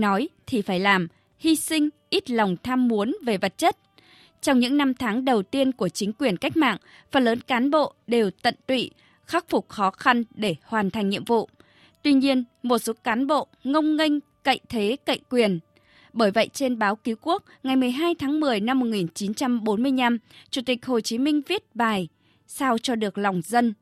nói 0.00 0.28
thì 0.46 0.62
phải 0.62 0.80
làm, 0.80 1.08
hy 1.38 1.56
sinh, 1.56 1.88
ít 2.10 2.30
lòng 2.30 2.56
tham 2.62 2.88
muốn 2.88 3.16
về 3.24 3.38
vật 3.38 3.58
chất, 3.58 3.76
trong 4.40 4.58
những 4.58 4.76
năm 4.76 4.94
tháng 4.94 5.24
đầu 5.24 5.42
tiên 5.42 5.72
của 5.72 5.88
chính 5.88 6.12
quyền 6.12 6.36
cách 6.36 6.56
mạng, 6.56 6.78
phần 7.12 7.24
lớn 7.24 7.40
cán 7.40 7.70
bộ 7.70 7.94
đều 8.06 8.30
tận 8.30 8.54
tụy, 8.66 8.90
khắc 9.26 9.48
phục 9.48 9.68
khó 9.68 9.90
khăn 9.90 10.24
để 10.34 10.54
hoàn 10.62 10.90
thành 10.90 11.08
nhiệm 11.08 11.24
vụ. 11.24 11.48
Tuy 12.02 12.12
nhiên, 12.12 12.44
một 12.62 12.78
số 12.78 12.92
cán 13.04 13.26
bộ 13.26 13.46
ngông 13.64 13.96
nghênh, 13.96 14.12
cậy 14.44 14.60
thế, 14.68 14.96
cậy 15.06 15.20
quyền. 15.30 15.58
Bởi 16.12 16.30
vậy 16.30 16.48
trên 16.52 16.78
báo 16.78 16.96
Cứu 16.96 17.16
Quốc 17.22 17.44
ngày 17.62 17.76
12 17.76 18.14
tháng 18.14 18.40
10 18.40 18.60
năm 18.60 18.80
1945, 18.80 20.18
Chủ 20.50 20.60
tịch 20.66 20.86
Hồ 20.86 21.00
Chí 21.00 21.18
Minh 21.18 21.42
viết 21.48 21.62
bài 21.74 22.08
Sao 22.46 22.78
cho 22.78 22.94
được 22.94 23.18
lòng 23.18 23.40
dân. 23.44 23.74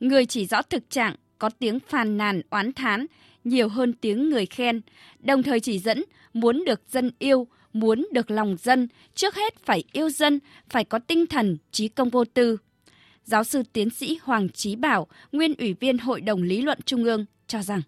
Người 0.00 0.26
chỉ 0.26 0.46
rõ 0.46 0.62
thực 0.62 0.90
trạng, 0.90 1.14
có 1.38 1.50
tiếng 1.58 1.80
phàn 1.80 2.18
nàn 2.18 2.42
oán 2.50 2.72
thán, 2.72 3.06
nhiều 3.44 3.68
hơn 3.68 3.92
tiếng 3.92 4.30
người 4.30 4.46
khen, 4.46 4.80
đồng 5.18 5.42
thời 5.42 5.60
chỉ 5.60 5.78
dẫn 5.78 6.04
muốn 6.32 6.64
được 6.66 6.80
dân 6.88 7.10
yêu, 7.18 7.46
muốn 7.72 8.08
được 8.12 8.30
lòng 8.30 8.56
dân, 8.62 8.88
trước 9.14 9.34
hết 9.34 9.54
phải 9.64 9.84
yêu 9.92 10.10
dân, 10.10 10.38
phải 10.68 10.84
có 10.84 10.98
tinh 10.98 11.26
thần 11.26 11.56
trí 11.72 11.88
công 11.88 12.10
vô 12.10 12.24
tư. 12.24 12.56
Giáo 13.24 13.44
sư 13.44 13.62
tiến 13.72 13.90
sĩ 13.90 14.18
Hoàng 14.22 14.48
Chí 14.48 14.76
Bảo, 14.76 15.06
nguyên 15.32 15.54
ủy 15.58 15.74
viên 15.80 15.98
Hội 15.98 16.20
đồng 16.20 16.42
Lý 16.42 16.62
luận 16.62 16.78
Trung 16.84 17.04
ương, 17.04 17.24
cho 17.46 17.62
rằng 17.62 17.82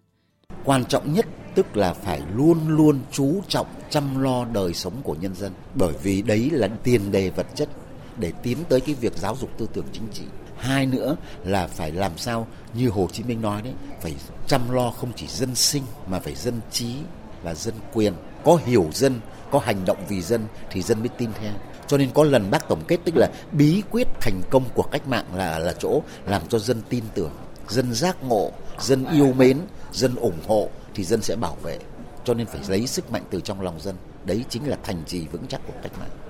Quan 0.65 0.85
trọng 0.85 1.13
nhất 1.13 1.25
tức 1.55 1.77
là 1.77 1.93
phải 1.93 2.21
luôn 2.35 2.57
luôn 2.67 2.99
chú 3.11 3.41
trọng 3.47 3.67
chăm 3.89 4.23
lo 4.23 4.45
đời 4.45 4.73
sống 4.73 4.93
của 5.03 5.15
nhân 5.21 5.35
dân, 5.35 5.51
bởi 5.75 5.93
vì 6.03 6.21
đấy 6.21 6.49
là 6.53 6.67
tiền 6.67 7.11
đề 7.11 7.29
vật 7.29 7.47
chất 7.55 7.69
để 8.17 8.31
tiến 8.43 8.57
tới 8.69 8.81
cái 8.81 8.95
việc 8.95 9.13
giáo 9.13 9.35
dục 9.35 9.57
tư 9.57 9.67
tưởng 9.73 9.85
chính 9.93 10.07
trị. 10.13 10.23
Hai 10.63 10.85
nữa 10.85 11.15
là 11.43 11.67
phải 11.67 11.91
làm 11.91 12.17
sao 12.17 12.47
như 12.73 12.89
Hồ 12.89 13.07
Chí 13.11 13.23
Minh 13.23 13.41
nói 13.41 13.61
đấy, 13.61 13.73
phải 14.01 14.15
chăm 14.47 14.71
lo 14.71 14.91
không 14.91 15.11
chỉ 15.15 15.27
dân 15.27 15.55
sinh 15.55 15.83
mà 16.07 16.19
phải 16.19 16.35
dân 16.35 16.61
trí 16.71 16.95
và 17.43 17.53
dân 17.53 17.75
quyền, 17.93 18.13
có 18.43 18.59
hiểu 18.65 18.89
dân, 18.93 19.19
có 19.51 19.59
hành 19.59 19.85
động 19.85 19.97
vì 20.07 20.21
dân 20.21 20.45
thì 20.71 20.81
dân 20.81 20.99
mới 20.99 21.09
tin 21.09 21.29
theo. 21.41 21.53
Cho 21.87 21.97
nên 21.97 22.11
có 22.13 22.23
lần 22.23 22.51
bác 22.51 22.67
tổng 22.67 22.83
kết 22.87 22.97
tức 23.05 23.15
là 23.15 23.27
bí 23.51 23.83
quyết 23.91 24.07
thành 24.21 24.41
công 24.49 24.63
của 24.73 24.83
cách 24.83 25.07
mạng 25.07 25.25
là 25.35 25.59
là 25.59 25.73
chỗ 25.79 26.01
làm 26.25 26.41
cho 26.49 26.59
dân 26.59 26.81
tin 26.89 27.03
tưởng, 27.13 27.31
dân 27.69 27.93
giác 27.93 28.23
ngộ, 28.23 28.51
dân 28.79 29.05
yêu 29.05 29.33
mến, 29.33 29.57
dân 29.91 30.15
ủng 30.15 30.39
hộ 30.47 30.69
thì 30.95 31.03
dân 31.03 31.21
sẽ 31.21 31.35
bảo 31.35 31.57
vệ. 31.63 31.79
Cho 32.25 32.33
nên 32.33 32.47
phải 32.47 32.61
lấy 32.67 32.87
sức 32.87 33.11
mạnh 33.11 33.23
từ 33.29 33.41
trong 33.41 33.61
lòng 33.61 33.79
dân. 33.79 33.95
Đấy 34.25 34.45
chính 34.49 34.69
là 34.69 34.77
thành 34.83 35.03
trì 35.07 35.27
vững 35.27 35.47
chắc 35.47 35.61
của 35.67 35.73
cách 35.83 35.91
mạng. 35.99 36.22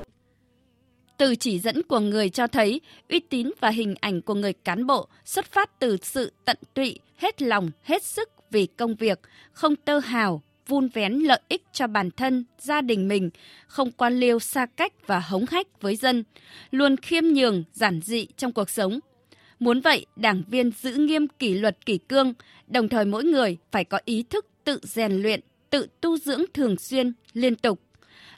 Từ 1.24 1.36
chỉ 1.36 1.60
dẫn 1.60 1.84
của 1.84 2.00
người 2.00 2.30
cho 2.30 2.48
thấy 2.48 2.82
uy 3.10 3.20
tín 3.20 3.52
và 3.60 3.70
hình 3.70 3.96
ảnh 4.00 4.22
của 4.22 4.34
người 4.34 4.54
cán 4.54 4.86
bộ 4.86 5.08
xuất 5.26 5.46
phát 5.46 5.80
từ 5.80 5.98
sự 6.02 6.32
tận 6.46 6.58
tụy, 6.74 7.00
hết 7.18 7.42
lòng, 7.42 7.72
hết 7.84 8.04
sức 8.04 8.30
vì 8.52 8.66
công 8.66 8.96
việc, 8.96 9.20
không 9.54 9.76
tơ 9.76 10.00
hào, 10.00 10.42
vun 10.68 10.88
vén 10.88 11.14
lợi 11.14 11.40
ích 11.50 11.64
cho 11.74 11.88
bản 11.88 12.12
thân, 12.12 12.46
gia 12.60 12.82
đình 12.82 13.08
mình, 13.08 13.30
không 13.68 13.92
quan 13.92 14.20
liêu 14.20 14.40
xa 14.40 14.66
cách 14.66 14.94
và 15.08 15.20
hống 15.20 15.46
hách 15.52 15.82
với 15.82 15.96
dân, 15.96 16.24
luôn 16.72 16.98
khiêm 16.98 17.24
nhường, 17.24 17.64
giản 17.74 18.02
dị 18.04 18.28
trong 18.38 18.52
cuộc 18.52 18.70
sống. 18.70 19.00
Muốn 19.60 19.82
vậy, 19.82 20.06
đảng 20.16 20.44
viên 20.48 20.72
giữ 20.72 20.94
nghiêm 20.94 21.28
kỷ 21.28 21.54
luật 21.54 21.86
kỷ 21.86 21.98
cương, 21.98 22.34
đồng 22.68 22.90
thời 22.90 23.06
mỗi 23.06 23.24
người 23.24 23.58
phải 23.72 23.84
có 23.84 24.00
ý 24.06 24.24
thức 24.24 24.46
tự 24.64 24.80
rèn 24.84 25.22
luyện, 25.22 25.40
tự 25.70 25.88
tu 26.02 26.18
dưỡng 26.18 26.44
thường 26.54 26.76
xuyên, 26.78 27.14
liên 27.34 27.56
tục. 27.56 27.83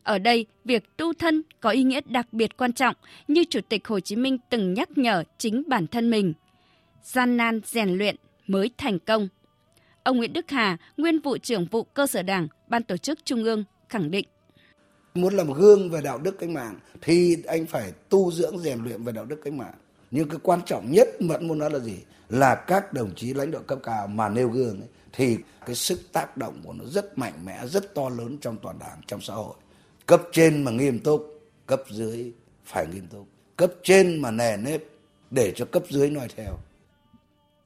Ở 0.06 0.20
đây, 0.20 0.46
việc 0.66 0.98
tu 0.98 1.14
thân 1.14 1.44
có 1.60 1.70
ý 1.70 1.84
nghĩa 1.84 2.02
đặc 2.06 2.34
biệt 2.34 2.58
quan 2.58 2.74
trọng 2.74 2.96
như 3.28 3.44
Chủ 3.50 3.60
tịch 3.70 3.88
Hồ 3.88 4.00
Chí 4.00 4.16
Minh 4.16 4.38
từng 4.50 4.74
nhắc 4.74 4.98
nhở 4.98 5.24
chính 5.38 5.64
bản 5.68 5.88
thân 5.88 6.10
mình. 6.10 6.34
Gian 7.04 7.38
nan 7.38 7.62
rèn 7.66 7.90
luyện 7.90 8.16
mới 8.48 8.70
thành 8.78 9.00
công. 9.00 9.28
Ông 10.04 10.18
Nguyễn 10.18 10.34
Đức 10.34 10.46
Hà, 10.50 10.78
nguyên 10.98 11.20
vụ 11.20 11.38
trưởng 11.38 11.66
vụ 11.66 11.84
cơ 11.84 12.08
sở 12.08 12.22
đảng, 12.22 12.48
Ban 12.68 12.84
tổ 12.84 12.98
chức 12.98 13.26
Trung 13.26 13.44
ương, 13.44 13.64
khẳng 13.90 14.12
định. 14.12 14.26
Muốn 15.14 15.34
làm 15.34 15.54
gương 15.54 15.90
về 15.90 16.02
đạo 16.02 16.18
đức 16.18 16.40
cách 16.40 16.50
mạng 16.50 16.80
thì 17.02 17.38
anh 17.48 17.66
phải 17.66 17.92
tu 18.10 18.32
dưỡng 18.32 18.60
rèn 18.60 18.84
luyện 18.84 19.04
về 19.04 19.12
đạo 19.12 19.26
đức 19.26 19.42
cách 19.44 19.54
mạng. 19.54 19.76
Nhưng 20.12 20.30
cái 20.30 20.40
quan 20.44 20.60
trọng 20.66 20.92
nhất 20.92 21.08
vẫn 21.20 21.48
muốn 21.48 21.60
nói 21.60 21.72
là 21.72 21.80
gì? 21.80 21.98
Là 22.30 22.56
các 22.56 22.94
đồng 22.94 23.16
chí 23.16 23.34
lãnh 23.34 23.52
đạo 23.52 23.62
cấp 23.68 23.80
cao 23.84 24.08
mà 24.08 24.30
nêu 24.30 24.50
gương 24.50 24.82
ấy, 24.82 24.90
thì 25.14 25.38
cái 25.66 25.76
sức 25.76 26.00
tác 26.14 26.38
động 26.38 26.62
của 26.64 26.74
nó 26.74 26.86
rất 26.86 27.18
mạnh 27.18 27.34
mẽ, 27.46 27.68
rất 27.68 27.94
to 27.94 28.10
lớn 28.10 28.38
trong 28.42 28.58
toàn 28.62 28.80
đảng, 28.80 29.02
trong 29.08 29.22
xã 29.22 29.34
hội. 29.34 29.56
Cấp 30.06 30.22
trên 30.32 30.64
mà 30.64 30.72
nghiêm 30.72 31.00
túc, 31.00 31.42
cấp 31.68 31.82
dưới 31.90 32.32
phải 32.66 32.88
nghiêm 32.94 33.08
túc. 33.08 33.28
Cấp 33.58 33.72
trên 33.84 34.22
mà 34.22 34.32
nề 34.32 34.58
nếp 34.58 34.84
để 35.32 35.54
cho 35.56 35.66
cấp 35.66 35.84
dưới 35.90 36.10
noi 36.10 36.28
theo. 36.36 36.58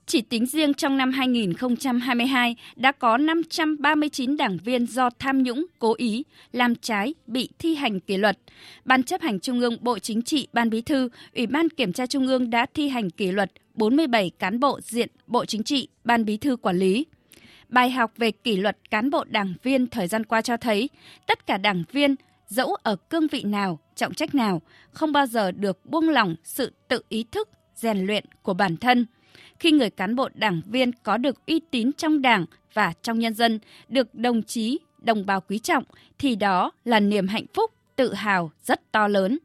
Chỉ 0.06 0.22
tính 0.22 0.46
riêng 0.46 0.74
trong 0.74 0.98
năm 0.98 1.12
2022 1.12 2.56
đã 2.76 2.92
có 2.92 3.18
539 3.18 4.38
đảng 4.38 4.58
viên 4.66 4.86
do 4.86 5.10
tham 5.20 5.44
nhũng, 5.44 5.66
cố 5.80 5.94
ý, 5.98 6.24
làm 6.52 6.76
trái, 6.76 7.14
bị 7.28 7.50
thi 7.60 7.76
hành 7.76 8.00
kỷ 8.00 8.18
luật. 8.18 8.38
Ban 8.86 9.04
chấp 9.04 9.22
hành 9.22 9.40
Trung 9.40 9.60
ương 9.60 9.78
Bộ 9.82 10.00
Chính 10.00 10.22
trị, 10.22 10.48
Ban 10.54 10.70
Bí 10.70 10.82
thư, 10.82 11.10
Ủy 11.36 11.48
ban 11.48 11.70
Kiểm 11.70 11.94
tra 11.94 12.06
Trung 12.06 12.28
ương 12.28 12.50
đã 12.50 12.66
thi 12.74 12.90
hành 12.90 13.10
kỷ 13.10 13.32
luật 13.32 13.52
47 13.74 14.32
cán 14.40 14.60
bộ 14.60 14.80
diện 14.82 15.10
Bộ 15.28 15.46
Chính 15.46 15.64
trị, 15.64 15.88
Ban 16.04 16.26
Bí 16.26 16.38
thư 16.38 16.56
quản 16.56 16.78
lý. 16.78 17.06
Bài 17.70 17.92
học 17.92 18.12
về 18.18 18.32
kỷ 18.32 18.58
luật 18.58 18.78
cán 18.90 19.10
bộ 19.10 19.24
đảng 19.24 19.54
viên 19.64 19.88
thời 19.88 20.08
gian 20.08 20.24
qua 20.24 20.42
cho 20.42 20.58
thấy 20.58 20.90
tất 21.28 21.48
cả 21.48 21.58
đảng 21.58 21.84
viên 21.92 22.16
dẫu 22.50 22.76
ở 22.84 22.96
cương 22.96 23.28
vị 23.28 23.44
nào, 23.44 23.80
trọng 23.96 24.14
trách 24.14 24.36
nào, 24.36 24.62
không 24.92 25.12
bao 25.12 25.26
giờ 25.26 25.52
được 25.52 25.86
buông 25.86 26.10
lỏng 26.10 26.36
sự 26.44 26.74
tự 26.88 27.02
ý 27.10 27.26
thức, 27.32 27.50
rèn 27.76 28.06
luyện 28.06 28.26
của 28.42 28.54
bản 28.54 28.78
thân– 28.78 29.06
khi 29.60 29.72
người 29.72 29.90
cán 29.90 30.16
bộ 30.16 30.30
đảng 30.34 30.62
viên 30.66 30.92
có 31.04 31.18
được 31.18 31.46
uy 31.48 31.62
tín 31.72 31.92
trong 31.98 32.22
đảng 32.22 32.46
và 32.74 32.94
trong 33.02 33.20
nhân 33.20 33.34
dân, 33.34 33.60
được 33.90 34.16
đồng 34.16 34.44
chí, 34.44 34.80
đồng 35.02 35.26
bào 35.26 35.42
quý 35.42 35.60
trọng, 35.60 35.84
thì 36.20 36.36
đó 36.36 36.72
là 36.86 37.00
niềm 37.00 37.28
hạnh 37.28 37.46
phúc, 37.54 37.72
tự 37.96 38.14
hào 38.14 38.52
rất 38.64 38.92
to 38.92 39.08
lớn. 39.08 39.40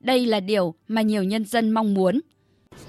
Đây 0.00 0.26
là 0.26 0.40
điều 0.40 0.74
mà 0.88 1.02
nhiều 1.02 1.22
nhân 1.22 1.44
dân 1.44 1.70
mong 1.70 1.94
muốn. 1.94 2.20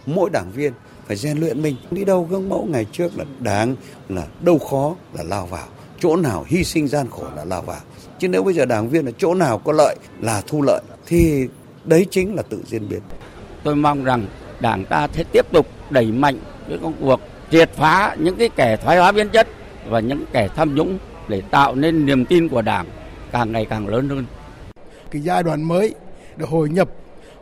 Mỗi 0.05 0.29
đảng 0.29 0.51
viên 0.51 0.73
phải 1.07 1.15
rèn 1.15 1.37
luyện 1.37 1.61
mình. 1.61 1.75
Đi 1.91 2.05
đâu 2.05 2.27
gương 2.29 2.49
mẫu 2.49 2.67
ngày 2.69 2.85
trước 2.91 3.17
là 3.17 3.25
đáng 3.39 3.75
là 4.09 4.27
đâu 4.41 4.59
khó 4.59 4.95
là 5.13 5.23
lao 5.23 5.45
vào. 5.45 5.67
Chỗ 6.05 6.15
nào 6.15 6.45
hy 6.47 6.63
sinh 6.63 6.87
gian 6.87 7.07
khổ 7.09 7.23
là 7.35 7.45
lao 7.45 7.61
vào. 7.61 7.79
Chứ 8.19 8.27
nếu 8.27 8.43
bây 8.43 8.53
giờ 8.53 8.65
đảng 8.65 8.89
viên 8.89 9.05
ở 9.05 9.11
chỗ 9.17 9.33
nào 9.33 9.57
có 9.57 9.71
lợi 9.71 9.95
là 10.19 10.41
thu 10.47 10.61
lợi 10.61 10.81
thì 11.05 11.47
đấy 11.85 12.05
chính 12.11 12.35
là 12.35 12.41
tự 12.49 12.63
diễn 12.65 12.89
biến. 12.89 12.99
Tôi 13.63 13.75
mong 13.75 14.03
rằng 14.03 14.27
đảng 14.59 14.85
ta 14.85 15.07
sẽ 15.13 15.23
tiếp 15.31 15.45
tục 15.51 15.67
đẩy 15.89 16.05
mạnh 16.11 16.39
cái 16.69 16.77
công 16.81 16.93
cuộc 17.01 17.19
triệt 17.51 17.69
phá 17.73 18.15
những 18.19 18.35
cái 18.35 18.49
kẻ 18.49 18.77
thoái 18.77 18.97
hóa 18.97 19.11
biến 19.11 19.29
chất 19.29 19.47
và 19.89 19.99
những 19.99 20.25
kẻ 20.33 20.47
tham 20.55 20.75
nhũng 20.75 20.97
để 21.27 21.41
tạo 21.41 21.75
nên 21.75 22.05
niềm 22.05 22.25
tin 22.25 22.49
của 22.49 22.61
Đảng 22.61 22.85
càng 23.31 23.51
ngày 23.51 23.65
càng 23.65 23.87
lớn 23.87 24.09
hơn. 24.09 24.25
Cái 25.11 25.21
giai 25.21 25.43
đoạn 25.43 25.63
mới 25.63 25.95
để 26.37 26.45
hội 26.49 26.69
nhập 26.69 26.89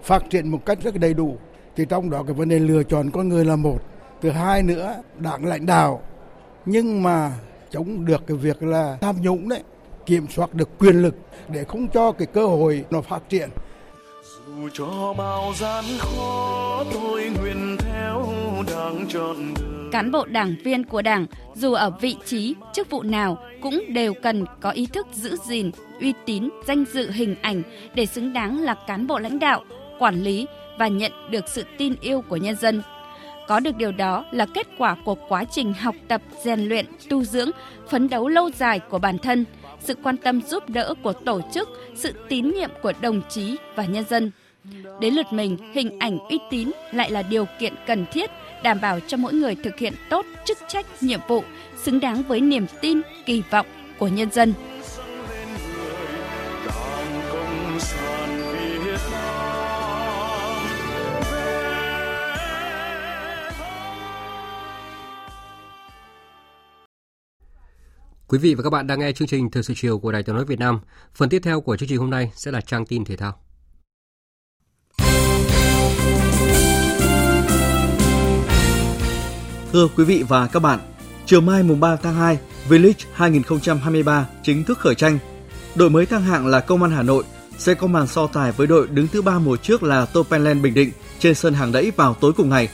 phát 0.04 0.24
triển 0.30 0.48
một 0.48 0.66
cách 0.66 0.78
rất 0.84 0.96
đầy 1.00 1.14
đủ 1.14 1.38
thì 1.76 1.86
trong 1.90 2.10
đó 2.10 2.24
cái 2.24 2.34
vấn 2.34 2.50
đề 2.50 2.60
lựa 2.60 2.84
chọn 2.84 3.12
con 3.12 3.30
người 3.30 3.46
là 3.46 3.56
một 3.56 3.80
thứ 4.22 4.30
hai 4.30 4.64
nữa 4.64 4.96
đảng 5.18 5.46
lãnh 5.46 5.66
đạo 5.66 6.02
nhưng 6.66 7.04
mà 7.04 7.32
chống 7.74 8.06
được 8.06 8.22
cái 8.28 8.38
việc 8.38 8.64
là 8.64 8.98
tham 9.02 9.16
nhũng 9.22 9.50
đấy 9.50 9.64
kiểm 10.06 10.28
soát 10.28 10.54
được 10.54 10.70
quyền 10.80 11.02
lực 11.02 11.16
để 11.50 11.64
không 11.64 11.88
cho 11.88 12.12
cái 12.12 12.28
cơ 12.34 12.46
hội 12.46 12.86
nó 12.92 13.02
phát 13.02 13.30
triển 13.30 13.50
dù 14.48 14.70
cho 14.74 15.14
bao 15.18 15.54
gian 15.60 15.84
khó 16.00 16.84
tôi 16.94 17.32
nguyện 17.40 17.78
theo 17.80 18.26
đảng 18.68 19.06
chọn 19.10 19.54
Cán 19.92 20.12
bộ 20.12 20.26
đảng 20.26 20.56
viên 20.64 20.84
của 20.84 21.02
đảng 21.02 21.26
dù 21.56 21.74
ở 21.74 21.90
vị 22.02 22.16
trí, 22.26 22.56
chức 22.74 22.90
vụ 22.90 23.04
nào 23.04 23.38
cũng 23.62 23.84
đều 23.90 24.14
cần 24.14 24.46
có 24.62 24.72
ý 24.72 24.86
thức 24.86 25.08
giữ 25.14 25.38
gìn, 25.46 25.72
uy 26.02 26.14
tín, 26.26 26.50
danh 26.68 26.86
dự 26.94 27.12
hình 27.12 27.36
ảnh 27.42 27.62
để 27.96 28.06
xứng 28.06 28.34
đáng 28.34 28.62
là 28.62 28.76
cán 28.88 29.08
bộ 29.08 29.20
lãnh 29.20 29.40
đạo, 29.40 29.64
quản 30.00 30.24
lý 30.24 30.46
và 30.80 30.88
nhận 30.88 31.12
được 31.32 31.46
sự 31.48 31.64
tin 31.78 31.96
yêu 32.02 32.22
của 32.30 32.38
nhân 32.38 32.56
dân. 32.56 32.82
Có 33.48 33.60
được 33.60 33.76
điều 33.76 33.92
đó 33.92 34.26
là 34.32 34.46
kết 34.54 34.68
quả 34.78 34.96
của 35.06 35.16
quá 35.16 35.44
trình 35.52 35.74
học 35.74 35.96
tập, 36.08 36.22
rèn 36.44 36.60
luyện, 36.60 36.86
tu 37.10 37.24
dưỡng, 37.24 37.50
phấn 37.90 38.10
đấu 38.10 38.28
lâu 38.28 38.50
dài 38.52 38.80
của 38.80 39.00
bản 39.00 39.18
thân, 39.18 39.46
sự 39.80 39.96
quan 40.04 40.18
tâm 40.18 40.42
giúp 40.42 40.70
đỡ 40.70 40.94
của 41.04 41.14
tổ 41.14 41.42
chức, 41.54 41.70
sự 41.96 42.14
tín 42.30 42.52
nhiệm 42.52 42.70
của 42.82 42.94
đồng 43.02 43.22
chí 43.30 43.56
và 43.76 43.86
nhân 43.86 44.04
dân. 44.10 44.32
Đến 45.00 45.14
lượt 45.14 45.26
mình, 45.32 45.58
hình 45.74 46.00
ảnh 46.00 46.20
uy 46.20 46.40
tín 46.52 46.72
lại 46.92 47.12
là 47.12 47.22
điều 47.22 47.46
kiện 47.60 47.74
cần 47.88 48.06
thiết 48.12 48.32
đảm 48.64 48.82
bảo 48.82 49.00
cho 49.00 49.18
mỗi 49.18 49.34
người 49.34 49.56
thực 49.56 49.78
hiện 49.78 49.94
tốt 50.10 50.26
chức 50.46 50.58
trách, 50.68 50.86
nhiệm 51.02 51.20
vụ, 51.28 51.44
xứng 51.84 52.00
đáng 52.00 52.24
với 52.28 52.42
niềm 52.42 52.66
tin, 52.82 53.02
kỳ 53.26 53.44
vọng 53.50 53.66
của 54.00 54.08
nhân 54.08 54.32
dân. 54.32 54.54
Quý 68.34 68.40
vị 68.40 68.56
và 68.56 68.64
các 68.64 68.70
bạn 68.70 68.88
đang 68.88 69.00
nghe 69.00 69.12
chương 69.12 69.28
trình 69.28 69.52
Thời 69.52 69.64
sự 69.64 69.74
chiều 69.78 70.00
của 70.00 70.12
Đài 70.12 70.24
Tiếng 70.24 70.36
nói 70.36 70.46
Việt 70.46 70.60
Nam. 70.60 70.80
Phần 71.16 71.30
tiếp 71.30 71.42
theo 71.44 71.62
của 71.62 71.78
chương 71.78 71.90
trình 71.90 71.98
hôm 71.98 72.10
nay 72.10 72.32
sẽ 72.36 72.52
là 72.52 72.62
trang 72.62 72.86
tin 72.86 73.06
thể 73.06 73.16
thao. 73.16 73.36
Thưa 79.72 79.88
quý 79.98 80.04
vị 80.04 80.24
và 80.28 80.48
các 80.48 80.60
bạn, 80.60 80.80
chiều 81.26 81.42
mai 81.42 81.64
mùng 81.64 81.80
3 81.80 81.96
tháng 81.96 82.16
2, 82.16 82.38
V-League 82.70 83.06
2023 83.14 84.28
chính 84.44 84.64
thức 84.64 84.80
khởi 84.80 84.96
tranh. 84.96 85.20
Đội 85.76 85.90
mới 85.90 86.06
thăng 86.06 86.22
hạng 86.22 86.48
là 86.48 86.60
Công 86.60 86.84
an 86.84 86.92
Hà 86.92 87.04
Nội 87.04 87.24
sẽ 87.58 87.74
có 87.74 87.88
màn 87.88 88.08
so 88.08 88.28
tài 88.28 88.52
với 88.52 88.68
đội 88.68 88.88
đứng 88.88 89.08
thứ 89.08 89.22
ba 89.22 89.40
mùa 89.40 89.58
trước 89.58 89.84
là 89.84 90.06
Topenland 90.06 90.62
Bình 90.62 90.74
Định 90.74 90.92
trên 91.20 91.36
sân 91.36 91.54
hàng 91.54 91.72
đẫy 91.72 91.92
vào 91.92 92.14
tối 92.14 92.34
cùng 92.34 92.50
ngày. 92.50 92.70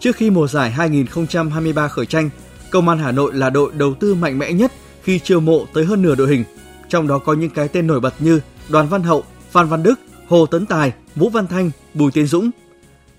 Trước 0.00 0.16
khi 0.16 0.30
mùa 0.30 0.48
giải 0.48 0.70
2023 0.70 1.88
khởi 1.88 2.06
tranh, 2.06 2.30
Công 2.76 2.88
an 2.88 2.98
Hà 2.98 3.12
Nội 3.12 3.34
là 3.34 3.50
đội 3.50 3.72
đầu 3.74 3.94
tư 3.94 4.14
mạnh 4.14 4.38
mẽ 4.38 4.52
nhất 4.52 4.72
khi 5.02 5.18
chiêu 5.18 5.40
mộ 5.40 5.66
tới 5.74 5.84
hơn 5.84 6.02
nửa 6.02 6.14
đội 6.14 6.28
hình. 6.28 6.44
trong 6.88 7.08
đó 7.08 7.18
có 7.18 7.32
những 7.32 7.50
cái 7.50 7.68
tên 7.68 7.86
nổi 7.86 8.00
bật 8.00 8.14
như 8.18 8.40
Đoàn 8.68 8.88
Văn 8.88 9.02
Hậu, 9.02 9.24
Phan 9.50 9.68
Văn 9.68 9.82
Đức, 9.82 10.00
Hồ 10.28 10.46
Tấn 10.46 10.66
Tài, 10.66 10.92
Vũ 11.14 11.28
Văn 11.28 11.46
Thanh, 11.46 11.70
Bùi 11.94 12.10
Tiến 12.10 12.26
Dũng. 12.26 12.50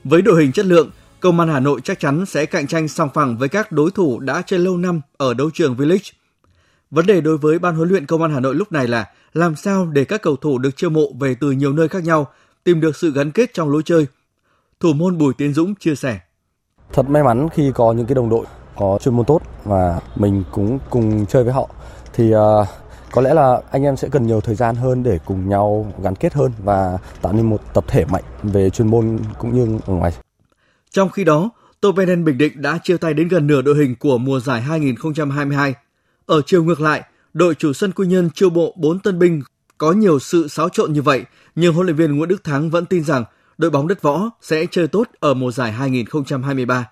Với 0.03 0.21
đội 0.21 0.41
hình 0.41 0.51
chất 0.51 0.65
lượng, 0.65 0.91
Công 1.19 1.39
an 1.39 1.49
Hà 1.49 1.59
Nội 1.59 1.81
chắc 1.83 1.99
chắn 1.99 2.25
sẽ 2.25 2.45
cạnh 2.45 2.67
tranh 2.67 2.87
song 2.87 3.09
phẳng 3.13 3.37
với 3.37 3.49
các 3.49 3.71
đối 3.71 3.91
thủ 3.91 4.19
đã 4.19 4.41
chơi 4.45 4.59
lâu 4.59 4.77
năm 4.77 5.01
ở 5.17 5.33
đấu 5.33 5.49
trường 5.53 5.75
V-League. 5.75 6.11
Vấn 6.91 7.05
đề 7.05 7.21
đối 7.21 7.37
với 7.37 7.59
ban 7.59 7.75
huấn 7.75 7.89
luyện 7.89 8.05
Công 8.05 8.21
an 8.21 8.33
Hà 8.33 8.39
Nội 8.39 8.55
lúc 8.55 8.71
này 8.71 8.87
là 8.87 9.05
làm 9.33 9.55
sao 9.55 9.85
để 9.85 10.05
các 10.05 10.21
cầu 10.21 10.35
thủ 10.35 10.57
được 10.57 10.77
chiêu 10.77 10.89
mộ 10.89 11.07
về 11.19 11.35
từ 11.39 11.51
nhiều 11.51 11.73
nơi 11.73 11.87
khác 11.87 12.03
nhau 12.03 12.27
tìm 12.63 12.81
được 12.81 12.95
sự 12.95 13.11
gắn 13.11 13.31
kết 13.31 13.53
trong 13.53 13.69
lối 13.69 13.81
chơi. 13.85 14.07
Thủ 14.79 14.93
môn 14.93 15.17
Bùi 15.17 15.33
Tiến 15.33 15.53
Dũng 15.53 15.75
chia 15.75 15.95
sẻ. 15.95 16.19
Thật 16.93 17.09
may 17.09 17.23
mắn 17.23 17.47
khi 17.53 17.71
có 17.75 17.93
những 17.93 18.05
cái 18.05 18.15
đồng 18.15 18.29
đội 18.29 18.45
có 18.79 18.97
chuyên 19.01 19.15
môn 19.15 19.25
tốt 19.25 19.41
và 19.63 19.99
mình 20.15 20.43
cũng 20.51 20.79
cùng 20.89 21.25
chơi 21.25 21.43
với 21.43 21.53
họ 21.53 21.69
thì 22.13 22.35
uh, 22.35 22.67
có 23.11 23.21
lẽ 23.21 23.33
là 23.33 23.61
anh 23.71 23.83
em 23.83 23.97
sẽ 23.97 24.09
cần 24.11 24.27
nhiều 24.27 24.41
thời 24.41 24.55
gian 24.55 24.75
hơn 24.75 25.03
để 25.03 25.19
cùng 25.25 25.49
nhau 25.49 25.93
gắn 26.03 26.15
kết 26.15 26.33
hơn 26.33 26.51
và 26.63 26.97
tạo 27.21 27.33
nên 27.33 27.49
một 27.49 27.61
tập 27.73 27.85
thể 27.87 28.05
mạnh 28.05 28.23
về 28.43 28.69
chuyên 28.69 28.87
môn 28.87 29.19
cũng 29.39 29.53
như 29.53 29.79
ở 29.85 29.93
ngoài. 29.93 30.11
Trong 30.91 31.09
khi 31.09 31.23
đó, 31.23 31.49
Topenen 31.81 32.25
Bình 32.25 32.37
Định 32.37 32.61
đã 32.61 32.79
chia 32.83 32.97
tay 32.97 33.13
đến 33.13 33.27
gần 33.27 33.47
nửa 33.47 33.61
đội 33.61 33.77
hình 33.77 33.95
của 33.95 34.17
mùa 34.17 34.39
giải 34.39 34.61
2022. 34.61 35.73
Ở 36.25 36.41
chiều 36.45 36.63
ngược 36.63 36.81
lại, 36.81 37.03
đội 37.33 37.55
chủ 37.55 37.73
sân 37.73 37.91
Quy 37.91 38.07
Nhơn 38.07 38.29
chiêu 38.29 38.49
bộ 38.49 38.73
4 38.77 38.99
tân 38.99 39.19
binh 39.19 39.41
có 39.77 39.91
nhiều 39.91 40.19
sự 40.19 40.47
xáo 40.47 40.69
trộn 40.69 40.93
như 40.93 41.01
vậy, 41.01 41.23
nhưng 41.55 41.73
huấn 41.73 41.85
luyện 41.85 41.95
viên 41.95 42.17
Nguyễn 42.17 42.29
Đức 42.29 42.43
Thắng 42.43 42.69
vẫn 42.69 42.85
tin 42.85 43.03
rằng 43.03 43.23
đội 43.57 43.71
bóng 43.71 43.87
đất 43.87 44.01
võ 44.01 44.29
sẽ 44.41 44.65
chơi 44.71 44.87
tốt 44.87 45.07
ở 45.19 45.33
mùa 45.33 45.51
giải 45.51 45.71
2023. 45.71 46.85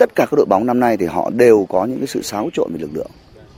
Tất 0.00 0.14
cả 0.14 0.26
các 0.30 0.36
đội 0.36 0.46
bóng 0.46 0.66
năm 0.66 0.80
nay 0.80 0.96
thì 0.96 1.06
họ 1.06 1.30
đều 1.30 1.66
có 1.68 1.84
những 1.84 1.98
cái 1.98 2.06
sự 2.06 2.22
xáo 2.22 2.50
trộn 2.52 2.72
về 2.72 2.78
lực 2.78 2.90
lượng, 2.94 3.10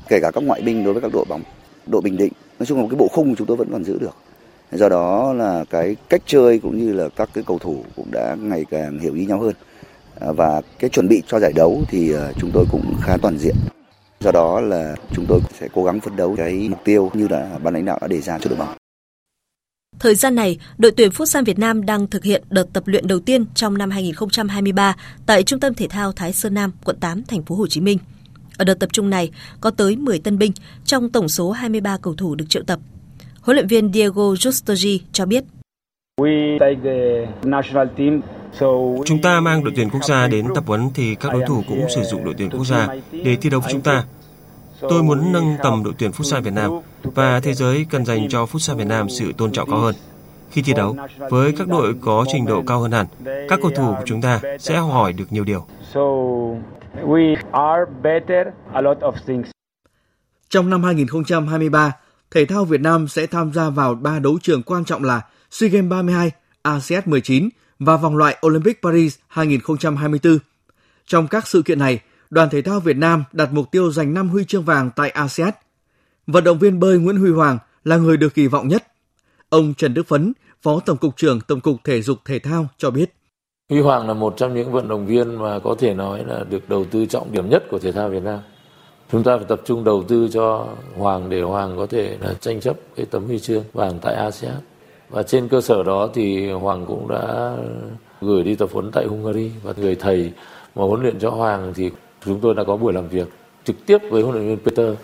kể 0.09 0.21
cả 0.21 0.31
các 0.31 0.45
ngoại 0.45 0.63
binh 0.63 0.85
đối 0.85 0.93
với 0.93 1.03
các 1.03 1.13
đội 1.13 1.25
bóng. 1.29 1.43
Đội 1.87 2.03
Bình 2.03 2.17
Định, 2.17 2.33
nói 2.59 2.67
chung 2.67 2.81
là 2.81 2.87
cái 2.91 2.97
bộ 2.97 3.09
khung 3.09 3.37
chúng 3.37 3.47
tôi 3.47 3.57
vẫn 3.57 3.69
còn 3.73 3.85
giữ 3.85 3.99
được. 3.99 4.17
Do 4.73 4.89
đó 4.89 5.33
là 5.33 5.65
cái 5.71 5.97
cách 6.09 6.23
chơi 6.27 6.59
cũng 6.59 6.79
như 6.79 6.93
là 6.93 7.09
các 7.17 7.29
cái 7.35 7.45
cầu 7.47 7.59
thủ 7.59 7.85
cũng 7.97 8.11
đã 8.11 8.37
ngày 8.41 8.65
càng 8.71 8.99
hiểu 8.99 9.15
ý 9.15 9.27
nhau 9.27 9.41
hơn. 9.41 9.55
À, 10.21 10.33
và 10.33 10.61
cái 10.79 10.91
chuẩn 10.91 11.09
bị 11.09 11.23
cho 11.27 11.41
giải 11.41 11.53
đấu 11.53 11.83
thì 11.89 12.15
à, 12.15 12.33
chúng 12.39 12.51
tôi 12.55 12.65
cũng 12.71 12.95
khá 13.03 13.17
toàn 13.23 13.39
diện. 13.39 13.55
Do 14.21 14.33
đó 14.33 14.61
là 14.61 14.97
chúng 15.13 15.27
tôi 15.29 15.41
sẽ 15.61 15.69
cố 15.75 15.85
gắng 15.85 16.01
phấn 16.01 16.17
đấu 16.17 16.35
cái 16.37 16.67
mục 16.71 16.81
tiêu 16.85 17.11
như 17.15 17.29
là 17.29 17.59
ban 17.63 17.75
lãnh 17.75 17.85
đạo 17.85 17.99
đã 18.01 18.09
đề 18.09 18.21
ra 18.21 18.39
cho 18.39 18.51
đội 18.51 18.59
bóng. 18.59 18.82
Thời 20.03 20.15
gian 20.15 20.35
này, 20.35 20.59
đội 20.79 20.93
tuyển 20.97 21.11
Futsal 21.11 21.45
Việt 21.45 21.59
Nam 21.59 21.87
đang 21.87 22.07
thực 22.07 22.25
hiện 22.25 22.43
đợt 22.51 22.73
tập 22.73 22.83
luyện 22.87 23.07
đầu 23.07 23.21
tiên 23.21 23.45
trong 23.55 23.79
năm 23.79 23.91
2023 23.91 24.97
tại 25.27 25.43
Trung 25.43 25.61
tâm 25.61 25.75
Thể 25.75 25.89
thao 25.89 26.13
Thái 26.13 26.33
Sơn 26.33 26.55
Nam, 26.55 26.73
quận 26.85 26.97
8, 27.01 27.23
thành 27.29 27.43
phố 27.43 27.55
Hồ 27.55 27.67
Chí 27.67 27.81
Minh. 27.81 27.99
Ở 28.59 28.65
đợt 28.65 28.75
tập 28.75 28.89
trung 28.93 29.11
này 29.11 29.31
có 29.61 29.71
tới 29.71 29.97
10 29.97 30.19
tân 30.19 30.39
binh 30.39 30.53
trong 30.85 31.11
tổng 31.11 31.29
số 31.29 31.51
23 31.51 31.97
cầu 32.03 32.15
thủ 32.15 32.35
được 32.35 32.45
triệu 32.49 32.63
tập. 32.63 32.79
Huấn 33.41 33.57
luyện 33.57 33.67
viên 33.67 33.93
Diego 33.93 34.23
Justogi 34.23 34.99
cho 35.13 35.27
biết. 35.27 35.45
Chúng 39.05 39.23
ta 39.23 39.41
mang 39.41 39.65
đội 39.65 39.73
tuyển 39.77 39.91
quốc 39.91 40.05
gia 40.05 40.29
đến 40.29 40.47
tập 40.55 40.65
huấn 40.67 40.89
thì 40.95 41.15
các 41.15 41.33
đối 41.33 41.43
thủ 41.47 41.63
cũng 41.69 41.87
sử 41.95 42.03
dụng 42.03 42.25
đội 42.25 42.35
tuyển 42.39 42.51
quốc 42.51 42.65
gia 42.65 42.89
để 43.13 43.37
thi 43.37 43.51
đấu 43.51 43.61
với 43.61 43.73
chúng 43.73 43.83
ta. 43.83 44.05
Tôi 44.89 45.03
muốn 45.03 45.33
nâng 45.33 45.57
tầm 45.63 45.83
đội 45.85 45.95
tuyển 45.99 46.11
Futsal 46.11 46.41
Việt 46.41 46.53
Nam 46.53 46.71
và 47.03 47.41
thế 47.41 47.55
giới 47.55 47.87
cần 47.91 48.05
dành 48.05 48.29
cho 48.29 48.45
Futsal 48.45 48.77
Việt 48.77 48.87
Nam 48.87 49.09
sự 49.09 49.33
tôn 49.39 49.53
trọng 49.53 49.71
cao 49.71 49.79
hơn. 49.79 49.95
Khi 50.51 50.63
thi 50.63 50.73
đấu, 50.73 50.97
với 51.31 51.53
các 51.53 51.69
đội 51.69 51.95
có 52.01 52.25
trình 52.33 52.47
độ 52.47 52.63
cao 52.67 52.81
hơn 52.81 52.93
hẳn, 52.93 53.07
các 53.49 53.59
cầu 53.63 53.71
thủ 53.77 53.95
của 53.99 54.03
chúng 54.05 54.21
ta 54.23 54.41
sẽ 54.59 54.77
học 54.77 54.91
hỏi 54.93 55.13
được 55.13 55.25
nhiều 55.31 55.45
điều. 55.45 55.67
Trong 60.49 60.71
năm 60.71 60.85
2023, 60.85 61.93
thể 62.31 62.45
thao 62.45 62.65
Việt 62.65 62.81
Nam 62.81 63.09
sẽ 63.09 63.27
tham 63.27 63.53
gia 63.53 63.71
vào 63.71 63.95
ba 63.95 64.19
đấu 64.19 64.39
trường 64.43 64.63
quan 64.63 64.85
trọng 64.85 65.05
là 65.05 65.21
SEA 65.51 65.71
Games 65.71 65.91
32, 65.91 66.31
ASEAN 66.63 67.03
19 67.07 67.49
và 67.79 67.97
vòng 67.97 68.17
loại 68.17 68.37
Olympic 68.47 68.83
Paris 68.83 69.17
2024. 69.29 70.39
Trong 71.07 71.29
các 71.29 71.47
sự 71.47 71.63
kiện 71.63 71.79
này, 71.79 72.01
đoàn 72.33 72.49
thể 72.51 72.63
thao 72.63 72.81
Việt 72.81 72.97
Nam 72.97 73.25
đặt 73.33 73.49
mục 73.53 73.71
tiêu 73.71 73.93
giành 73.93 74.15
5 74.15 74.29
huy 74.29 74.45
chương 74.45 74.63
vàng 74.63 74.91
tại 74.97 75.11
ASEAN. 75.11 75.51
Vận 76.27 76.45
động 76.45 76.59
viên 76.59 76.81
bơi 76.81 76.99
Nguyễn 76.99 77.17
Huy 77.17 77.31
Hoàng 77.31 77.59
là 77.85 77.97
người 77.97 78.17
được 78.17 78.35
kỳ 78.35 78.47
vọng 78.47 78.69
nhất. 78.69 78.83
Ông 79.49 79.75
Trần 79.75 79.95
Đức 79.95 80.07
Phấn, 80.07 80.33
Phó 80.63 80.81
Tổng 80.87 80.97
cục 80.97 81.17
trưởng 81.17 81.41
Tổng 81.41 81.61
cục 81.61 81.77
Thể 81.85 82.03
dục 82.03 82.19
Thể 82.25 82.39
thao 82.39 82.67
cho 82.79 82.91
biết. 82.91 83.13
Huy 83.71 83.81
Hoàng 83.81 84.09
là 84.09 84.15
một 84.15 84.35
trong 84.37 84.55
những 84.55 84.73
vận 84.73 84.89
động 84.89 85.07
viên 85.07 85.35
mà 85.39 85.59
có 85.59 85.75
thể 85.79 85.95
nói 85.95 86.25
là 86.27 86.45
được 86.51 86.69
đầu 86.69 86.85
tư 86.85 87.07
trọng 87.07 87.33
điểm 87.33 87.49
nhất 87.49 87.65
của 87.71 87.79
thể 87.79 87.93
thao 87.93 88.09
Việt 88.09 88.23
Nam. 88.23 88.39
Chúng 89.13 89.23
ta 89.23 89.37
phải 89.37 89.47
tập 89.49 89.61
trung 89.65 89.85
đầu 89.85 90.05
tư 90.09 90.29
cho 90.33 90.69
Hoàng 90.97 91.31
để 91.31 91.43
Hoàng 91.43 91.77
có 91.77 91.87
thể 91.87 92.17
là 92.21 92.35
tranh 92.41 92.61
chấp 92.61 92.77
cái 92.97 93.07
tấm 93.07 93.25
huy 93.25 93.39
chương 93.39 93.65
vàng 93.73 93.99
tại 94.03 94.15
ASEAN. 94.15 94.57
Và 95.09 95.23
trên 95.23 95.49
cơ 95.49 95.61
sở 95.61 95.83
đó 95.83 96.09
thì 96.15 96.51
Hoàng 96.51 96.87
cũng 96.87 97.09
đã 97.09 97.57
gửi 98.21 98.43
đi 98.43 98.55
tập 98.55 98.69
huấn 98.73 98.91
tại 98.91 99.07
Hungary 99.07 99.51
và 99.63 99.73
người 99.77 99.95
thầy 99.95 100.33
mà 100.75 100.85
huấn 100.85 101.03
luyện 101.03 101.19
cho 101.19 101.31
Hoàng 101.31 101.73
thì 101.75 101.91
chúng 102.25 102.41
tôi 102.41 102.55
đã 102.55 102.65
có 102.65 102.77
buổi 102.77 102.93
làm 102.93 103.09
việc 103.09 103.29
trực 103.65 103.87
tiếp 103.87 103.99
với 104.11 104.23
huấn 104.23 104.35
luyện 104.35 104.49
viên 104.49 104.59
Peter 104.59 104.97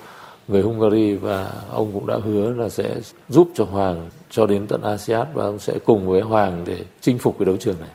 người 0.48 0.62
Hungary 0.62 1.14
và 1.14 1.52
ông 1.70 1.92
cũng 1.92 2.06
đã 2.06 2.16
hứa 2.24 2.52
là 2.52 2.68
sẽ 2.68 2.96
giúp 3.28 3.50
cho 3.54 3.64
Hoàng 3.64 4.10
cho 4.30 4.46
đến 4.46 4.66
tận 4.66 4.82
ASEAN 4.82 5.26
và 5.34 5.44
ông 5.44 5.58
sẽ 5.58 5.78
cùng 5.84 6.08
với 6.08 6.20
Hoàng 6.20 6.64
để 6.66 6.84
chinh 7.00 7.18
phục 7.18 7.38
cái 7.38 7.46
đấu 7.46 7.56
trường 7.56 7.76
này. 7.80 7.88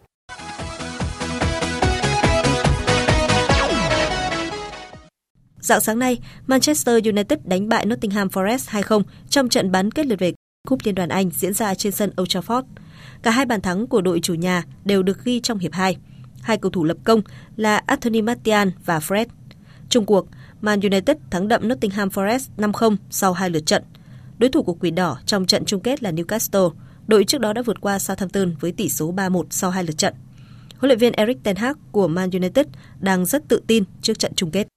Dạng 5.60 5.82
sáng 5.82 6.00
nay, 6.00 6.18
Manchester 6.48 7.06
United 7.06 7.40
đánh 7.44 7.70
bại 7.70 7.86
Nottingham 7.86 8.28
Forest 8.28 8.82
2-0 8.82 9.02
trong 9.30 9.50
trận 9.50 9.72
bán 9.72 9.92
kết 9.92 10.06
lượt 10.06 10.20
về 10.20 10.34
Cúp 10.68 10.80
Liên 10.84 10.96
đoàn 10.96 11.10
Anh 11.10 11.30
diễn 11.30 11.54
ra 11.54 11.76
trên 11.76 11.92
sân 11.92 12.12
Old 12.22 12.38
Trafford. 12.38 12.64
Cả 13.24 13.32
hai 13.32 13.46
bàn 13.46 13.62
thắng 13.62 13.88
của 13.88 14.02
đội 14.02 14.20
chủ 14.20 14.34
nhà 14.34 14.64
đều 14.86 15.04
được 15.04 15.24
ghi 15.24 15.40
trong 15.40 15.60
hiệp 15.60 15.74
2. 15.74 15.98
Hai 16.44 16.58
cầu 16.58 16.72
thủ 16.72 16.84
lập 16.84 16.98
công 17.04 17.22
là 17.56 17.78
Anthony 17.78 18.22
Martial 18.22 18.68
và 18.86 19.00
Fred. 19.00 19.26
Trung 19.90 20.06
cuộc, 20.06 20.28
Man 20.62 20.80
United 20.82 21.18
thắng 21.32 21.48
đậm 21.48 21.68
Nottingham 21.68 22.10
Forest 22.10 22.48
5-0 22.58 22.96
sau 23.10 23.34
hai 23.34 23.50
lượt 23.50 23.66
trận. 23.66 23.84
Đối 24.38 24.50
thủ 24.50 24.64
của 24.64 24.74
Quỷ 24.74 24.92
Đỏ 24.92 25.18
trong 25.26 25.46
trận 25.46 25.66
chung 25.66 25.82
kết 25.82 26.04
là 26.04 26.12
Newcastle. 26.12 26.72
Đội 27.08 27.24
trước 27.24 27.42
đó 27.42 27.54
đã 27.54 27.62
vượt 27.62 27.82
qua 27.82 28.00
Southampton 28.00 28.56
với 28.60 28.72
tỷ 28.72 28.90
số 28.90 29.14
3-1 29.14 29.44
sau 29.50 29.72
hai 29.72 29.84
lượt 29.84 29.98
trận. 29.98 30.14
Huấn 30.78 30.90
luyện 30.90 31.00
viên 31.00 31.14
Eric 31.14 31.44
Ten 31.44 31.56
Hag 31.56 31.74
của 31.92 32.08
Man 32.08 32.30
United 32.32 32.66
đang 33.00 33.26
rất 33.26 33.44
tự 33.48 33.62
tin 33.68 33.84
trước 34.02 34.20
trận 34.20 34.32
chung 34.36 34.52
kết. 34.52 34.68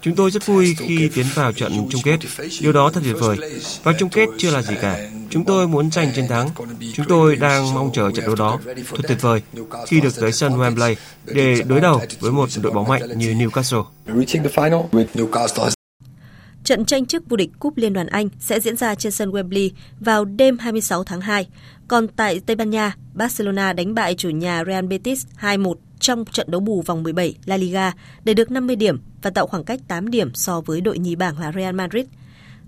Chúng 0.00 0.14
tôi 0.16 0.30
rất 0.30 0.46
vui 0.46 0.74
khi 0.78 1.10
tiến 1.14 1.26
vào 1.34 1.52
trận 1.52 1.72
chung 1.90 2.00
kết. 2.04 2.18
Điều 2.60 2.72
đó 2.72 2.90
thật 2.90 3.00
tuyệt 3.04 3.16
vời. 3.18 3.36
Và 3.82 3.92
chung 3.98 4.10
kết 4.10 4.28
chưa 4.38 4.50
là 4.50 4.62
gì 4.62 4.74
cả. 4.80 5.10
Chúng 5.30 5.44
tôi 5.44 5.68
muốn 5.68 5.90
giành 5.90 6.12
chiến 6.14 6.28
thắng. 6.28 6.48
Chúng 6.94 7.06
tôi 7.08 7.36
đang 7.36 7.74
mong 7.74 7.90
chờ 7.92 8.10
trận 8.10 8.24
đấu 8.26 8.34
đó. 8.34 8.60
Thật 8.90 9.02
tuyệt 9.08 9.22
vời 9.22 9.42
khi 9.86 10.00
được 10.00 10.16
tới 10.20 10.32
sân 10.32 10.52
Wembley 10.52 10.94
để 11.24 11.62
đối 11.66 11.80
đầu 11.80 12.00
với 12.20 12.32
một 12.32 12.48
đội 12.62 12.72
bóng 12.72 12.88
mạnh 12.88 13.02
như 13.18 13.34
Newcastle. 13.34 13.84
Trận 16.64 16.84
tranh 16.84 17.06
chức 17.06 17.28
vô 17.28 17.36
địch 17.36 17.50
Cúp 17.58 17.76
Liên 17.76 17.92
đoàn 17.92 18.06
Anh 18.06 18.28
sẽ 18.40 18.60
diễn 18.60 18.76
ra 18.76 18.94
trên 18.94 19.12
sân 19.12 19.30
Wembley 19.30 19.70
vào 20.00 20.24
đêm 20.24 20.58
26 20.58 21.04
tháng 21.04 21.20
2. 21.20 21.46
Còn 21.88 22.08
tại 22.08 22.40
Tây 22.46 22.56
Ban 22.56 22.70
Nha, 22.70 22.96
Barcelona 23.14 23.72
đánh 23.72 23.94
bại 23.94 24.14
chủ 24.14 24.30
nhà 24.30 24.64
Real 24.66 24.86
Betis 24.86 25.26
2-1 25.40 25.74
trong 26.02 26.24
trận 26.24 26.50
đấu 26.50 26.60
bù 26.60 26.82
vòng 26.82 27.02
17 27.02 27.34
La 27.44 27.56
Liga 27.56 27.92
để 28.24 28.34
được 28.34 28.50
50 28.50 28.76
điểm 28.76 29.00
và 29.22 29.30
tạo 29.30 29.46
khoảng 29.46 29.64
cách 29.64 29.80
8 29.88 30.10
điểm 30.10 30.34
so 30.34 30.60
với 30.60 30.80
đội 30.80 30.98
nhì 30.98 31.16
bảng 31.16 31.38
là 31.38 31.52
Real 31.52 31.74
Madrid. 31.74 32.06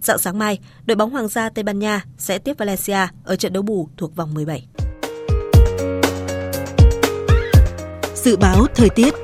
Dạng 0.02 0.18
sáng 0.18 0.38
mai, 0.38 0.58
đội 0.86 0.96
bóng 0.96 1.10
Hoàng 1.10 1.28
gia 1.28 1.48
Tây 1.48 1.62
Ban 1.62 1.78
Nha 1.78 2.04
sẽ 2.18 2.38
tiếp 2.38 2.58
Valencia 2.58 3.08
ở 3.24 3.36
trận 3.36 3.52
đấu 3.52 3.62
bù 3.62 3.88
thuộc 3.96 4.16
vòng 4.16 4.34
17. 4.34 4.66
Dự 8.14 8.36
báo 8.36 8.66
thời 8.74 8.88
tiết 8.88 9.14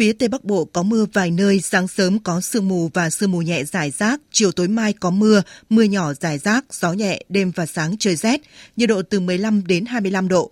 Phía 0.00 0.12
Tây 0.12 0.28
Bắc 0.28 0.44
Bộ 0.44 0.64
có 0.64 0.82
mưa 0.82 1.06
vài 1.12 1.30
nơi, 1.30 1.60
sáng 1.60 1.88
sớm 1.88 2.18
có 2.18 2.40
sương 2.40 2.68
mù 2.68 2.90
và 2.94 3.10
sương 3.10 3.30
mù 3.30 3.42
nhẹ 3.42 3.64
rải 3.64 3.90
rác, 3.90 4.20
chiều 4.32 4.52
tối 4.52 4.68
mai 4.68 4.92
có 4.92 5.10
mưa, 5.10 5.42
mưa 5.70 5.82
nhỏ 5.82 6.12
rải 6.14 6.38
rác, 6.38 6.64
gió 6.70 6.92
nhẹ, 6.92 7.22
đêm 7.28 7.52
và 7.54 7.66
sáng 7.66 7.96
trời 7.98 8.16
rét, 8.16 8.40
nhiệt 8.76 8.88
độ 8.88 9.02
từ 9.02 9.20
15 9.20 9.66
đến 9.66 9.84
25 9.84 10.28
độ. 10.28 10.50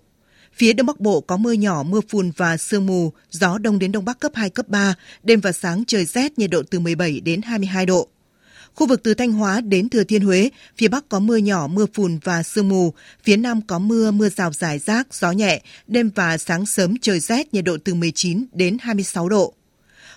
Phía 0.53 0.73
Đông 0.73 0.87
Bắc 0.87 0.99
Bộ 0.99 1.21
có 1.21 1.37
mưa 1.37 1.51
nhỏ, 1.51 1.83
mưa 1.83 2.01
phùn 2.09 2.31
và 2.37 2.57
sương 2.57 2.85
mù, 2.85 3.13
gió 3.31 3.57
đông 3.57 3.79
đến 3.79 3.91
đông 3.91 4.05
bắc 4.05 4.19
cấp 4.19 4.31
2, 4.35 4.49
cấp 4.49 4.67
3, 4.67 4.95
đêm 5.23 5.39
và 5.39 5.51
sáng 5.51 5.83
trời 5.87 6.05
rét, 6.05 6.39
nhiệt 6.39 6.49
độ 6.49 6.63
từ 6.69 6.79
17 6.79 7.19
đến 7.19 7.41
22 7.41 7.85
độ. 7.85 8.09
Khu 8.75 8.87
vực 8.87 9.03
từ 9.03 9.13
Thanh 9.13 9.31
Hóa 9.31 9.61
đến 9.61 9.89
Thừa 9.89 10.03
Thiên 10.03 10.21
Huế, 10.21 10.49
phía 10.77 10.87
Bắc 10.87 11.09
có 11.09 11.19
mưa 11.19 11.37
nhỏ, 11.37 11.67
mưa 11.67 11.85
phùn 11.93 12.19
và 12.23 12.43
sương 12.43 12.69
mù, 12.69 12.93
phía 13.23 13.37
Nam 13.37 13.61
có 13.61 13.79
mưa, 13.79 14.11
mưa 14.11 14.29
rào 14.29 14.53
rải 14.53 14.79
rác, 14.79 15.13
gió 15.13 15.31
nhẹ, 15.31 15.61
đêm 15.87 16.09
và 16.15 16.37
sáng 16.37 16.65
sớm 16.65 16.97
trời 17.01 17.19
rét, 17.19 17.53
nhiệt 17.53 17.65
độ 17.65 17.77
từ 17.83 17.93
19 17.93 18.45
đến 18.53 18.77
26 18.81 19.29
độ. 19.29 19.53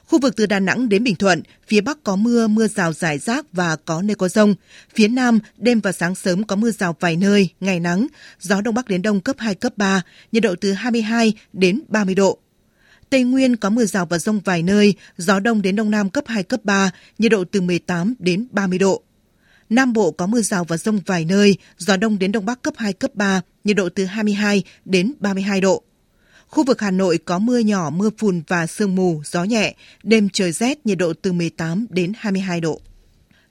Khu 0.07 0.19
vực 0.19 0.37
từ 0.37 0.47
Đà 0.47 0.61
Nẵng 0.61 0.89
đến 0.89 1.05
Bình 1.05 1.17
Thuận, 1.17 1.43
phía 1.69 1.81
Bắc 1.81 2.05
có 2.05 2.17
mưa, 2.17 2.47
mưa 2.47 2.69
rào 2.69 2.93
rải 2.93 3.19
rác 3.19 3.47
và 3.53 3.77
có 3.77 4.03
nơi 4.03 4.15
có 4.15 4.29
rông. 4.29 4.55
Phía 4.95 5.09
Nam, 5.09 5.39
đêm 5.57 5.81
và 5.81 5.93
sáng 5.93 6.15
sớm 6.15 6.45
có 6.45 6.57
mưa 6.57 6.71
rào 6.71 6.97
vài 7.01 7.17
nơi, 7.17 7.49
ngày 7.61 7.81
nắng, 7.81 8.07
gió 8.41 8.61
Đông 8.61 8.75
Bắc 8.75 8.89
đến 8.89 9.03
Đông 9.03 9.21
cấp 9.21 9.37
2, 9.39 9.55
cấp 9.55 9.73
3, 9.77 10.03
nhiệt 10.33 10.43
độ 10.43 10.55
từ 10.61 10.73
22 10.73 11.33
đến 11.53 11.81
30 11.89 12.15
độ. 12.15 12.39
Tây 13.13 13.25
Nguyên 13.25 13.57
có 13.57 13.71
mưa 13.71 13.85
rào 13.85 14.07
và 14.07 14.19
rông 14.19 14.41
vài 14.41 14.63
nơi, 14.63 14.95
gió 15.17 15.41
đông 15.41 15.63
đến 15.63 15.77
đông 15.77 15.91
nam 15.91 16.11
cấp 16.11 16.25
2, 16.27 16.43
cấp 16.43 16.61
3, 16.65 16.91
nhiệt 17.19 17.33
độ 17.33 17.45
từ 17.45 17.61
18 17.61 18.15
đến 18.19 18.47
30 18.51 18.79
độ. 18.79 19.03
Nam 19.71 19.93
Bộ 19.93 20.11
có 20.11 20.27
mưa 20.27 20.41
rào 20.41 20.65
và 20.65 20.77
rông 20.77 21.01
vài 21.07 21.25
nơi, 21.25 21.57
gió 21.79 21.97
đông 21.97 22.19
đến 22.19 22.33
đông 22.33 22.47
bắc 22.47 22.63
cấp 22.63 22.75
2, 22.77 22.93
cấp 22.93 23.15
3, 23.15 23.41
nhiệt 23.65 23.77
độ 23.77 23.89
từ 23.95 24.05
22 24.05 24.63
đến 24.85 25.13
32 25.21 25.61
độ. 25.61 25.83
Khu 26.47 26.65
vực 26.65 26.81
Hà 26.81 26.91
Nội 26.91 27.19
có 27.19 27.39
mưa 27.39 27.59
nhỏ, 27.59 27.91
mưa 27.91 28.11
phùn 28.19 28.43
và 28.49 28.67
sương 28.67 28.95
mù, 28.95 29.23
gió 29.25 29.45
nhẹ, 29.45 29.75
đêm 30.03 30.29
trời 30.29 30.53
rét, 30.53 30.87
nhiệt 30.87 30.99
độ 30.99 31.13
từ 31.23 31.33
18 31.33 31.87
đến 31.91 32.13
22 32.17 32.61
độ. 32.61 32.81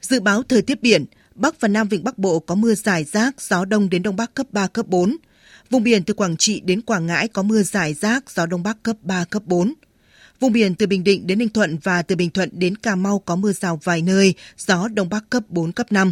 Dự 0.01 0.19
báo 0.19 0.43
thời 0.43 0.61
tiết 0.61 0.81
biển, 0.81 1.05
Bắc 1.35 1.61
và 1.61 1.67
Nam 1.67 1.87
Vịnh 1.87 2.03
Bắc 2.03 2.17
Bộ 2.17 2.39
có 2.39 2.55
mưa 2.55 2.75
rải 2.75 3.03
rác, 3.03 3.41
gió 3.41 3.65
đông 3.65 3.89
đến 3.89 4.03
đông 4.03 4.15
bắc 4.15 4.33
cấp 4.33 4.47
3, 4.51 4.67
cấp 4.67 4.87
4. 4.87 5.17
Vùng 5.71 5.83
biển 5.83 6.03
từ 6.03 6.13
Quảng 6.13 6.37
Trị 6.37 6.61
đến 6.65 6.81
Quảng 6.81 7.05
Ngãi 7.05 7.27
có 7.27 7.43
mưa 7.43 7.63
rải 7.63 7.93
rác, 7.93 8.31
gió 8.31 8.45
đông 8.45 8.63
bắc 8.63 8.83
cấp 8.83 8.95
3, 9.01 9.25
cấp 9.25 9.43
4. 9.45 9.73
Vùng 10.39 10.53
biển 10.53 10.75
từ 10.75 10.87
Bình 10.87 11.03
Định 11.03 11.27
đến 11.27 11.39
Ninh 11.39 11.49
Thuận 11.49 11.77
và 11.83 12.01
từ 12.01 12.15
Bình 12.15 12.29
Thuận 12.29 12.49
đến 12.53 12.75
Cà 12.75 12.95
Mau 12.95 13.19
có 13.19 13.35
mưa 13.35 13.51
rào 13.51 13.79
vài 13.83 14.01
nơi, 14.01 14.33
gió 14.57 14.87
đông 14.87 15.09
bắc 15.09 15.29
cấp 15.29 15.43
4, 15.49 15.71
cấp 15.71 15.91
5. 15.91 16.11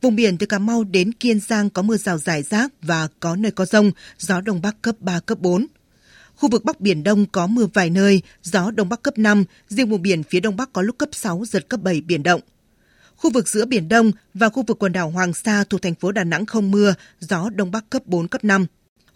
Vùng 0.00 0.16
biển 0.16 0.38
từ 0.38 0.46
Cà 0.46 0.58
Mau 0.58 0.84
đến 0.84 1.12
Kiên 1.12 1.40
Giang 1.40 1.70
có 1.70 1.82
mưa 1.82 1.96
rào 1.96 2.18
rải 2.18 2.42
rác 2.42 2.72
và 2.82 3.08
có 3.20 3.36
nơi 3.36 3.52
có 3.52 3.64
rông, 3.64 3.90
gió 4.18 4.40
đông 4.40 4.62
bắc 4.62 4.82
cấp 4.82 4.94
3, 5.00 5.20
cấp 5.20 5.38
4. 5.40 5.66
Khu 6.34 6.48
vực 6.48 6.64
Bắc 6.64 6.80
Biển 6.80 7.02
Đông 7.02 7.26
có 7.26 7.46
mưa 7.46 7.66
vài 7.74 7.90
nơi, 7.90 8.22
gió 8.42 8.70
Đông 8.70 8.88
Bắc 8.88 9.02
cấp 9.02 9.18
5, 9.18 9.44
riêng 9.68 9.90
vùng 9.90 10.02
biển 10.02 10.22
phía 10.22 10.40
Đông 10.40 10.56
Bắc 10.56 10.72
có 10.72 10.82
lúc 10.82 10.98
cấp 10.98 11.08
6, 11.12 11.44
giật 11.44 11.68
cấp 11.68 11.80
7 11.82 12.00
biển 12.00 12.22
động. 12.22 12.40
Khu 13.16 13.30
vực 13.30 13.48
giữa 13.48 13.64
Biển 13.64 13.88
Đông 13.88 14.12
và 14.34 14.48
khu 14.48 14.62
vực 14.62 14.78
quần 14.78 14.92
đảo 14.92 15.10
Hoàng 15.10 15.34
Sa 15.34 15.64
thuộc 15.64 15.82
thành 15.82 15.94
phố 15.94 16.12
Đà 16.12 16.24
Nẵng 16.24 16.46
không 16.46 16.70
mưa, 16.70 16.94
gió 17.20 17.50
Đông 17.54 17.70
Bắc 17.70 17.90
cấp 17.90 18.02
4, 18.06 18.28
cấp 18.28 18.44
5. 18.44 18.66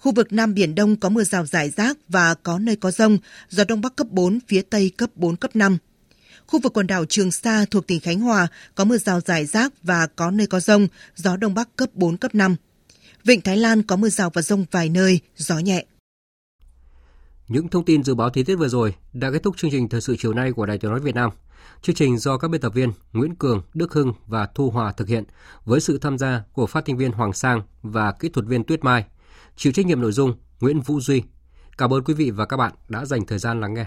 Khu 0.03 0.13
vực 0.13 0.33
Nam 0.33 0.55
Biển 0.55 0.75
Đông 0.75 0.97
có 0.97 1.09
mưa 1.09 1.25
rào 1.25 1.47
rải 1.47 1.71
rác 1.71 1.99
và 2.09 2.35
có 2.35 2.59
nơi 2.59 2.77
có 2.77 2.91
rông, 2.91 3.19
gió 3.49 3.65
Đông 3.65 3.81
Bắc 3.81 3.97
cấp 3.97 4.07
4, 4.11 4.39
phía 4.49 4.63
Tây 4.63 4.91
cấp 4.97 5.11
4, 5.15 5.37
cấp 5.37 5.57
5. 5.57 5.79
Khu 6.47 6.61
vực 6.61 6.73
quần 6.73 6.87
đảo 6.87 7.05
Trường 7.05 7.33
Sa 7.33 7.65
thuộc 7.71 7.87
tỉnh 7.87 8.01
Khánh 8.01 8.21
Hòa 8.21 8.47
có 8.75 8.85
mưa 8.85 8.99
rào 8.99 9.21
rải 9.21 9.47
rác 9.47 9.73
và 9.83 10.07
có 10.07 10.31
nơi 10.31 10.47
có 10.47 10.61
rông, 10.61 10.89
gió 11.17 11.37
Đông 11.37 11.55
Bắc 11.55 11.77
cấp 11.77 11.89
4, 11.95 12.17
cấp 12.17 12.35
5. 12.35 12.57
Vịnh 13.25 13.41
Thái 13.41 13.57
Lan 13.57 13.83
có 13.83 13.97
mưa 13.97 14.09
rào 14.09 14.31
và 14.35 14.43
rông 14.43 14.65
vài 14.71 14.89
nơi, 14.89 15.21
gió 15.37 15.59
nhẹ. 15.59 15.85
Những 17.49 17.69
thông 17.69 17.85
tin 17.85 18.05
dự 18.05 18.15
báo 18.15 18.31
thời 18.31 18.45
tiết 18.45 18.57
vừa 18.57 18.69
rồi 18.69 18.95
đã 19.13 19.31
kết 19.31 19.43
thúc 19.43 19.57
chương 19.57 19.71
trình 19.71 19.89
thời 19.89 20.01
sự 20.01 20.17
chiều 20.19 20.35
nay 20.35 20.53
của 20.53 20.67
Đài 20.67 20.79
Tiếng 20.79 20.91
nói 20.91 21.01
Việt 21.01 21.15
Nam. 21.15 21.31
Chương 21.83 21.97
trình 21.97 22.19
do 22.19 22.39
các 22.39 22.49
biên 22.49 22.61
tập 22.61 22.75
viên 22.75 22.93
Nguyễn 23.13 23.35
Cường, 23.35 23.63
Đức 23.75 23.93
Hưng 23.93 24.13
và 24.27 24.49
Thu 24.55 24.71
Hòa 24.71 24.93
thực 24.93 25.09
hiện 25.09 25.25
với 25.65 25.81
sự 25.81 25.99
tham 25.99 26.19
gia 26.19 26.43
của 26.53 26.67
phát 26.67 26.85
thanh 26.87 26.97
viên 26.97 27.13
Hoàng 27.13 27.33
Sang 27.33 27.63
và 27.83 28.13
kỹ 28.13 28.29
thuật 28.29 28.47
viên 28.47 28.65
Tuyết 28.65 28.85
Mai. 28.85 29.05
Chịu 29.57 29.73
trách 29.73 29.87
nhiệm 29.87 30.01
nội 30.01 30.13
dung 30.13 30.35
Nguyễn 30.61 30.81
Vũ 30.81 31.01
Duy. 31.01 31.23
Cảm 31.79 31.93
ơn 31.93 32.05
quý 32.05 32.15
vị 32.15 32.31
và 32.31 32.47
các 32.47 32.57
bạn 32.57 32.73
đã 32.89 33.05
dành 33.05 33.27
thời 33.27 33.39
gian 33.39 33.61
lắng 33.61 33.75
nghe. 33.75 33.87